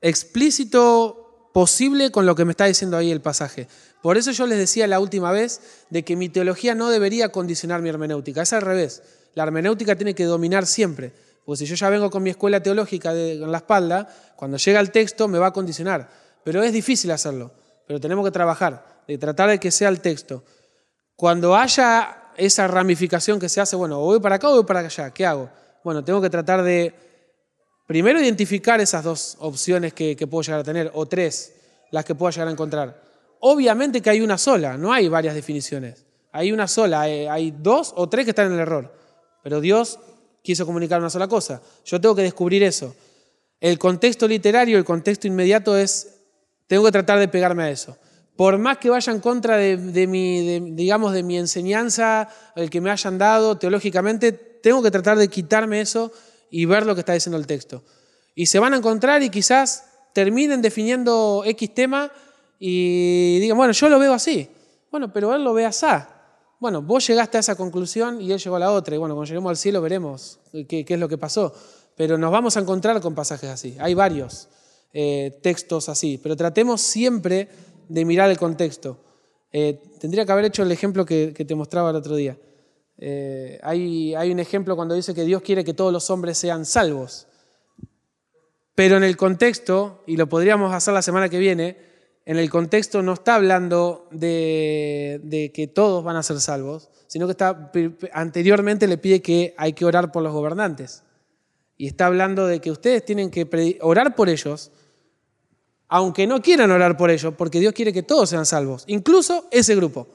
explícito 0.00 1.50
posible 1.54 2.10
con 2.10 2.26
lo 2.26 2.34
que 2.34 2.44
me 2.44 2.52
está 2.52 2.66
diciendo 2.66 2.96
ahí 2.96 3.10
el 3.10 3.20
pasaje. 3.20 3.68
Por 4.02 4.16
eso 4.16 4.30
yo 4.32 4.46
les 4.46 4.58
decía 4.58 4.86
la 4.86 5.00
última 5.00 5.32
vez 5.32 5.60
de 5.90 6.04
que 6.04 6.14
mi 6.14 6.28
teología 6.28 6.74
no 6.74 6.90
debería 6.90 7.30
condicionar 7.30 7.82
mi 7.82 7.88
hermenéutica. 7.88 8.42
Es 8.42 8.52
al 8.52 8.62
revés. 8.62 9.02
La 9.34 9.42
hermenéutica 9.44 9.96
tiene 9.96 10.14
que 10.14 10.24
dominar 10.24 10.66
siempre. 10.66 11.12
Porque 11.44 11.58
si 11.58 11.66
yo 11.66 11.74
ya 11.74 11.88
vengo 11.88 12.10
con 12.10 12.22
mi 12.22 12.30
escuela 12.30 12.62
teológica 12.62 13.12
en 13.12 13.50
la 13.50 13.58
espalda, 13.58 14.08
cuando 14.36 14.58
llega 14.58 14.78
el 14.80 14.90
texto 14.90 15.26
me 15.26 15.38
va 15.38 15.48
a 15.48 15.52
condicionar. 15.52 16.08
Pero 16.44 16.62
es 16.62 16.72
difícil 16.72 17.10
hacerlo 17.10 17.52
pero 17.88 17.98
tenemos 17.98 18.22
que 18.22 18.30
trabajar, 18.30 18.84
de 19.08 19.16
tratar 19.16 19.48
de 19.48 19.58
que 19.58 19.70
sea 19.70 19.88
el 19.88 20.00
texto. 20.00 20.44
Cuando 21.16 21.56
haya 21.56 22.32
esa 22.36 22.68
ramificación 22.68 23.40
que 23.40 23.48
se 23.48 23.62
hace, 23.62 23.76
bueno, 23.76 23.98
voy 23.98 24.20
para 24.20 24.36
acá 24.36 24.50
o 24.50 24.56
voy 24.56 24.64
para 24.64 24.80
allá, 24.80 25.10
¿qué 25.10 25.24
hago? 25.24 25.48
Bueno, 25.82 26.04
tengo 26.04 26.20
que 26.20 26.28
tratar 26.28 26.62
de 26.62 26.94
primero 27.88 28.20
identificar 28.20 28.82
esas 28.82 29.02
dos 29.02 29.36
opciones 29.40 29.94
que, 29.94 30.14
puedo 30.30 30.42
llegar 30.42 30.60
a 30.60 30.62
tener, 30.62 30.90
o 30.92 31.06
tres, 31.06 31.54
las 31.90 32.04
que 32.04 32.14
puedo 32.14 32.30
llegar 32.30 32.46
a 32.46 32.50
encontrar. 32.50 33.02
Obviamente 33.40 34.02
que 34.02 34.10
hay 34.10 34.20
una 34.20 34.36
sola, 34.36 34.76
no 34.76 34.92
hay 34.92 35.08
varias 35.08 35.34
definiciones. 35.34 36.04
Hay 36.30 36.52
una 36.52 36.68
sola, 36.68 37.00
hay, 37.00 37.12
eh, 37.12 37.28
hay 37.30 37.50
dos 37.50 37.94
o 37.96 38.06
tres 38.06 38.26
que 38.26 38.32
están 38.32 38.48
en 38.48 38.52
el 38.52 38.58
error. 38.58 38.94
Pero 39.42 39.62
Dios 39.62 39.98
quiso 40.42 40.66
comunicar 40.66 41.00
una 41.00 41.08
sola 41.08 41.28
cosa. 41.28 41.62
Yo 41.86 41.98
tengo 41.98 42.14
que 42.14 42.20
descubrir 42.20 42.62
eso. 42.62 42.94
El 43.58 43.78
contexto 43.78 44.28
literario, 44.28 44.76
el 44.76 44.84
contexto 44.84 45.26
inmediato 45.26 45.74
es 45.74 46.18
tengo 46.66 46.84
que 46.84 46.92
tratar 46.92 47.18
de 47.18 47.28
pegarme 47.28 47.62
a 47.62 47.70
eso. 47.70 47.96
Por 48.36 48.58
más 48.58 48.76
que 48.76 48.90
vaya 48.90 49.14
en 49.14 49.20
contra 49.20 49.56
de, 49.56 50.06
mi, 50.06 50.60
digamos, 50.72 51.14
de 51.14 51.22
mi 51.22 51.38
enseñanza, 51.38 52.28
el 52.54 52.68
que 52.68 52.82
me 52.82 52.90
hayan 52.90 53.16
dado 53.16 53.56
teológicamente, 53.56 54.32
tengo 54.32 54.82
que 54.82 54.90
tratar 54.90 55.16
de 55.16 55.28
quitarme 55.28 55.80
eso 55.80 56.12
y 56.50 56.64
ver 56.64 56.86
lo 56.86 56.94
que 56.94 57.00
está 57.00 57.12
diciendo 57.12 57.36
el 57.36 57.46
texto. 57.46 57.82
Y 58.34 58.46
se 58.46 58.58
van 58.58 58.74
a 58.74 58.76
encontrar 58.76 59.22
y 59.22 59.30
quizás 59.30 59.84
terminen 60.12 60.62
definiendo 60.62 61.42
X 61.44 61.74
tema 61.74 62.10
y 62.58 63.38
digan, 63.40 63.56
bueno, 63.56 63.72
yo 63.72 63.88
lo 63.88 63.98
veo 63.98 64.12
así. 64.12 64.48
Bueno, 64.90 65.12
pero 65.12 65.34
él 65.34 65.44
lo 65.44 65.54
ve 65.54 65.66
así. 65.66 65.86
Bueno, 66.60 66.82
vos 66.82 67.06
llegaste 67.06 67.36
a 67.36 67.40
esa 67.40 67.54
conclusión 67.56 68.20
y 68.20 68.32
él 68.32 68.38
llegó 68.38 68.56
a 68.56 68.60
la 68.60 68.72
otra. 68.72 68.94
Y 68.94 68.98
bueno, 68.98 69.14
cuando 69.14 69.28
lleguemos 69.28 69.50
al 69.50 69.56
cielo 69.56 69.80
veremos 69.80 70.40
qué, 70.68 70.84
qué 70.84 70.94
es 70.94 71.00
lo 71.00 71.08
que 71.08 71.18
pasó. 71.18 71.52
Pero 71.96 72.18
nos 72.18 72.32
vamos 72.32 72.56
a 72.56 72.60
encontrar 72.60 73.00
con 73.00 73.14
pasajes 73.14 73.50
así. 73.50 73.76
Hay 73.78 73.94
varios. 73.94 74.48
Eh, 74.94 75.38
textos 75.42 75.90
así, 75.90 76.18
pero 76.18 76.34
tratemos 76.34 76.80
siempre 76.80 77.48
de 77.88 78.04
mirar 78.06 78.30
el 78.30 78.38
contexto. 78.38 78.96
Eh, 79.52 79.82
tendría 80.00 80.24
que 80.24 80.32
haber 80.32 80.46
hecho 80.46 80.62
el 80.62 80.72
ejemplo 80.72 81.04
que, 81.04 81.32
te 81.32 81.54
mostraba 81.54 81.90
el 81.90 81.96
otro 81.96 82.16
día. 82.16 82.38
Eh, 83.00 83.60
hay, 83.62 84.30
un 84.30 84.40
ejemplo 84.40 84.74
cuando 84.74 84.94
dice 84.94 85.14
que 85.14 85.24
Dios 85.24 85.40
quiere 85.42 85.64
que 85.64 85.72
todos 85.72 85.92
los 85.92 86.10
hombres 86.10 86.36
sean 86.36 86.66
salvos, 86.66 87.28
pero 88.74 88.96
en 88.96 89.04
el 89.04 89.16
contexto, 89.16 90.02
y 90.06 90.16
lo 90.16 90.28
podríamos 90.28 90.74
hacer 90.74 90.94
la 90.94 91.02
semana 91.02 91.28
que 91.28 91.38
viene, 91.38 91.76
en 92.26 92.36
el 92.36 92.50
contexto 92.50 93.02
no 93.02 93.14
está 93.14 93.36
hablando 93.36 94.08
de, 94.10 95.20
de, 95.22 95.50
que 95.52 95.66
todos 95.66 96.04
van 96.04 96.16
a 96.16 96.22
ser 96.22 96.40
salvos, 96.40 96.90
sino 97.06 97.26
que 97.26 97.32
está, 97.32 97.72
anteriormente 98.12 98.86
le 98.86 98.98
pide 98.98 99.22
que 99.22 99.54
hay 99.56 99.72
que 99.72 99.84
orar 99.84 100.12
por 100.12 100.22
los 100.22 100.32
gobernantes. 100.32 101.04
Y 101.76 101.86
está 101.86 102.06
hablando 102.06 102.46
de 102.46 102.60
que 102.60 102.70
ustedes 102.70 103.04
tienen 103.04 103.30
que 103.30 103.78
orar 103.80 104.14
por 104.14 104.28
ellos, 104.28 104.72
aunque 105.88 106.26
no 106.26 106.42
quieran 106.42 106.70
orar 106.70 106.96
por 106.96 107.10
ellos, 107.10 107.32
porque 107.38 107.60
Dios 107.60 107.72
quiere 107.72 107.92
que 107.92 108.02
todos 108.02 108.28
sean 108.28 108.44
salvos, 108.44 108.84
incluso 108.88 109.46
ese 109.50 109.74
grupo. 109.74 110.06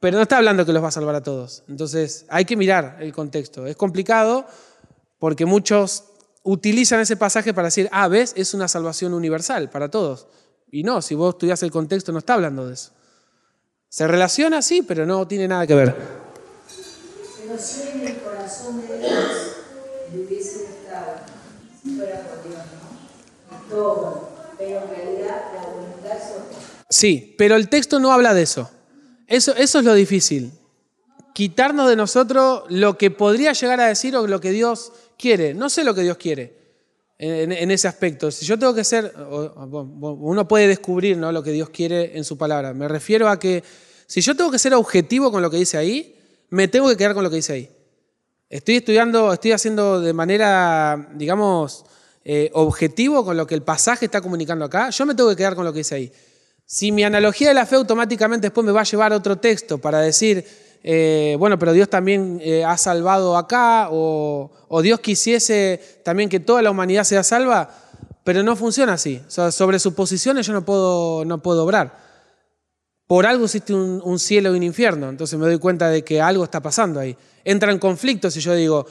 Pero 0.00 0.16
no 0.16 0.22
está 0.22 0.36
hablando 0.36 0.64
que 0.64 0.72
los 0.72 0.82
va 0.82 0.88
a 0.88 0.92
salvar 0.92 1.14
a 1.16 1.22
todos. 1.22 1.64
Entonces 1.68 2.24
hay 2.28 2.44
que 2.44 2.56
mirar 2.56 2.98
el 3.00 3.12
contexto. 3.12 3.66
Es 3.66 3.76
complicado 3.76 4.46
porque 5.18 5.44
muchos 5.44 6.04
utilizan 6.44 7.00
ese 7.00 7.16
pasaje 7.16 7.52
para 7.52 7.66
decir, 7.66 7.88
ah, 7.90 8.06
ves, 8.08 8.32
es 8.36 8.54
una 8.54 8.68
salvación 8.68 9.12
universal 9.12 9.70
para 9.70 9.90
todos. 9.90 10.28
Y 10.70 10.82
no, 10.82 11.02
si 11.02 11.14
vos 11.14 11.34
estudias 11.34 11.62
el 11.62 11.70
contexto 11.70 12.12
no 12.12 12.18
está 12.18 12.34
hablando 12.34 12.66
de 12.66 12.74
eso. 12.74 12.92
Se 13.88 14.06
relaciona, 14.06 14.62
sí, 14.62 14.82
pero 14.82 15.04
no 15.06 15.26
tiene 15.26 15.48
nada 15.48 15.66
que 15.66 15.74
ver. 15.74 15.94
Pero 15.94 17.58
si 17.58 17.88
en 17.88 18.06
el 18.06 18.18
corazón 18.18 18.86
de 18.86 18.98
Dios 18.98 19.24
hubiese 20.14 20.64
estado 20.64 21.20
fuera 21.82 22.20
por 22.22 22.48
Dios, 22.48 22.62
¿no? 23.50 23.74
Todo, 23.74 24.30
pero 24.58 24.82
en 24.82 24.88
realidad 24.90 25.42
la 25.54 25.62
voluntad 25.70 26.16
es 26.16 26.22
Sí, 26.90 27.34
pero 27.36 27.56
el 27.56 27.68
texto 27.68 27.98
no 27.98 28.12
habla 28.12 28.32
de 28.34 28.42
eso. 28.42 28.70
Eso, 29.28 29.54
es 29.54 29.74
lo 29.74 29.94
difícil. 29.94 30.50
Quitarnos 31.34 31.88
de 31.88 31.96
nosotros 31.96 32.64
lo 32.70 32.96
que 32.98 33.10
podría 33.10 33.52
llegar 33.52 33.80
a 33.80 33.86
decir 33.86 34.16
o 34.16 34.26
lo 34.26 34.40
que 34.40 34.50
Dios 34.50 34.90
quiere. 35.18 35.54
No 35.54 35.68
sé 35.68 35.84
lo 35.84 35.94
que 35.94 36.00
Dios 36.00 36.16
quiere 36.16 36.56
en, 37.18 37.52
en 37.52 37.70
ese 37.70 37.86
aspecto. 37.86 38.30
Si 38.30 38.46
yo 38.46 38.58
tengo 38.58 38.74
que 38.74 38.84
ser, 38.84 39.14
uno 39.18 40.48
puede 40.48 40.66
descubrir 40.66 41.18
¿no? 41.18 41.30
lo 41.30 41.42
que 41.42 41.52
Dios 41.52 41.68
quiere 41.68 42.16
en 42.16 42.24
su 42.24 42.38
palabra. 42.38 42.72
Me 42.72 42.88
refiero 42.88 43.28
a 43.28 43.38
que 43.38 43.62
si 44.06 44.22
yo 44.22 44.34
tengo 44.34 44.50
que 44.50 44.58
ser 44.58 44.72
objetivo 44.72 45.30
con 45.30 45.42
lo 45.42 45.50
que 45.50 45.58
dice 45.58 45.76
ahí, 45.76 46.16
me 46.48 46.66
tengo 46.66 46.88
que 46.88 46.96
quedar 46.96 47.12
con 47.12 47.22
lo 47.22 47.28
que 47.28 47.36
dice 47.36 47.52
ahí. 47.52 47.70
Estoy 48.48 48.76
estudiando, 48.76 49.30
estoy 49.30 49.52
haciendo 49.52 50.00
de 50.00 50.14
manera, 50.14 51.10
digamos, 51.14 51.84
eh, 52.24 52.50
objetivo 52.54 53.22
con 53.22 53.36
lo 53.36 53.46
que 53.46 53.54
el 53.54 53.62
pasaje 53.62 54.06
está 54.06 54.22
comunicando 54.22 54.64
acá. 54.64 54.88
Yo 54.88 55.04
me 55.04 55.14
tengo 55.14 55.28
que 55.28 55.36
quedar 55.36 55.54
con 55.54 55.66
lo 55.66 55.72
que 55.72 55.80
dice 55.80 55.94
ahí. 55.94 56.12
Si 56.70 56.92
mi 56.92 57.02
analogía 57.02 57.48
de 57.48 57.54
la 57.54 57.64
fe 57.64 57.76
automáticamente 57.76 58.48
después 58.48 58.62
me 58.62 58.72
va 58.72 58.82
a 58.82 58.84
llevar 58.84 59.14
a 59.14 59.16
otro 59.16 59.36
texto 59.36 59.78
para 59.78 60.00
decir, 60.00 60.44
eh, 60.84 61.34
bueno, 61.38 61.58
pero 61.58 61.72
Dios 61.72 61.88
también 61.88 62.38
eh, 62.42 62.62
ha 62.62 62.76
salvado 62.76 63.38
acá, 63.38 63.88
o, 63.90 64.50
Dios 64.82 65.00
quisiese 65.00 65.80
también 66.04 66.28
que 66.28 66.40
toda 66.40 66.60
la 66.60 66.70
humanidad 66.70 67.04
sea 67.04 67.22
salva, 67.22 67.70
pero 68.22 68.42
no 68.42 68.54
funciona 68.54 68.92
así. 68.92 69.22
sobre 69.28 69.78
suposiciones 69.78 70.46
yo 70.46 70.52
no 70.52 70.62
puedo, 70.66 71.24
no 71.24 71.42
puedo 71.42 71.64
obrar. 71.64 72.06
por 73.06 73.24
algo 73.24 73.46
existe 73.46 73.72
un, 73.72 74.02
un, 74.04 74.18
cielo 74.18 74.52
y 74.52 74.58
un 74.58 74.62
infierno. 74.62 75.08
Entonces 75.08 75.38
me 75.38 75.46
doy 75.46 75.58
cuenta 75.58 75.88
de 75.88 76.04
que 76.04 76.20
algo 76.20 76.44
está 76.44 76.60
pasando 76.60 77.00
ahí. 77.00 77.16
Entra 77.44 77.72
en 77.72 77.78
conflicto 77.78 78.30
si 78.30 78.40
yo 78.40 78.54
digo, 78.54 78.86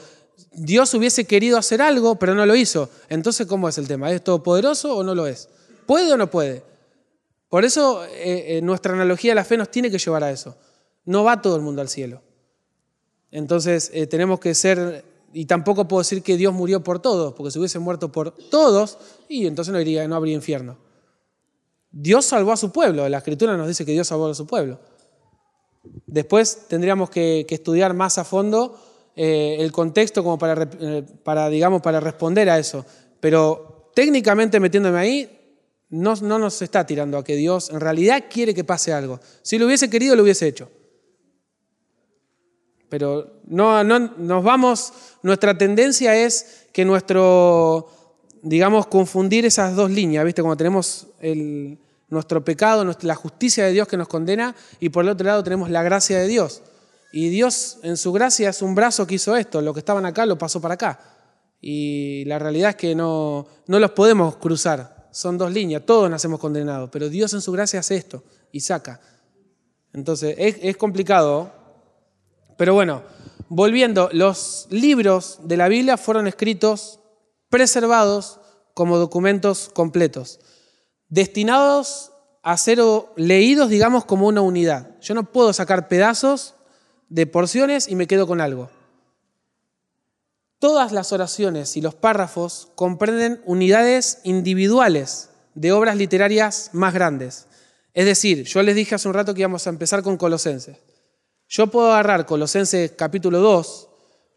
Dios 0.50 0.92
hubiese 0.94 1.26
querido 1.26 1.56
hacer 1.56 1.80
algo, 1.80 2.16
pero 2.16 2.34
no 2.34 2.44
lo 2.44 2.56
hizo. 2.56 2.90
Entonces, 3.08 3.46
¿cómo 3.46 3.68
es 3.68 3.78
el 3.78 3.86
tema? 3.86 4.10
¿Es 4.10 4.24
todopoderoso 4.24 4.96
o 4.96 5.04
no 5.04 5.14
lo 5.14 5.28
es? 5.28 5.48
¿Puede 5.86 6.12
o 6.12 6.16
no 6.16 6.28
puede? 6.28 6.64
Por 7.48 7.64
eso 7.64 8.04
eh, 8.04 8.58
eh, 8.58 8.60
nuestra 8.62 8.92
analogía 8.92 9.30
de 9.30 9.36
la 9.36 9.44
fe 9.44 9.56
nos 9.56 9.70
tiene 9.70 9.90
que 9.90 9.98
llevar 9.98 10.24
a 10.24 10.30
eso. 10.30 10.56
No 11.04 11.24
va 11.24 11.40
todo 11.40 11.56
el 11.56 11.62
mundo 11.62 11.80
al 11.80 11.88
cielo. 11.88 12.22
Entonces 13.30 13.90
eh, 13.94 14.06
tenemos 14.06 14.38
que 14.40 14.54
ser, 14.54 15.04
y 15.32 15.46
tampoco 15.46 15.88
puedo 15.88 16.00
decir 16.00 16.22
que 16.22 16.36
Dios 16.36 16.52
murió 16.52 16.82
por 16.82 17.00
todos, 17.00 17.34
porque 17.34 17.50
si 17.50 17.58
hubiese 17.58 17.78
muerto 17.78 18.12
por 18.12 18.32
todos, 18.32 18.98
y 19.28 19.46
entonces 19.46 19.72
no, 19.72 20.08
no 20.08 20.16
habría 20.16 20.34
infierno. 20.34 20.76
Dios 21.90 22.26
salvó 22.26 22.52
a 22.52 22.56
su 22.56 22.70
pueblo, 22.70 23.08
la 23.08 23.18
escritura 23.18 23.56
nos 23.56 23.66
dice 23.66 23.86
que 23.86 23.92
Dios 23.92 24.06
salvó 24.06 24.28
a 24.28 24.34
su 24.34 24.46
pueblo. 24.46 24.78
Después 26.06 26.66
tendríamos 26.68 27.08
que, 27.08 27.46
estudiar 27.48 27.94
más 27.94 28.18
a 28.18 28.24
fondo 28.24 28.78
el 29.16 29.72
contexto 29.72 30.22
como 30.22 30.38
para, 30.38 31.48
digamos, 31.48 31.82
para 31.82 31.98
responder 31.98 32.50
a 32.50 32.58
eso. 32.58 32.84
Pero 33.20 33.90
técnicamente 33.94 34.60
metiéndome 34.60 34.98
ahí, 34.98 35.37
no, 35.90 36.14
nos 36.16 36.60
está 36.62 36.84
tirando 36.84 37.16
a 37.16 37.24
que 37.24 37.36
Dios 37.36 37.70
en 37.70 37.80
realidad 37.80 38.24
quiere 38.30 38.54
que 38.54 38.64
pase 38.64 38.92
algo. 38.92 39.20
Si 39.42 39.58
lo 39.58 39.66
hubiese 39.66 39.88
querido, 39.88 40.14
lo 40.16 40.22
hubiese 40.22 40.46
hecho. 40.46 40.70
Pero 42.88 43.40
no, 43.46 43.82
no 43.84 43.98
nos 43.98 44.44
vamos, 44.44 44.92
nuestra 45.22 45.56
tendencia 45.56 46.16
es 46.16 46.66
que 46.72 46.84
nuestro, 46.84 47.90
digamos, 48.42 48.86
confundir 48.86 49.44
esas 49.44 49.76
dos 49.76 49.90
líneas, 49.90 50.24
¿viste? 50.24 50.42
Cuando 50.42 50.56
tenemos 50.56 51.06
el, 51.20 51.78
nuestro 52.08 52.44
pecado, 52.44 52.84
la 53.02 53.14
justicia 53.14 53.66
de 53.66 53.72
Dios 53.72 53.88
que 53.88 53.96
nos 53.96 54.08
condena, 54.08 54.54
y 54.80 54.88
por 54.88 55.04
el 55.04 55.10
otro 55.10 55.26
lado 55.26 55.42
tenemos 55.42 55.70
la 55.70 55.82
gracia 55.82 56.18
de 56.18 56.26
Dios. 56.26 56.62
Y 57.12 57.30
Dios 57.30 57.78
en 57.82 57.96
su 57.96 58.12
gracia 58.12 58.50
es 58.50 58.60
un 58.60 58.74
brazo 58.74 59.06
que 59.06 59.14
hizo 59.14 59.36
esto, 59.36 59.62
lo 59.62 59.72
que 59.72 59.80
estaban 59.80 60.04
acá 60.04 60.26
lo 60.26 60.36
pasó 60.36 60.60
para 60.60 60.74
acá. 60.74 61.00
Y 61.60 62.24
la 62.26 62.38
realidad 62.38 62.70
es 62.70 62.76
que 62.76 62.94
no, 62.94 63.46
no 63.66 63.78
los 63.78 63.90
podemos 63.90 64.36
cruzar 64.36 64.97
son 65.10 65.38
dos 65.38 65.52
líneas, 65.52 65.84
todos 65.84 66.10
nacemos 66.10 66.40
condenados, 66.40 66.90
pero 66.90 67.08
Dios 67.08 67.32
en 67.34 67.40
su 67.40 67.52
gracia 67.52 67.80
hace 67.80 67.96
esto 67.96 68.22
y 68.52 68.60
saca. 68.60 69.00
Entonces, 69.92 70.34
es, 70.38 70.76
complicado, 70.76 71.50
pero 72.56 72.74
bueno, 72.74 73.02
volviendo, 73.48 74.10
los 74.12 74.66
libros 74.70 75.40
de 75.42 75.56
la 75.56 75.68
Biblia 75.68 75.96
fueron 75.96 76.26
escritos, 76.26 77.00
preservados 77.48 78.40
como 78.74 78.98
documentos 78.98 79.70
completos, 79.72 80.40
destinados 81.08 82.12
a 82.42 82.56
ser 82.56 82.78
leídos, 83.16 83.70
digamos, 83.70 84.04
como 84.04 84.26
una 84.26 84.40
unidad. 84.40 84.98
Yo 85.00 85.14
no 85.14 85.32
puedo 85.32 85.52
sacar 85.52 85.88
pedazos 85.88 86.54
de 87.08 87.26
porciones 87.26 87.88
y 87.88 87.96
me 87.96 88.06
quedo 88.06 88.26
con 88.26 88.40
algo. 88.40 88.70
Todas 90.58 90.90
las 90.90 91.12
oraciones 91.12 91.76
y 91.76 91.80
los 91.80 91.94
párrafos 91.94 92.72
comprenden 92.74 93.40
unidades 93.44 94.18
individuales 94.24 95.30
de 95.54 95.70
obras 95.70 95.96
literarias 95.96 96.70
más 96.72 96.92
grandes. 96.92 97.46
Es 97.94 98.06
decir, 98.06 98.42
yo 98.42 98.62
les 98.64 98.74
dije 98.74 98.96
hace 98.96 99.06
un 99.06 99.14
rato 99.14 99.34
que 99.34 99.40
íbamos 99.40 99.68
a 99.68 99.70
empezar 99.70 100.02
con 100.02 100.16
Colosenses. 100.16 100.78
Yo 101.46 101.68
puedo 101.68 101.92
agarrar 101.92 102.26
Colosenses 102.26 102.90
capítulo 102.96 103.38
2, 103.38 103.88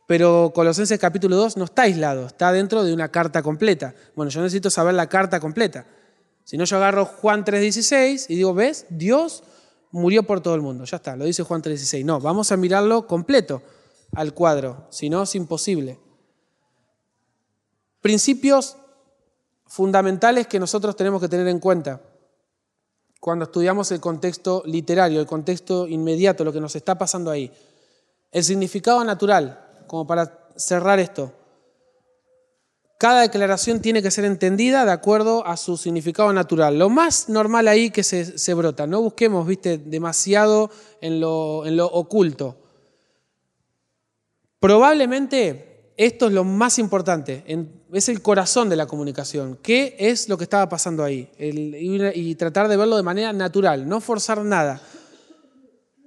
pero 0.07 0.51
Colosenses 0.53 0.99
capítulo 0.99 1.35
2 1.37 1.57
no 1.57 1.65
está 1.65 1.83
aislado, 1.83 2.27
está 2.27 2.51
dentro 2.51 2.83
de 2.83 2.93
una 2.93 3.09
carta 3.09 3.41
completa. 3.41 3.95
Bueno, 4.15 4.29
yo 4.29 4.41
necesito 4.41 4.69
saber 4.69 4.93
la 4.93 5.09
carta 5.09 5.39
completa. 5.39 5.87
Si 6.43 6.55
no, 6.55 6.65
yo 6.65 6.77
agarro 6.77 7.05
Juan 7.05 7.43
3.16 7.43 8.27
y 8.29 8.35
digo, 8.35 8.53
¿ves? 8.53 8.85
Dios 8.89 9.43
murió 9.91 10.21
por 10.21 10.41
todo 10.41 10.53
el 10.53 10.61
mundo. 10.61 10.85
Ya 10.85 10.97
está, 10.97 11.15
lo 11.15 11.25
dice 11.25 11.41
Juan 11.41 11.63
3.16. 11.63 12.05
No, 12.05 12.19
vamos 12.19 12.51
a 12.51 12.57
mirarlo 12.57 13.07
completo 13.07 13.63
al 14.13 14.35
cuadro, 14.35 14.85
si 14.91 15.09
no 15.09 15.23
es 15.23 15.33
imposible. 15.33 15.99
Principios 18.01 18.75
fundamentales 19.67 20.47
que 20.47 20.59
nosotros 20.59 20.95
tenemos 20.95 21.21
que 21.21 21.29
tener 21.29 21.47
en 21.47 21.59
cuenta 21.59 22.01
cuando 23.21 23.45
estudiamos 23.45 23.91
el 23.91 23.99
contexto 23.99 24.63
literario, 24.65 25.19
el 25.19 25.27
contexto 25.27 25.87
inmediato, 25.87 26.43
lo 26.43 26.51
que 26.51 26.59
nos 26.59 26.75
está 26.75 26.97
pasando 26.97 27.29
ahí. 27.29 27.51
El 28.31 28.43
significado 28.43 29.03
natural, 29.03 29.83
como 29.85 30.07
para 30.07 30.49
cerrar 30.55 30.99
esto. 30.99 31.31
Cada 32.97 33.21
declaración 33.21 33.79
tiene 33.79 34.01
que 34.01 34.09
ser 34.09 34.25
entendida 34.25 34.85
de 34.85 34.91
acuerdo 34.91 35.45
a 35.45 35.55
su 35.55 35.77
significado 35.77 36.33
natural. 36.33 36.79
Lo 36.79 36.89
más 36.89 37.29
normal 37.29 37.67
ahí 37.67 37.91
que 37.91 38.01
se, 38.01 38.53
brota. 38.55 38.87
No 38.87 39.01
busquemos, 39.01 39.45
viste, 39.45 39.77
demasiado 39.77 40.71
en 40.99 41.19
lo, 41.19 41.67
en 41.67 41.77
lo 41.77 41.85
oculto. 41.85 42.57
Probablemente 44.59 45.70
esto 46.05 46.27
es 46.27 46.33
lo 46.33 46.43
más 46.43 46.79
importante, 46.79 47.43
es 47.93 48.09
el 48.09 48.23
corazón 48.23 48.69
de 48.69 48.75
la 48.75 48.87
comunicación. 48.87 49.59
¿Qué 49.61 49.95
es 49.99 50.29
lo 50.29 50.37
que 50.37 50.45
estaba 50.45 50.67
pasando 50.67 51.03
ahí? 51.03 51.29
y 51.37 52.35
tratar 52.35 52.67
de 52.67 52.75
verlo 52.75 52.97
de 52.97 53.03
manera 53.03 53.31
natural, 53.33 53.87
no 53.87 54.01
forzar 54.01 54.43
nada. 54.43 54.81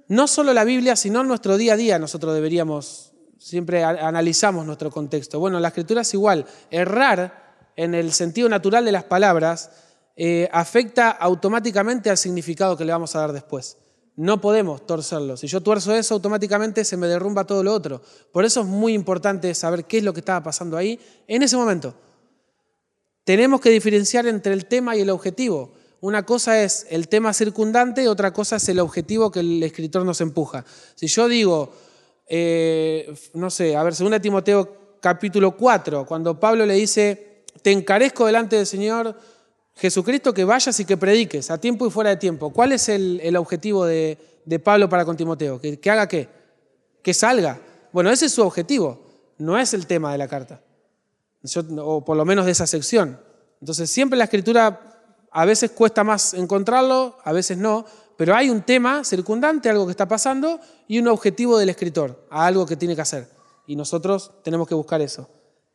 No 0.09 0.27
solo 0.27 0.53
la 0.53 0.65
Biblia, 0.65 0.97
sino 0.97 1.23
nuestro 1.23 1.55
día 1.55 1.73
a 1.73 1.77
día 1.77 1.97
nosotros 1.97 2.33
deberíamos, 2.33 3.13
siempre 3.39 3.85
analizamos 3.85 4.65
nuestro 4.65 4.91
contexto. 4.91 5.39
Bueno, 5.39 5.61
la 5.61 5.69
escritura 5.69 6.01
es 6.01 6.13
igual. 6.13 6.45
Errar 6.69 7.71
en 7.77 7.95
el 7.95 8.11
sentido 8.11 8.49
natural 8.49 8.83
de 8.83 8.91
las 8.91 9.05
palabras 9.05 9.71
eh, 10.17 10.49
afecta 10.51 11.09
automáticamente 11.09 12.09
al 12.09 12.17
significado 12.17 12.75
que 12.75 12.83
le 12.83 12.91
vamos 12.91 13.15
a 13.15 13.19
dar 13.19 13.31
después. 13.31 13.77
No 14.17 14.39
podemos 14.39 14.85
torcerlo. 14.85 15.35
Si 15.35 15.47
yo 15.47 15.61
tuerzo 15.61 15.93
eso, 15.93 16.13
automáticamente 16.13 16.85
se 16.85 16.95
me 16.95 17.07
derrumba 17.07 17.45
todo 17.45 17.63
lo 17.63 17.73
otro. 17.73 18.01
Por 18.31 18.45
eso 18.45 18.61
es 18.61 18.65
muy 18.65 18.93
importante 18.93 19.53
saber 19.53 19.85
qué 19.85 19.97
es 19.97 20.03
lo 20.03 20.13
que 20.13 20.21
estaba 20.21 20.41
pasando 20.41 20.77
ahí 20.77 20.99
en 21.27 21.43
ese 21.43 21.57
momento. 21.57 21.93
Tenemos 23.25 23.59
que 23.59 23.71
diferenciar 23.71 24.25
entre 24.27 24.53
el 24.53 24.67
tema 24.67 24.95
y 24.95 25.01
el 25.01 25.09
objetivo. 25.09 25.73
Una 25.99 26.25
cosa 26.25 26.61
es 26.63 26.85
el 26.89 27.07
tema 27.07 27.33
circundante 27.33 28.03
y 28.03 28.07
otra 28.07 28.31
cosa 28.31 28.57
es 28.57 28.69
el 28.69 28.79
objetivo 28.79 29.31
que 29.31 29.39
el 29.41 29.63
escritor 29.63 30.05
nos 30.05 30.21
empuja. 30.21 30.63
Si 30.93 31.07
yo 31.07 31.27
digo, 31.27 31.73
eh, 32.27 33.13
no 33.33 33.49
sé, 33.49 33.75
a 33.75 33.83
ver, 33.83 33.95
según 33.95 34.19
Timoteo 34.21 34.97
capítulo 35.01 35.57
4, 35.57 36.05
cuando 36.05 36.39
Pablo 36.39 36.65
le 36.65 36.75
dice, 36.75 37.43
te 37.61 37.71
encarezco 37.71 38.25
delante 38.25 38.55
del 38.55 38.65
Señor 38.65 39.15
Jesucristo 39.75 40.33
que 40.33 40.45
vayas 40.45 40.79
y 40.79 40.85
que 40.85 40.95
prediques 40.95 41.51
a 41.51 41.57
tiempo 41.57 41.85
y 41.85 41.91
fuera 41.91 42.11
de 42.11 42.17
tiempo. 42.17 42.51
¿Cuál 42.51 42.71
es 42.71 42.87
el, 42.87 43.35
objetivo 43.35 43.85
de, 43.85 44.17
Pablo 44.63 44.87
para 44.87 45.03
con 45.03 45.17
Timoteo? 45.17 45.59
¿Que, 45.59 45.79
haga 45.89 46.07
qué? 46.07 46.29
Que 47.01 47.13
salga. 47.13 47.59
Bueno, 47.91 48.09
ese 48.09 48.27
es 48.27 48.31
su 48.31 48.41
objetivo, 48.41 48.99
no 49.37 49.57
es 49.57 49.73
el 49.73 49.85
tema 49.85 50.11
de 50.11 50.17
la 50.17 50.27
carta, 50.27 50.61
o 51.79 52.03
por 52.03 52.17
lo 52.17 52.25
menos 52.25 52.45
de 52.45 52.51
esa 52.51 52.67
sección. 52.67 53.19
Entonces 53.61 53.89
siempre 53.89 54.17
la 54.17 54.25
escritura 54.25 54.95
a 55.31 55.45
veces 55.45 55.71
cuesta 55.71 56.03
más 56.03 56.33
encontrarlo, 56.33 57.17
a 57.23 57.31
veces 57.31 57.57
no, 57.57 57.85
pero 58.17 58.35
hay 58.35 58.49
un 58.49 58.61
tema 58.61 59.03
circundante, 59.03 59.69
algo 59.69 59.85
que 59.85 59.91
está 59.91 60.07
pasando, 60.07 60.59
y 60.87 60.99
un 60.99 61.07
objetivo 61.07 61.57
del 61.57 61.69
escritor, 61.69 62.25
a 62.29 62.45
algo 62.45 62.65
que 62.65 62.77
tiene 62.77 62.95
que 62.95 63.01
hacer. 63.01 63.29
Y 63.67 63.75
nosotros 63.75 64.31
tenemos 64.43 64.67
que 64.67 64.75
buscar 64.75 65.01
eso. 65.01 65.29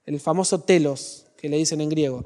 El 0.04 0.20
famoso 0.20 0.60
telos, 0.60 1.26
que 1.36 1.48
le 1.48 1.56
dicen 1.56 1.80
en 1.80 1.88
griego. 1.88 2.22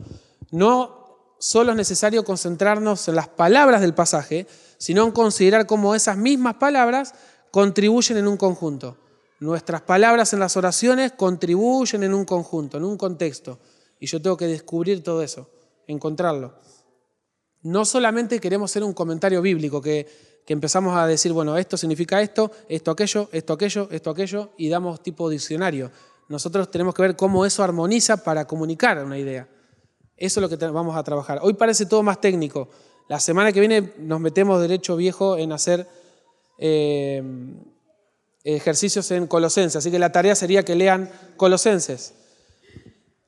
No 0.51 1.04
solo 1.45 1.73
es 1.73 1.77
necesario 1.77 2.25
concentrarnos 2.25 3.07
en 3.07 3.17
las 3.17 3.29
palabras 3.29 3.83
del 3.83 3.93
pasaje, 3.93 4.47
sino 4.79 5.05
en 5.05 5.11
considerar 5.13 5.67
cómo 5.67 5.95
esas 5.95 6.17
mismas 6.17 6.55
palabras 6.55 7.13
contribuyen 7.51 8.17
en 8.17 8.29
un 8.29 8.39
conjunto. 8.39 8.97
Nuestras 9.41 9.83
palabras 9.83 10.33
en 10.33 10.41
las 10.41 10.57
oraciones 10.57 11.13
contribuyen 11.13 12.03
en 12.03 12.15
un 12.15 12.25
conjunto, 12.25 12.79
en 12.79 12.85
un 12.85 12.97
contexto. 12.97 13.59
Y 14.01 14.07
yo 14.07 14.23
tengo 14.23 14.39
que 14.39 14.47
descubrir 14.47 15.03
todo 15.03 15.21
eso, 15.21 15.51
encontrarlo. 15.87 16.55
No 17.61 17.85
solamente 17.85 18.41
queremos 18.41 18.71
ser 18.71 18.83
un 18.83 18.95
comentario 18.95 19.43
bíblico 19.43 19.83
que, 19.83 20.07
que 20.47 20.55
empezamos 20.55 20.97
a 20.97 21.07
decir, 21.07 21.35
bueno, 21.35 21.59
esto 21.59 21.77
significa 21.77 22.23
esto, 22.23 22.53
esto 22.71 22.91
aquello, 22.91 23.29
esto 23.33 23.53
aquello, 23.53 23.89
esto 23.91 24.09
aquello, 24.09 24.53
y 24.57 24.71
damos 24.71 25.03
tipo 25.03 25.29
diccionario. 25.29 25.91
Nosotros 26.27 26.71
tenemos 26.71 26.95
que 26.95 27.03
ver 27.03 27.17
cómo 27.17 27.45
eso 27.45 27.63
armoniza 27.63 28.25
para 28.25 28.47
comunicar 28.47 29.05
una 29.05 29.19
idea. 29.19 29.47
Eso 30.17 30.41
es 30.41 30.43
lo 30.43 30.49
que 30.49 30.65
vamos 30.67 30.97
a 30.97 31.03
trabajar. 31.03 31.41
Hoy 31.43 31.55
parece 31.55 31.87
todo 31.87 32.03
más 32.03 32.21
técnico. 32.21 32.69
La 33.09 33.21
semana 33.21 33.53
que 33.53 33.61
viene 33.61 33.93
nos 33.99 34.21
metemos 34.21 34.61
derecho 34.61 34.97
viejo 34.97 35.37
en 35.37 35.53
hacer 35.53 35.89
eh, 36.59 37.23
ejercicios 38.45 39.11
en 39.11 39.27
Colosenses, 39.27 39.77
así 39.77 39.91
que 39.91 39.99
la 39.99 40.13
tarea 40.13 40.35
sería 40.35 40.63
que 40.63 40.75
lean 40.75 41.11
Colosenses. 41.37 42.15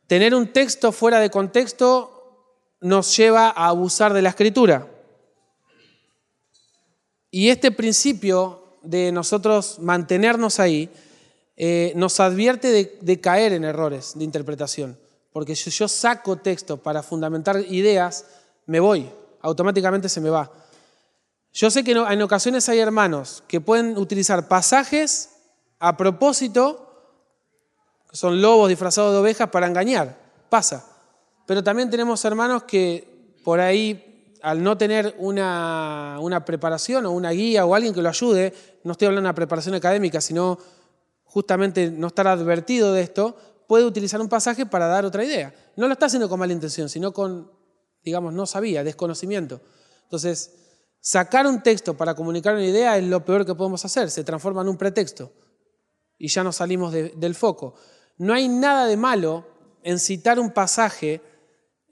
Tener 0.07 0.35
un 0.35 0.53
texto 0.53 0.93
fuera 0.93 1.19
de 1.19 1.31
contexto 1.31 2.13
nos 2.81 3.17
lleva 3.17 3.49
a 3.49 3.69
abusar 3.69 4.13
de 4.13 4.23
la 4.23 4.29
escritura. 4.29 4.89
Y 7.31 7.49
este 7.49 7.73
principio 7.73 8.79
de 8.83 9.11
nosotros 9.11 9.79
mantenernos 9.81 10.61
ahí 10.61 10.89
eh, 11.57 11.93
nos 11.97 12.21
advierte 12.21 12.99
de 13.01 13.21
caer 13.21 13.53
en 13.53 13.65
errores 13.65 14.13
de 14.15 14.25
interpretación. 14.25 15.06
Porque 15.37 15.55
si 15.55 15.69
yo 15.69 15.87
saco 15.87 16.37
texto 16.37 16.79
para 16.79 17.03
fundamentar 17.03 17.59
ideas, 17.69 18.25
me 18.65 18.81
voy, 18.81 19.07
automáticamente 19.43 20.09
se 20.09 20.19
me 20.19 20.31
va. 20.31 20.51
Yo 21.53 21.71
sé 21.71 21.85
que 21.85 21.93
en 21.93 22.23
ocasiones 22.23 22.67
hay 22.71 22.79
hermanos 22.79 23.45
que 23.47 23.61
pueden 23.61 23.99
utilizar 23.99 24.49
pasajes 24.49 25.29
a 25.79 25.95
propósito, 25.95 26.89
que 28.11 28.17
son 28.17 28.41
lobos 28.41 28.71
disfrazados 28.71 29.13
de 29.13 29.19
ovejas 29.19 29.51
para 29.51 29.67
engañar. 29.67 30.17
Pasa. 30.49 30.87
Pero 31.45 31.63
también 31.63 31.91
tenemos 31.91 32.25
hermanos 32.25 32.63
que 32.63 33.37
por 33.45 33.61
ahí, 33.61 34.33
al 34.41 34.63
no 34.63 34.79
tener 34.79 35.17
una, 35.19 36.19
preparación 36.47 37.05
o 37.05 37.11
una 37.11 37.33
guía 37.33 37.67
o 37.67 37.75
alguien 37.75 37.93
que 37.93 38.01
lo 38.01 38.09
ayude, 38.09 38.55
no 38.85 38.93
estoy 38.93 39.09
hablando 39.09 39.27
de 39.27 39.29
una 39.29 39.35
preparación 39.35 39.75
académica, 39.75 40.23
sino 40.23 40.59
justamente 41.25 41.91
no 41.91 42.07
estar 42.07 42.27
advertido 42.27 42.95
de 42.95 43.03
esto, 43.03 43.37
puede 43.67 43.85
utilizar 43.85 44.21
un 44.21 44.29
pasaje 44.29 44.67
para 44.67 44.87
dar 44.87 45.05
otra 45.05 45.25
idea. 45.25 45.55
No 45.77 45.87
lo 45.87 45.93
está 45.93 46.07
haciendo 46.07 46.29
con 46.29 46.39
mala 46.39 46.53
intención, 46.53 46.89
sino 46.89 47.13
con, 47.13 47.51
digamos, 48.03 48.33
no 48.33 48.47
sabía, 48.47 48.85
desconocimiento. 48.85 49.61
Entonces, 50.05 50.53
sacar 51.01 51.47
un 51.47 51.63
texto 51.63 51.97
para 51.97 52.15
comunicar 52.15 52.55
una 52.55 52.67
idea 52.67 52.97
es 52.97 53.05
lo 53.05 53.25
peor 53.25 53.45
que 53.45 53.55
podemos 53.55 53.85
hacer, 53.85 54.11
se 54.11 54.25
transforma 54.25 54.63
en 54.63 54.69
un 54.69 54.77
pretexto 54.77 55.33
y 56.19 56.29
ya 56.29 56.43
nos 56.43 56.57
salimos 56.57 56.93
del 56.93 57.35
foco. 57.35 57.75
No 58.19 58.33
hay 58.33 58.49
nada 58.49 58.87
de 58.87 58.97
malo 58.97 59.47
en 59.83 59.99
citar 59.99 60.39
un 60.39 60.51
pasaje 60.51 61.21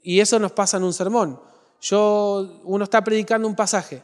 y 0.01 0.19
eso 0.19 0.39
nos 0.39 0.51
pasa 0.51 0.77
en 0.77 0.83
un 0.83 0.93
sermón. 0.93 1.39
Yo, 1.81 2.61
uno 2.63 2.83
está 2.83 3.03
predicando 3.03 3.47
un 3.47 3.55
pasaje 3.55 4.03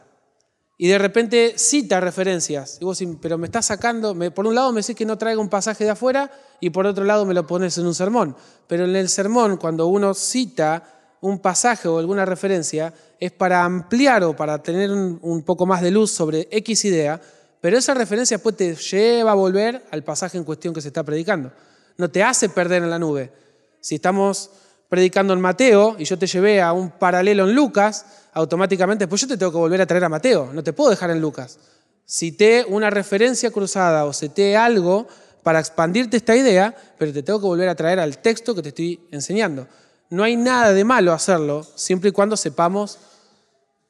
y 0.82 0.88
de 0.88 0.98
repente 0.98 1.54
cita 1.58 2.00
referencias. 2.00 2.78
Y 2.80 2.84
vos 2.84 3.00
pero 3.20 3.38
me 3.38 3.46
estás 3.46 3.66
sacando, 3.66 4.16
por 4.34 4.48
un 4.48 4.56
lado 4.56 4.72
me 4.72 4.80
decís 4.80 4.96
que 4.96 5.06
no 5.06 5.16
traiga 5.16 5.40
un 5.40 5.48
pasaje 5.48 5.84
de 5.84 5.90
afuera 5.90 6.28
y 6.58 6.70
por 6.70 6.88
otro 6.88 7.04
lado 7.04 7.24
me 7.24 7.34
lo 7.34 7.46
pones 7.46 7.78
en 7.78 7.86
un 7.86 7.94
sermón. 7.94 8.34
Pero 8.66 8.86
en 8.86 8.96
el 8.96 9.08
sermón, 9.08 9.58
cuando 9.58 9.86
uno 9.86 10.12
cita 10.12 10.82
un 11.20 11.38
pasaje 11.38 11.86
o 11.86 12.00
alguna 12.00 12.24
referencia, 12.24 12.92
es 13.20 13.30
para 13.30 13.62
ampliar 13.62 14.24
o 14.24 14.34
para 14.34 14.60
tener 14.60 14.90
un, 14.90 15.20
un 15.22 15.44
poco 15.44 15.66
más 15.66 15.82
de 15.82 15.92
luz 15.92 16.10
sobre 16.10 16.48
X 16.50 16.84
idea, 16.84 17.20
pero 17.60 17.78
esa 17.78 17.94
referencia 17.94 18.38
después 18.38 18.56
te 18.56 18.74
lleva 18.74 19.30
a 19.30 19.36
volver 19.36 19.84
al 19.92 20.02
pasaje 20.02 20.36
en 20.36 20.42
cuestión 20.42 20.74
que 20.74 20.80
se 20.80 20.88
está 20.88 21.04
predicando. 21.04 21.52
No 21.96 22.10
te 22.10 22.24
hace 22.24 22.48
perder 22.48 22.82
en 22.82 22.90
la 22.90 22.98
nube. 22.98 23.30
Si 23.78 23.94
estamos 23.94 24.50
predicando 24.88 25.32
en 25.32 25.40
Mateo 25.40 25.94
y 25.96 26.06
yo 26.06 26.18
te 26.18 26.26
llevé 26.26 26.60
a 26.60 26.72
un 26.72 26.90
paralelo 26.90 27.48
en 27.48 27.54
Lucas, 27.54 28.21
automáticamente 28.32 29.04
después 29.04 29.20
yo 29.20 29.28
te 29.28 29.36
tengo 29.36 29.52
que 29.52 29.58
volver 29.58 29.80
a 29.80 29.86
traer 29.86 30.04
a 30.04 30.08
Mateo, 30.08 30.50
no 30.52 30.62
te 30.62 30.72
puedo 30.72 30.90
dejar 30.90 31.10
en 31.10 31.20
Lucas. 31.20 31.58
Cité 32.04 32.64
una 32.68 32.90
referencia 32.90 33.50
cruzada 33.50 34.04
o 34.04 34.12
cité 34.12 34.56
algo 34.56 35.06
para 35.42 35.60
expandirte 35.60 36.16
esta 36.16 36.36
idea, 36.36 36.74
pero 36.98 37.12
te 37.12 37.22
tengo 37.22 37.40
que 37.40 37.46
volver 37.46 37.68
a 37.68 37.74
traer 37.74 38.00
al 38.00 38.18
texto 38.18 38.54
que 38.54 38.62
te 38.62 38.68
estoy 38.70 39.00
enseñando. 39.10 39.66
No 40.10 40.22
hay 40.22 40.36
nada 40.36 40.72
de 40.72 40.84
malo 40.84 41.12
hacerlo, 41.12 41.64
siempre 41.74 42.10
y 42.10 42.12
cuando 42.12 42.36
sepamos 42.36 42.98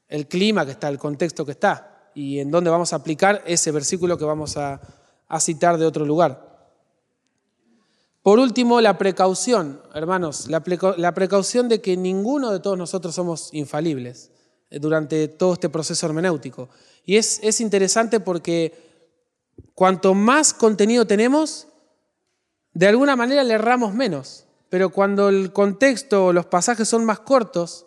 el 0.08 0.26
clima 0.26 0.64
que 0.64 0.72
está, 0.72 0.88
el 0.88 0.98
contexto 0.98 1.44
que 1.44 1.52
está 1.52 2.10
y 2.14 2.40
en 2.40 2.50
dónde 2.50 2.70
vamos 2.70 2.92
a 2.92 2.96
aplicar 2.96 3.42
ese 3.46 3.70
versículo 3.70 4.18
que 4.18 4.24
vamos 4.24 4.56
a, 4.56 4.80
citar 5.40 5.78
de 5.78 5.86
otro 5.86 6.04
lugar. 6.04 6.70
Por 8.22 8.38
último, 8.38 8.82
la 8.82 8.98
precaución, 8.98 9.80
hermanos, 9.94 10.48
la, 10.48 10.60
precaución 10.60 11.70
de 11.70 11.80
que 11.80 11.96
ninguno 11.96 12.52
de 12.52 12.60
todos 12.60 12.76
nosotros 12.76 13.14
somos 13.14 13.48
infalibles 13.54 14.31
durante 14.80 15.28
todo 15.28 15.54
este 15.54 15.68
proceso 15.68 16.06
hermenéutico. 16.06 16.68
Y 17.04 17.16
es, 17.16 17.40
es 17.42 17.60
interesante 17.60 18.20
porque 18.20 18.72
cuanto 19.74 20.14
más 20.14 20.54
contenido 20.54 21.06
tenemos, 21.06 21.66
de 22.74 22.86
alguna 22.88 23.16
manera 23.16 23.42
le 23.44 23.54
erramos 23.54 23.94
menos. 23.94 24.44
Pero 24.68 24.90
cuando 24.90 25.28
el 25.28 25.52
contexto 25.52 26.26
o 26.26 26.32
los 26.32 26.46
pasajes 26.46 26.88
son 26.88 27.04
más 27.04 27.20
cortos, 27.20 27.86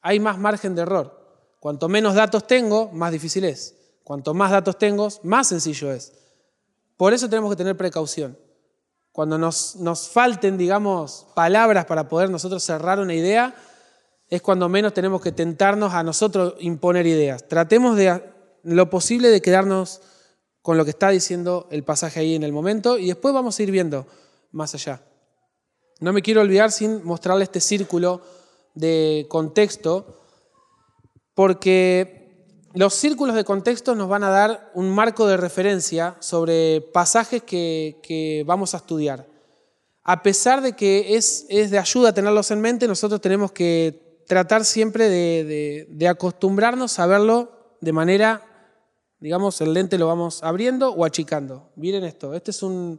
hay 0.00 0.20
más 0.20 0.38
margen 0.38 0.74
de 0.74 0.82
error. 0.82 1.20
Cuanto 1.58 1.88
menos 1.88 2.14
datos 2.14 2.46
tengo, 2.46 2.90
más 2.92 3.12
difícil 3.12 3.44
es. 3.44 3.74
Cuanto 4.04 4.34
más 4.34 4.50
datos 4.50 4.78
tengo, 4.78 5.08
más 5.22 5.48
sencillo 5.48 5.92
es. 5.92 6.12
Por 6.96 7.12
eso 7.12 7.28
tenemos 7.28 7.50
que 7.50 7.56
tener 7.56 7.76
precaución. 7.76 8.38
Cuando 9.12 9.38
nos, 9.38 9.76
nos 9.76 10.08
falten, 10.08 10.56
digamos, 10.56 11.26
palabras 11.34 11.84
para 11.84 12.08
poder 12.08 12.30
nosotros 12.30 12.62
cerrar 12.62 12.98
una 12.98 13.14
idea, 13.14 13.54
es 14.32 14.40
cuando 14.40 14.66
menos 14.66 14.94
tenemos 14.94 15.20
que 15.20 15.30
tentarnos 15.30 15.92
a 15.92 16.02
nosotros 16.02 16.54
imponer 16.60 17.06
ideas. 17.06 17.46
Tratemos 17.46 17.98
de 17.98 18.22
lo 18.62 18.88
posible 18.88 19.28
de 19.28 19.42
quedarnos 19.42 20.00
con 20.62 20.78
lo 20.78 20.84
que 20.84 20.90
está 20.92 21.10
diciendo 21.10 21.68
el 21.70 21.84
pasaje 21.84 22.20
ahí 22.20 22.34
en 22.34 22.42
el 22.42 22.50
momento 22.50 22.96
y 22.96 23.08
después 23.08 23.34
vamos 23.34 23.58
a 23.58 23.62
ir 23.62 23.70
viendo 23.70 24.06
más 24.50 24.74
allá. 24.74 25.02
No 26.00 26.14
me 26.14 26.22
quiero 26.22 26.40
olvidar 26.40 26.72
sin 26.72 27.04
mostrarle 27.04 27.44
este 27.44 27.60
círculo 27.60 28.22
de 28.74 29.26
contexto, 29.28 30.24
porque 31.34 32.56
los 32.72 32.94
círculos 32.94 33.36
de 33.36 33.44
contexto 33.44 33.94
nos 33.94 34.08
van 34.08 34.24
a 34.24 34.30
dar 34.30 34.70
un 34.72 34.88
marco 34.88 35.26
de 35.26 35.36
referencia 35.36 36.16
sobre 36.20 36.80
pasajes 36.80 37.42
que, 37.42 38.44
vamos 38.46 38.72
a 38.72 38.78
estudiar. 38.78 39.26
A 40.04 40.22
pesar 40.22 40.62
de 40.62 40.72
que 40.72 41.16
es, 41.16 41.48
de 41.48 41.78
ayuda 41.78 42.14
tenerlos 42.14 42.50
en 42.50 42.62
mente, 42.62 42.88
nosotros 42.88 43.20
tenemos 43.20 43.52
que 43.52 44.10
tratar 44.32 44.64
siempre 44.64 45.10
de, 45.10 46.08
acostumbrarnos 46.08 46.98
a 46.98 47.06
verlo 47.06 47.76
de 47.82 47.92
manera, 47.92 48.40
digamos, 49.20 49.60
el 49.60 49.74
lente 49.74 49.98
lo 49.98 50.06
vamos 50.06 50.42
abriendo 50.42 50.90
o 50.90 51.04
achicando. 51.04 51.68
Miren 51.76 52.04
esto, 52.04 52.32
este 52.32 52.50
es 52.50 52.62
un... 52.62 52.98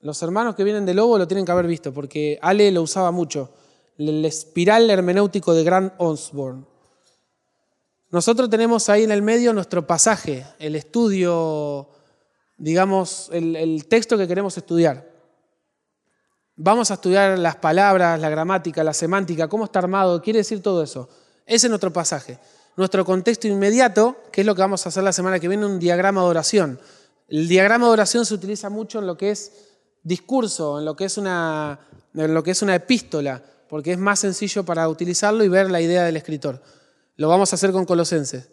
Los 0.00 0.22
hermanos 0.22 0.54
que 0.54 0.64
vienen 0.64 0.84
de 0.84 0.92
Lobo 0.92 1.16
lo 1.16 1.26
tienen 1.26 1.46
que 1.46 1.52
haber 1.52 1.66
visto, 1.66 1.94
porque 1.94 2.38
Ale 2.42 2.70
lo 2.72 2.82
usaba 2.82 3.10
mucho. 3.10 3.54
El 3.96 4.22
espiral 4.26 4.90
hermenéutico 4.90 5.54
de 5.54 5.64
Grant 5.64 5.94
Osborne. 5.96 6.66
Nosotros 8.10 8.50
tenemos 8.50 8.90
ahí 8.90 9.04
en 9.04 9.12
el 9.12 9.22
medio 9.22 9.54
nuestro 9.54 9.86
pasaje, 9.86 10.44
el 10.58 10.76
estudio, 10.76 11.88
digamos, 12.58 13.30
el, 13.32 13.86
texto 13.88 14.18
que 14.18 14.28
queremos 14.28 14.58
estudiar. 14.58 15.10
Vamos 16.56 16.90
a 16.90 16.94
estudiar 16.94 17.38
las 17.38 17.56
palabras, 17.56 18.20
la 18.20 18.28
gramática, 18.28 18.84
la 18.84 18.94
semántica, 18.94 19.48
cómo 19.48 19.64
está 19.64 19.80
armado, 19.80 20.22
quiere 20.22 20.38
decir 20.38 20.62
todo 20.62 20.82
eso. 20.82 21.08
Ese 21.46 21.66
es 21.66 21.70
nuestro 21.70 21.92
pasaje. 21.92 22.38
Nuestro 22.76 23.04
contexto 23.04 23.48
inmediato, 23.48 24.16
que 24.32 24.42
es 24.42 24.46
lo 24.46 24.54
que 24.54 24.60
vamos 24.60 24.86
a 24.86 24.88
hacer 24.88 25.02
la 25.02 25.12
semana 25.12 25.40
que 25.40 25.48
viene, 25.48 25.66
un 25.66 25.78
diagrama 25.78 26.22
de 26.22 26.28
oración. 26.28 26.80
El 27.28 27.48
diagrama 27.48 27.86
de 27.86 27.92
oración 27.92 28.24
se 28.24 28.34
utiliza 28.34 28.70
mucho 28.70 29.00
en 29.00 29.06
lo 29.06 29.16
que 29.16 29.30
es 29.30 29.52
discurso, 30.02 30.78
en 30.78 30.84
lo 30.84 30.94
que 30.94 31.06
es 31.06 31.18
una, 31.18 31.80
en 32.14 32.34
lo 32.34 32.42
que 32.42 32.52
es 32.52 32.62
una 32.62 32.74
epístola, 32.74 33.42
porque 33.68 33.92
es 33.92 33.98
más 33.98 34.20
sencillo 34.20 34.64
para 34.64 34.88
utilizarlo 34.88 35.42
y 35.42 35.48
ver 35.48 35.70
la 35.70 35.80
idea 35.80 36.04
del 36.04 36.16
escritor. 36.16 36.62
Lo 37.16 37.28
vamos 37.28 37.52
a 37.52 37.56
hacer 37.56 37.72
con 37.72 37.84
Colosenses. 37.84 38.48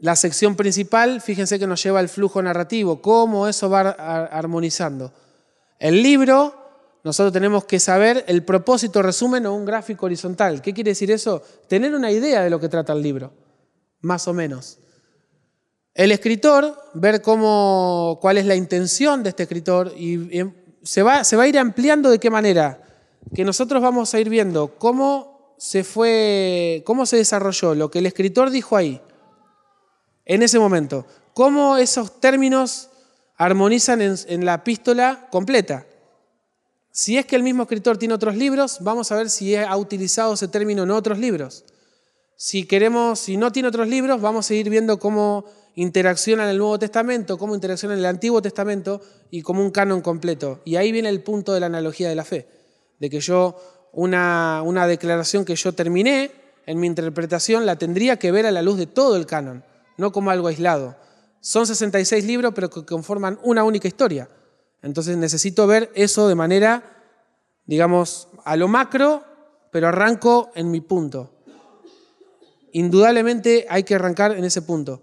La 0.00 0.16
sección 0.16 0.56
principal, 0.56 1.20
fíjense 1.20 1.58
que 1.58 1.66
nos 1.66 1.82
lleva 1.82 2.00
al 2.00 2.08
flujo 2.08 2.42
narrativo, 2.42 3.00
cómo 3.02 3.48
eso 3.48 3.68
va 3.70 3.90
armonizando. 3.90 5.12
El 5.78 6.02
libro, 6.02 6.59
nosotros 7.02 7.32
tenemos 7.32 7.64
que 7.64 7.80
saber 7.80 8.24
el 8.28 8.44
propósito 8.44 9.02
resumen 9.02 9.46
o 9.46 9.54
un 9.54 9.64
gráfico 9.64 10.06
horizontal. 10.06 10.60
¿Qué 10.60 10.74
quiere 10.74 10.90
decir 10.90 11.10
eso? 11.10 11.42
Tener 11.68 11.94
una 11.94 12.10
idea 12.10 12.42
de 12.42 12.50
lo 12.50 12.60
que 12.60 12.68
trata 12.68 12.92
el 12.92 13.02
libro, 13.02 13.32
más 14.00 14.28
o 14.28 14.34
menos. 14.34 14.78
El 15.94 16.12
escritor, 16.12 16.76
ver 16.94 17.22
cómo, 17.22 18.18
cuál 18.20 18.38
es 18.38 18.46
la 18.46 18.54
intención 18.54 19.22
de 19.22 19.30
este 19.30 19.44
escritor 19.44 19.92
y 19.96 20.42
se 20.82 21.02
va, 21.02 21.24
se 21.24 21.36
va 21.36 21.44
a 21.44 21.48
ir 21.48 21.58
ampliando 21.58 22.10
de 22.10 22.18
qué 22.18 22.30
manera. 22.30 22.82
Que 23.34 23.44
nosotros 23.44 23.82
vamos 23.82 24.14
a 24.14 24.20
ir 24.20 24.28
viendo 24.28 24.78
cómo 24.78 25.54
se 25.58 25.84
fue, 25.84 26.82
cómo 26.86 27.04
se 27.04 27.16
desarrolló 27.16 27.74
lo 27.74 27.90
que 27.90 27.98
el 27.98 28.06
escritor 28.06 28.50
dijo 28.50 28.76
ahí, 28.76 29.00
en 30.24 30.42
ese 30.42 30.58
momento, 30.58 31.06
cómo 31.34 31.76
esos 31.76 32.20
términos 32.20 32.88
armonizan 33.36 34.00
en, 34.00 34.44
la 34.44 34.54
epístola 34.54 35.28
completa. 35.30 35.86
Si 36.92 37.16
es 37.16 37.26
que 37.26 37.36
el 37.36 37.42
mismo 37.42 37.62
escritor 37.62 37.98
tiene 37.98 38.14
otros 38.14 38.36
libros, 38.36 38.78
vamos 38.80 39.12
a 39.12 39.16
ver 39.16 39.30
si 39.30 39.54
ha 39.54 39.76
utilizado 39.76 40.34
ese 40.34 40.48
término 40.48 40.82
en 40.82 40.90
otros 40.90 41.18
libros. 41.18 41.64
Si 42.36 42.64
queremos, 42.64 43.20
si 43.20 43.36
no 43.36 43.52
tiene 43.52 43.68
otros 43.68 43.86
libros, 43.86 44.20
vamos 44.20 44.50
a 44.50 44.54
ir 44.54 44.68
viendo 44.70 44.98
cómo 44.98 45.44
interacciona 45.76 46.44
en 46.44 46.50
el 46.50 46.58
Nuevo 46.58 46.78
Testamento, 46.78 47.38
cómo 47.38 47.54
interacciona 47.54 47.94
en 47.94 48.00
el 48.00 48.06
Antiguo 48.06 48.42
Testamento 48.42 49.00
y 49.30 49.42
como 49.42 49.62
un 49.62 49.70
canon 49.70 50.00
completo. 50.00 50.60
Y 50.64 50.76
ahí 50.76 50.90
viene 50.90 51.10
el 51.10 51.22
punto 51.22 51.52
de 51.52 51.60
la 51.60 51.66
analogía 51.66 52.08
de 52.08 52.14
la 52.14 52.24
fe, 52.24 52.48
de 52.98 53.08
que 53.08 53.20
yo 53.20 53.56
una, 53.92 54.62
una 54.64 54.86
declaración 54.86 55.44
que 55.44 55.54
yo 55.54 55.72
terminé 55.72 56.32
en 56.66 56.80
mi 56.80 56.86
interpretación 56.86 57.66
la 57.66 57.76
tendría 57.76 58.18
que 58.18 58.32
ver 58.32 58.46
a 58.46 58.50
la 58.50 58.62
luz 58.62 58.78
de 58.78 58.86
todo 58.86 59.16
el 59.16 59.26
canon, 59.26 59.64
no 59.96 60.10
como 60.10 60.30
algo 60.30 60.48
aislado. 60.48 60.96
Son 61.40 61.66
66 61.66 62.24
libros, 62.24 62.52
pero 62.54 62.68
que 62.68 62.84
conforman 62.84 63.38
una 63.42 63.64
única 63.64 63.88
historia. 63.88 64.28
Entonces 64.82 65.16
necesito 65.16 65.66
ver 65.66 65.90
eso 65.94 66.28
de 66.28 66.34
manera, 66.34 66.82
digamos, 67.66 68.28
a 68.44 68.56
lo 68.56 68.68
macro, 68.68 69.24
pero 69.70 69.88
arranco 69.88 70.50
en 70.54 70.70
mi 70.70 70.80
punto. 70.80 71.30
Indudablemente 72.72 73.66
hay 73.68 73.82
que 73.82 73.94
arrancar 73.94 74.32
en 74.32 74.44
ese 74.44 74.62
punto. 74.62 75.02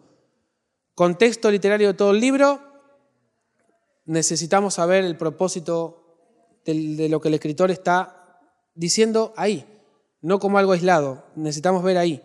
Contexto 0.95 1.51
literario 1.51 1.89
de 1.89 1.93
todo 1.93 2.11
el 2.11 2.19
libro, 2.19 2.61
necesitamos 4.05 4.75
saber 4.75 5.03
el 5.03 5.17
propósito 5.17 6.03
de 6.65 7.07
lo 7.09 7.21
que 7.21 7.27
el 7.27 7.35
escritor 7.35 7.71
está 7.71 8.41
diciendo 8.73 9.33
ahí, 9.37 9.65
no 10.21 10.39
como 10.39 10.57
algo 10.57 10.71
aislado, 10.71 11.23
necesitamos 11.35 11.83
ver 11.83 11.97
ahí. 11.97 12.23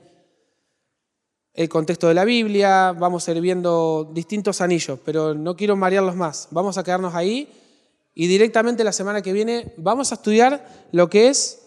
El 1.55 1.69
contexto 1.69 2.09
de 2.09 2.15
la 2.15 2.25
Biblia, 2.25 2.93
vamos 2.93 3.29
a 3.29 3.33
ir 3.33 3.41
viendo 3.41 4.11
distintos 4.13 4.61
anillos, 4.61 4.99
pero 5.05 5.35
no 5.35 5.55
quiero 5.57 5.77
marearlos 5.77 6.17
más. 6.17 6.49
Vamos 6.51 6.79
a 6.79 6.85
quedarnos 6.85 7.15
ahí 7.15 7.53
y 8.15 8.27
directamente 8.27 8.85
la 8.85 8.93
semana 8.93 9.23
que 9.23 9.33
viene 9.33 9.75
vamos 9.77 10.13
a 10.13 10.15
estudiar 10.15 10.89
lo 10.93 11.11
que 11.11 11.29
es 11.29 11.63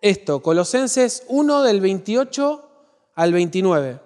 esto, 0.00 0.42
Colosenses 0.42 1.24
1 1.28 1.62
del 1.62 1.80
28 1.80 2.70
al 3.16 3.32
29. 3.32 4.00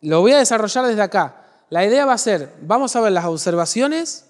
Lo 0.00 0.20
voy 0.20 0.32
a 0.32 0.38
desarrollar 0.38 0.86
desde 0.86 1.02
acá. 1.02 1.66
La 1.68 1.84
idea 1.84 2.06
va 2.06 2.14
a 2.14 2.18
ser, 2.18 2.54
vamos 2.62 2.96
a 2.96 3.00
ver 3.02 3.12
las 3.12 3.26
observaciones 3.26 4.26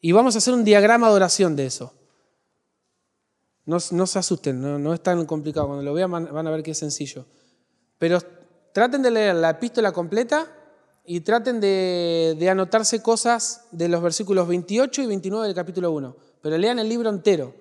y 0.00 0.10
vamos 0.12 0.34
a 0.34 0.38
hacer 0.38 0.54
un 0.54 0.64
diagrama 0.64 1.08
de 1.08 1.14
oración 1.14 1.54
de 1.54 1.66
eso. 1.66 1.92
No, 3.66 3.78
se 3.78 4.18
asusten, 4.18 4.60
no, 4.60 4.94
es 4.94 5.02
tan 5.02 5.24
complicado. 5.26 5.66
Cuando 5.66 5.84
lo 5.84 5.94
vean 5.94 6.10
van 6.10 6.46
a 6.46 6.50
ver 6.50 6.62
que 6.62 6.72
es 6.72 6.78
sencillo. 6.78 7.26
Pero 7.98 8.18
traten 8.72 9.02
de 9.02 9.10
leer 9.10 9.34
la 9.36 9.50
epístola 9.50 9.92
completa 9.92 10.46
y 11.04 11.20
traten 11.20 11.60
de, 11.60 12.48
anotarse 12.50 13.02
cosas 13.02 13.66
de 13.72 13.88
los 13.88 14.02
versículos 14.02 14.48
28 14.48 15.02
y 15.02 15.06
29 15.06 15.46
del 15.46 15.54
capítulo 15.54 15.92
1. 15.92 16.16
Pero 16.40 16.58
lean 16.58 16.78
el 16.78 16.88
libro 16.88 17.10
entero. 17.10 17.54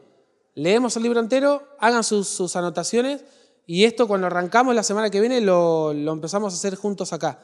Leemos 0.55 0.95
el 0.97 1.03
libro 1.03 1.19
entero, 1.19 1.63
hagan 1.79 2.03
sus, 2.03 2.55
anotaciones 2.55 3.23
y 3.65 3.85
esto 3.85 4.07
cuando 4.07 4.27
arrancamos 4.27 4.75
la 4.75 4.83
semana 4.83 5.09
que 5.09 5.19
viene 5.19 5.41
lo, 5.41 5.93
lo 5.93 6.11
empezamos 6.11 6.53
a 6.53 6.57
hacer 6.57 6.75
juntos 6.75 7.13
acá. 7.13 7.39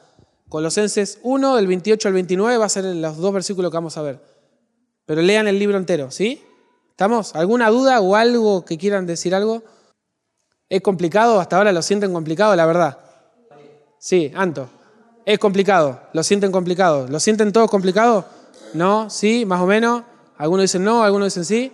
Colosenses 0.48 1.18
1, 1.22 1.56
del 1.56 1.66
28 1.66 2.08
al 2.08 2.14
29, 2.14 2.56
va 2.56 2.66
a 2.66 2.68
ser 2.68 2.84
los 2.84 3.16
dos 3.16 3.32
versículos 3.32 3.70
que 3.70 3.76
vamos 3.76 3.96
a 3.96 4.02
ver. 4.02 4.20
Pero 5.06 5.22
lean 5.22 5.48
el 5.48 5.58
libro 5.58 5.76
entero, 5.76 6.10
¿sí? 6.10 6.42
¿Estamos? 6.96 7.34
¿Alguna 7.34 7.68
duda 7.68 8.00
o 8.00 8.16
algo 8.16 8.64
que 8.64 8.78
quieran 8.78 9.04
decir 9.04 9.34
algo? 9.34 9.62
¿Es 10.70 10.80
complicado? 10.80 11.38
Hasta 11.40 11.58
ahora 11.58 11.70
lo 11.70 11.82
sienten 11.82 12.10
complicado, 12.10 12.56
la 12.56 12.64
verdad. 12.64 12.98
Sí, 13.98 14.32
Anto. 14.34 14.70
Es 15.26 15.38
complicado, 15.38 16.00
lo 16.14 16.22
sienten 16.22 16.50
complicado. 16.50 17.06
¿Lo 17.06 17.20
sienten 17.20 17.52
todos 17.52 17.70
complicado? 17.70 18.24
¿No? 18.72 19.10
¿Sí? 19.10 19.44
¿Más 19.44 19.60
o 19.60 19.66
menos? 19.66 20.04
Algunos 20.38 20.62
dicen 20.62 20.84
no, 20.84 21.02
algunos 21.02 21.34
dicen 21.34 21.44
sí. 21.44 21.70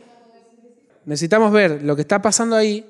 Necesitamos 1.05 1.53
ver 1.53 1.85
lo 1.85 1.95
que 1.95 2.03
está 2.03 2.21
pasando 2.21 2.57
ahí, 2.57 2.85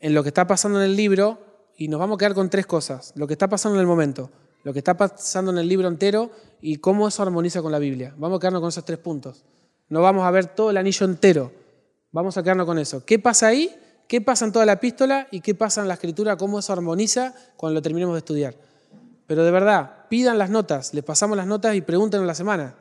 en 0.00 0.14
lo 0.14 0.24
que 0.24 0.30
está 0.30 0.48
pasando 0.48 0.80
en 0.80 0.86
el 0.86 0.96
libro, 0.96 1.38
y 1.76 1.86
nos 1.86 2.00
vamos 2.00 2.16
a 2.16 2.18
quedar 2.18 2.34
con 2.34 2.50
tres 2.50 2.66
cosas. 2.66 3.12
Lo 3.14 3.28
que 3.28 3.34
está 3.34 3.46
pasando 3.46 3.76
en 3.76 3.82
el 3.82 3.86
momento, 3.86 4.32
lo 4.64 4.72
que 4.72 4.80
está 4.80 4.96
pasando 4.96 5.52
en 5.52 5.58
el 5.58 5.68
libro 5.68 5.86
entero 5.86 6.32
y 6.60 6.78
cómo 6.78 7.06
eso 7.06 7.22
armoniza 7.22 7.62
con 7.62 7.70
la 7.70 7.78
Biblia. 7.78 8.14
Vamos 8.16 8.38
a 8.38 8.40
quedarnos 8.40 8.62
con 8.62 8.70
esos 8.70 8.84
tres 8.84 8.98
puntos. 8.98 9.44
No 9.90 10.00
vamos 10.00 10.24
a 10.24 10.30
ver 10.30 10.46
todo 10.46 10.70
el 10.70 10.76
anillo 10.78 11.04
entero. 11.04 11.52
Vamos 12.12 12.38
a 12.38 12.42
quedarnos 12.42 12.66
con 12.66 12.78
eso. 12.78 13.04
¿Qué 13.04 13.18
pasa 13.18 13.48
ahí? 13.48 13.76
¿Qué 14.08 14.20
pasa 14.20 14.44
en 14.44 14.52
toda 14.52 14.64
la 14.64 14.72
epístola? 14.72 15.28
¿Y 15.30 15.40
qué 15.40 15.54
pasa 15.54 15.82
en 15.82 15.88
la 15.88 15.94
escritura? 15.94 16.36
¿Cómo 16.36 16.60
eso 16.60 16.72
armoniza 16.72 17.34
cuando 17.56 17.74
lo 17.74 17.82
terminemos 17.82 18.14
de 18.14 18.18
estudiar? 18.18 18.54
Pero 19.26 19.44
de 19.44 19.50
verdad, 19.50 20.06
pidan 20.08 20.38
las 20.38 20.48
notas, 20.50 20.94
les 20.94 21.04
pasamos 21.04 21.36
las 21.36 21.46
notas 21.46 21.74
y 21.76 21.80
pregunten 21.80 22.20
en 22.20 22.26
la 22.26 22.34
semana. 22.34 22.74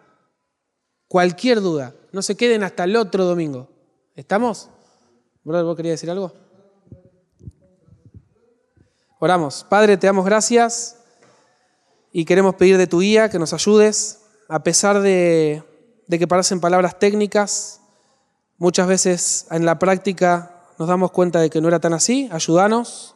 Cualquier 1.08 1.62
duda, 1.62 1.94
no 2.12 2.22
se 2.22 2.36
queden 2.36 2.64
hasta 2.64 2.86
el 2.86 2.96
otro 2.96 3.26
domingo. 3.26 3.68
¿Estamos? 4.16 4.70
Brother, 5.44 5.66
¿vos 5.66 5.76
querías 5.76 5.94
decir 5.94 6.10
algo? 6.10 6.34
Oramos. 9.20 9.66
Padre, 9.68 9.98
te 9.98 10.08
damos 10.08 10.26
gracias 10.26 10.98
y 12.12 12.26
queremos 12.26 12.56
pedir 12.56 12.78
de 12.78 12.88
tu 12.88 13.00
guía 13.00 13.30
que 13.30 13.40
nos 13.40 13.54
ayudes, 13.54 14.22
a 14.48 14.64
pesar 14.64 15.02
de, 15.02 15.64
de 16.10 16.20
que 16.20 16.28
parecen 16.28 16.60
palabras 16.60 16.98
técnicas, 16.98 17.82
muchas 18.58 18.88
veces 18.88 19.48
en 19.52 19.64
la 19.64 19.78
práctica 19.80 20.56
nos 20.80 20.88
damos 20.88 21.12
cuenta 21.12 21.40
de 21.40 21.52
que 21.52 21.62
no 21.62 21.68
era 21.68 21.80
tan 21.80 21.94
así. 21.94 22.28
Ayúdanos 22.32 23.16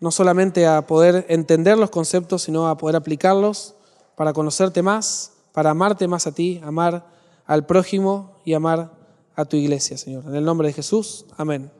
no 0.00 0.10
solamente 0.10 0.66
a 0.66 0.84
poder 0.84 1.24
entender 1.28 1.78
los 1.78 1.90
conceptos, 1.90 2.42
sino 2.42 2.68
a 2.68 2.76
poder 2.76 2.96
aplicarlos 2.96 3.76
para 4.16 4.32
conocerte 4.32 4.82
más, 4.82 5.32
para 5.52 5.70
amarte 5.70 6.08
más 6.08 6.26
a 6.26 6.32
ti, 6.32 6.60
amar 6.64 7.06
al 7.46 7.64
prójimo 7.64 8.32
y 8.44 8.54
amar 8.54 8.90
a 9.36 9.44
tu 9.44 9.56
iglesia, 9.56 9.96
Señor. 9.96 10.24
En 10.26 10.34
el 10.34 10.44
nombre 10.44 10.66
de 10.66 10.74
Jesús, 10.74 11.26
amén. 11.36 11.72